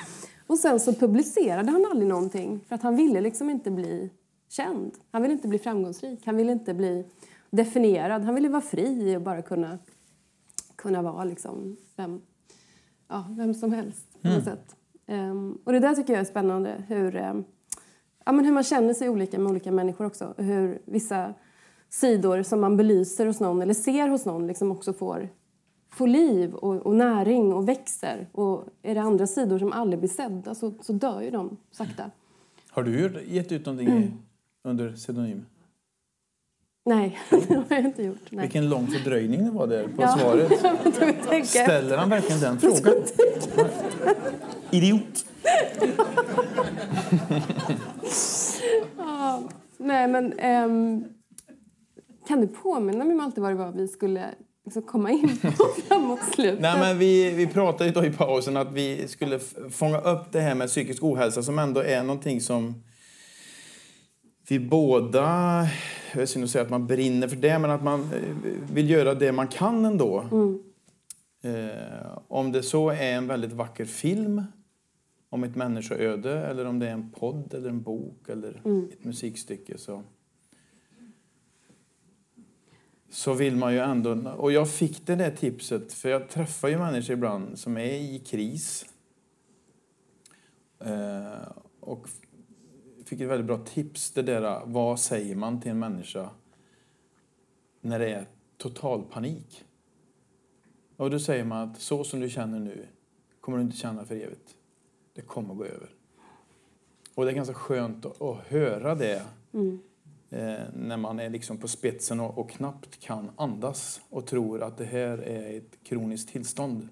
[0.46, 4.10] Och sen så publicerade han aldrig någonting för att han ville liksom inte bli
[4.50, 4.98] känd.
[5.10, 6.26] Han ville inte bli framgångsrik.
[6.26, 7.04] Han ville inte bli
[7.50, 8.22] definierad.
[8.24, 9.78] Han ville vara fri och bara kunna,
[10.76, 12.20] kunna vara liksom vem,
[13.08, 14.06] ja, vem som helst
[14.44, 14.76] sätt.
[15.06, 16.84] Ehm, och det där tycker jag är spännande.
[16.88, 17.44] Hur, ehm,
[18.24, 20.34] ja, men hur man känner sig olika med olika människor också.
[20.36, 21.34] Hur vissa
[21.88, 25.28] sidor som man belyser hos någon eller ser hos någon liksom också får,
[25.92, 28.28] får liv och, och näring och växer.
[28.32, 32.10] Och är det andra sidor som aldrig blir sedda så, så dör ju de sakta.
[32.70, 34.12] Har du gett ut någonting i-
[34.68, 35.46] under pseudonym?
[36.84, 38.18] Nej, det har jag inte gjort.
[38.30, 38.42] Nej.
[38.42, 40.18] Vilken lång fördröjning det var där på Ja.
[40.18, 41.46] svaret.
[41.46, 42.94] Ställer han verkligen den frågan?
[44.70, 45.24] Idiot!
[48.98, 49.42] Ja,
[49.78, 51.04] nej, men ehm,
[52.28, 54.34] kan du påminna mig Malte vad det var vi skulle
[54.64, 56.60] liksom komma in på framåt slutet?
[56.60, 59.38] Nej, men vi, vi pratade ju då i pausen att vi skulle
[59.70, 62.82] fånga upp det här med psykisk ohälsa som ändå är någonting som
[64.50, 65.68] vi båda,
[66.12, 68.90] jag är synd att säga att man brinner för det, men att man eh, vill
[68.90, 70.24] göra det man kan ändå.
[71.42, 74.42] Eh, om det så är en väldigt vacker film
[75.28, 78.62] om ett människoöde eller om det är en podd eller en bok eller
[78.92, 80.02] ett musikstycke så
[83.10, 84.30] så vill man ju ändå...
[84.30, 88.18] Och jag fick det där tipset, för jag träffar ju människor ibland som är i
[88.18, 88.86] kris.
[90.80, 92.08] Eh, och
[93.10, 96.30] fick ett väldigt bra tips, det där vad säger man till en människa
[97.80, 98.26] när det är
[98.56, 99.64] total panik?
[100.96, 102.86] Och då säger man att så som du känner nu
[103.40, 104.54] kommer du inte känna för evigt.
[105.14, 105.90] Det kommer gå över.
[107.14, 109.22] Och det är ganska skönt att, att höra det
[110.30, 114.78] eh, när man är liksom på spetsen och, och knappt kan andas och tror att
[114.78, 116.88] det här är ett kroniskt tillstånd.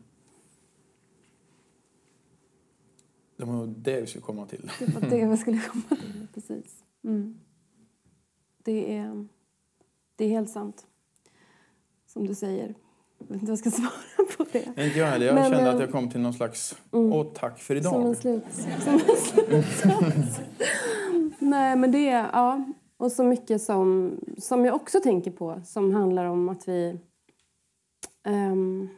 [3.38, 4.70] Det var det vi skulle komma till.
[4.78, 6.26] Det var det vi skulle komma till.
[6.34, 6.84] Precis.
[7.04, 7.38] Mm.
[8.62, 9.26] Det, är,
[10.16, 10.86] det är helt sant.
[12.06, 12.74] Som du säger.
[13.18, 14.66] Jag vet inte vad jag ska svara på det.
[14.84, 15.26] Inte jag heller.
[15.26, 16.76] Jag Men, kände eh, att jag kom till någon slags...
[16.90, 18.16] Åh, tack för Som en idag.
[18.16, 18.42] slut.
[18.84, 20.40] Som en slutsats.
[21.38, 22.30] Nej, men det är...
[22.32, 22.64] Ja.
[22.96, 26.98] Och så mycket som, som jag också tänker på som handlar om att vi...
[28.24, 28.88] ehm,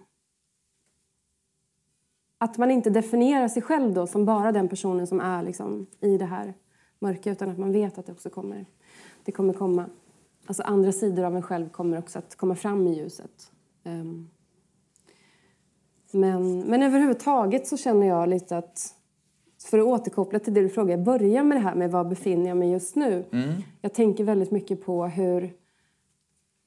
[2.42, 6.18] att man inte definierar sig själv då som bara den personen som är liksom i
[6.18, 6.54] det här
[6.98, 8.66] mörka utan att man vet att det också kommer,
[9.24, 9.86] det kommer komma...
[10.46, 13.52] Alltså andra sidor av en själv kommer också att komma fram i ljuset.
[13.84, 14.28] Ehm,
[16.10, 18.94] men, men överhuvudtaget så känner jag lite att
[19.64, 22.48] för att återkoppla till det du frågade, jag börjar med det här med var befinner
[22.48, 23.24] jag mig just nu.
[23.80, 25.52] Jag tänker väldigt mycket på hur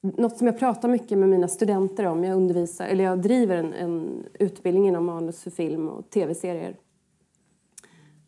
[0.04, 3.72] något som jag pratar mycket med mina studenter om, jag undervisar, eller jag driver en,
[3.72, 6.76] en utbildning inom manus för film och tv-serier.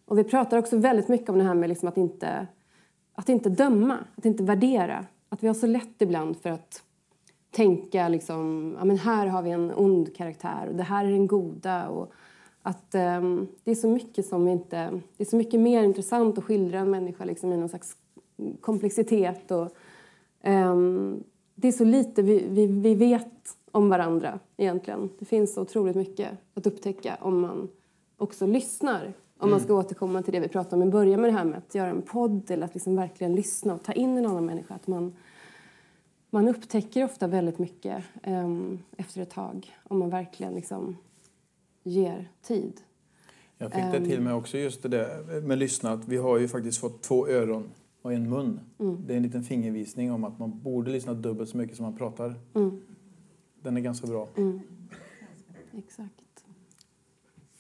[0.04, 2.46] Och vi pratar också väldigt mycket om det här med liksom att, inte,
[3.14, 5.06] att inte döma, att inte värdera.
[5.28, 6.82] Att vi har så lätt ibland för att
[7.50, 11.26] tänka liksom, ja men här har vi en ond karaktär och det här är den
[11.26, 11.88] goda.
[11.88, 12.12] Och
[12.62, 16.44] att um, det är så mycket som inte, det är så mycket mer intressant att
[16.44, 17.96] skildra en människa liksom i någon slags
[18.60, 19.76] komplexitet och
[20.44, 21.24] um,
[21.56, 25.10] det är så lite vi, vi, vi vet om varandra egentligen.
[25.18, 27.68] Det finns så otroligt mycket att upptäcka om man
[28.16, 29.12] också lyssnar.
[29.38, 31.58] Om man ska återkomma till det vi pratade om i början med det här med
[31.58, 34.74] att göra en podd eller att liksom verkligen lyssna och ta in en annan människa.
[34.74, 35.16] Att man,
[36.30, 40.96] man upptäcker ofta väldigt mycket ehm, efter ett tag om man verkligen liksom
[41.82, 42.80] ger tid.
[43.58, 45.90] Jag fick det till mig också just det där med lyssna.
[45.90, 47.70] Att vi har ju faktiskt fått två öron
[48.06, 48.60] och en mun.
[49.06, 51.96] Det är en liten fingervisning om att man borde lyssna dubbelt så mycket som man
[51.96, 52.34] pratar.
[53.62, 54.28] Den är ganska bra.
[55.78, 56.12] Exakt.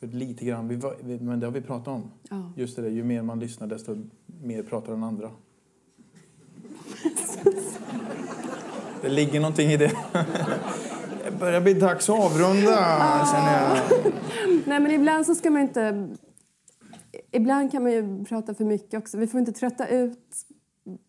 [0.00, 2.10] För lite grann, vi, var- vi- men det har vi pratat om.
[2.30, 2.52] Ja.
[2.56, 3.96] Just det där, ju mer man lyssnar desto
[4.42, 5.30] mer pratar den andra.
[9.02, 9.92] Det ligger någonting i det.
[11.24, 13.78] Det börjar bli dags att avrunda, känner jag.
[14.66, 16.08] Nej, men ibland så ska man inte...
[17.30, 19.18] Ibland kan man ju prata för mycket också.
[19.18, 20.18] Vi får inte trötta ut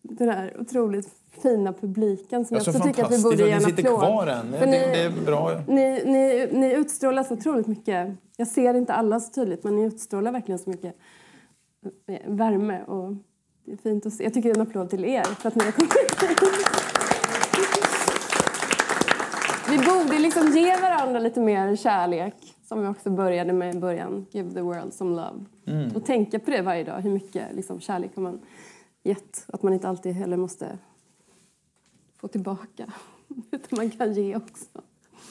[0.02, 1.08] den här otroligt
[1.42, 3.98] fina publiken som jag också tycker att vi borde ge en ni sitter applåd.
[4.00, 4.46] kvar än.
[4.50, 5.62] Ni- det är bra.
[5.68, 8.16] Ni, ni, ni utstrålar så otroligt mycket.
[8.36, 10.94] Jag ser inte alla så tydligt, men ni utstrålar verkligen så mycket
[12.08, 12.84] eh, värme.
[12.84, 13.14] Och
[13.64, 14.24] det är fint att se.
[14.24, 16.42] Jag tycker en applåd till er för att ni har kommit hit.
[19.70, 22.34] Vi borde liksom ge varandra lite mer kärlek,
[22.68, 24.26] som vi också började med i början.
[24.30, 25.44] Give the world some love.
[25.94, 27.00] Och tänka på det varje dag.
[27.00, 28.40] Hur mycket liksom, kärlek har man
[29.02, 29.44] gett?
[29.48, 30.78] Att man inte alltid heller måste
[32.16, 32.92] få tillbaka.
[33.50, 34.64] Utan man kan ge också.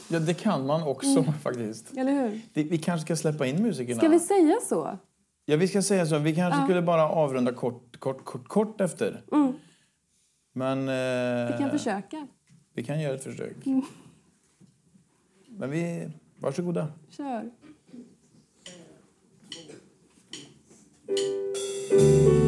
[0.09, 1.97] Ja, det kan man också faktiskt.
[1.97, 2.41] Eller hur?
[2.53, 3.97] Det, vi kanske ska släppa in musikerna.
[3.99, 4.97] Ska vi säga så?
[5.45, 6.19] Ja, vi ska säga så.
[6.19, 9.23] Vi kanske skulle bara avrunda kort, kort, kort, kort efter.
[10.53, 10.79] Men...
[10.89, 12.27] Eh, Vi kan försöka.
[12.73, 13.55] Vi kan göra ett försök.
[15.47, 16.09] Men vi...
[16.39, 16.87] Varsågoda.
[17.09, 17.51] Kör.
[21.07, 21.19] thank
[21.89, 22.46] you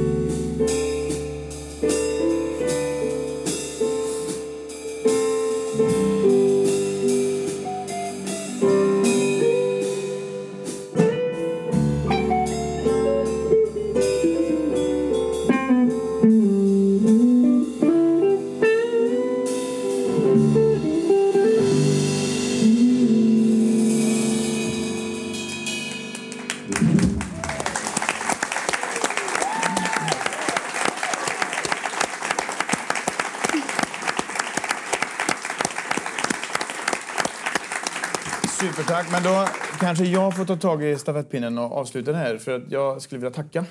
[39.00, 39.48] Tack, Men då
[39.80, 42.38] kanske jag får ta tag i stafettpinnen och avsluta det här.
[42.38, 43.66] För att jag skulle vilja tacka.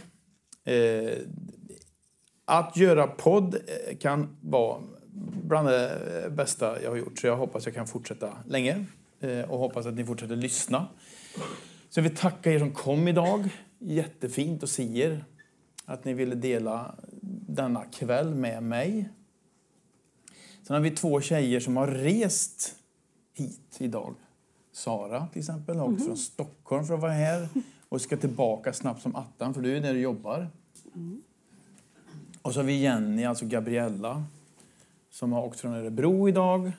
[0.64, 1.18] Eh,
[2.44, 4.82] att göra podd eh, kan vara
[5.44, 5.90] bland det
[6.24, 7.18] eh, bästa jag har gjort.
[7.18, 8.84] Så jag hoppas jag kan fortsätta länge.
[9.20, 10.86] Eh, och hoppas att ni fortsätter lyssna.
[11.90, 13.48] Så jag vill tacka er som kom idag.
[13.78, 15.24] Jättefint att se er.
[15.84, 16.94] Att ni ville dela
[17.48, 19.08] denna kväll med mig.
[20.66, 22.74] Sen har vi två tjejer som har rest
[23.34, 24.14] hit idag.
[24.78, 27.48] Sara till exempel, har åkt från Stockholm för att vara här
[27.88, 30.48] och ska tillbaka snabbt som attan för du är där du jobbar.
[32.42, 34.24] Och så har vi Jenny, alltså Gabriella,
[35.10, 36.72] som har åkt från Örebro idag.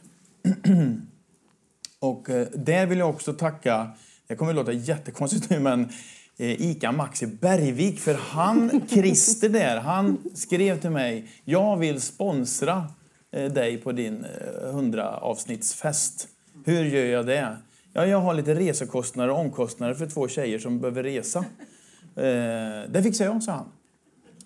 [2.00, 3.92] och eh, där vill jag också tacka,
[4.28, 5.90] det kommer att låta jättekonstigt nu men
[6.38, 12.88] eh, Ica Maxi Bergvik för han, Christer där, han skrev till mig jag vill sponsra
[13.32, 16.28] eh, dig på din eh, 100 avsnittsfest.
[16.66, 17.58] Hur gör jag det?
[17.94, 21.40] Ja, jag har lite resekostnader och omkostnader för två tjejer som behöver resa.
[22.16, 23.72] Eh, det fixar jag, sa han.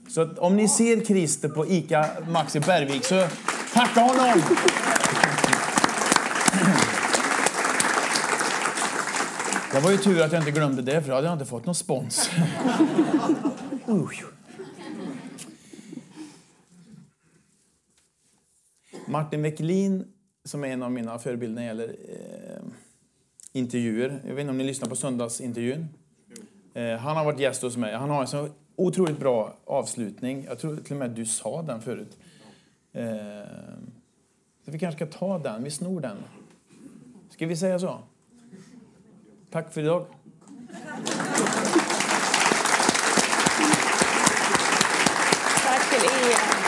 [0.10, 3.28] Så att om ni ser Christer på ICA Maxi Bergvik så
[3.74, 4.41] tacka honom!
[9.72, 11.65] Det var ju tur att jag inte glömde det, för då hade jag inte fått
[11.65, 12.30] någon spons.
[19.07, 20.06] Martin Wekelin,
[20.45, 22.64] som är en av mina förebilder när det gäller eh,
[23.53, 24.21] intervjuer.
[24.27, 25.88] Jag vet inte om ni lyssnar på söndagsintervjun?
[26.73, 27.93] Eh, han har varit gäst hos mig.
[27.95, 30.43] Han har en så otroligt bra avslutning.
[30.43, 32.17] Jag tror till och med att du sa den förut.
[32.93, 33.05] Eh,
[34.65, 35.63] så vi kanske ska ta den.
[35.63, 36.17] Vi snor den.
[37.30, 37.99] Ska vi säga så?
[39.51, 40.05] Tack för idag.
[45.63, 46.62] Tack till er.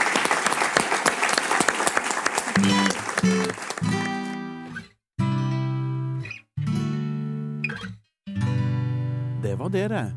[9.75, 10.13] Det är det.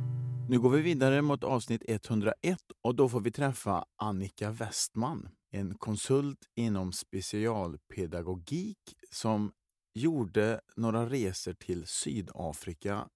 [0.48, 5.74] Nu går vi vidare mot avsnitt 101 och då får vi träffa Annika Westman, en
[5.74, 8.78] konsult inom specialpedagogik
[9.10, 9.52] som
[9.94, 13.08] gjorde några resor till Sydafrika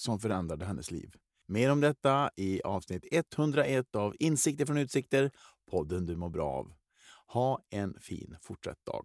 [0.00, 1.14] som förändrade hennes liv.
[1.48, 5.30] Mer om detta i avsnitt 101 av Insikter från utsikter,
[5.70, 6.72] podden du mår bra av.
[7.26, 9.04] Ha en fin fortsatt dag.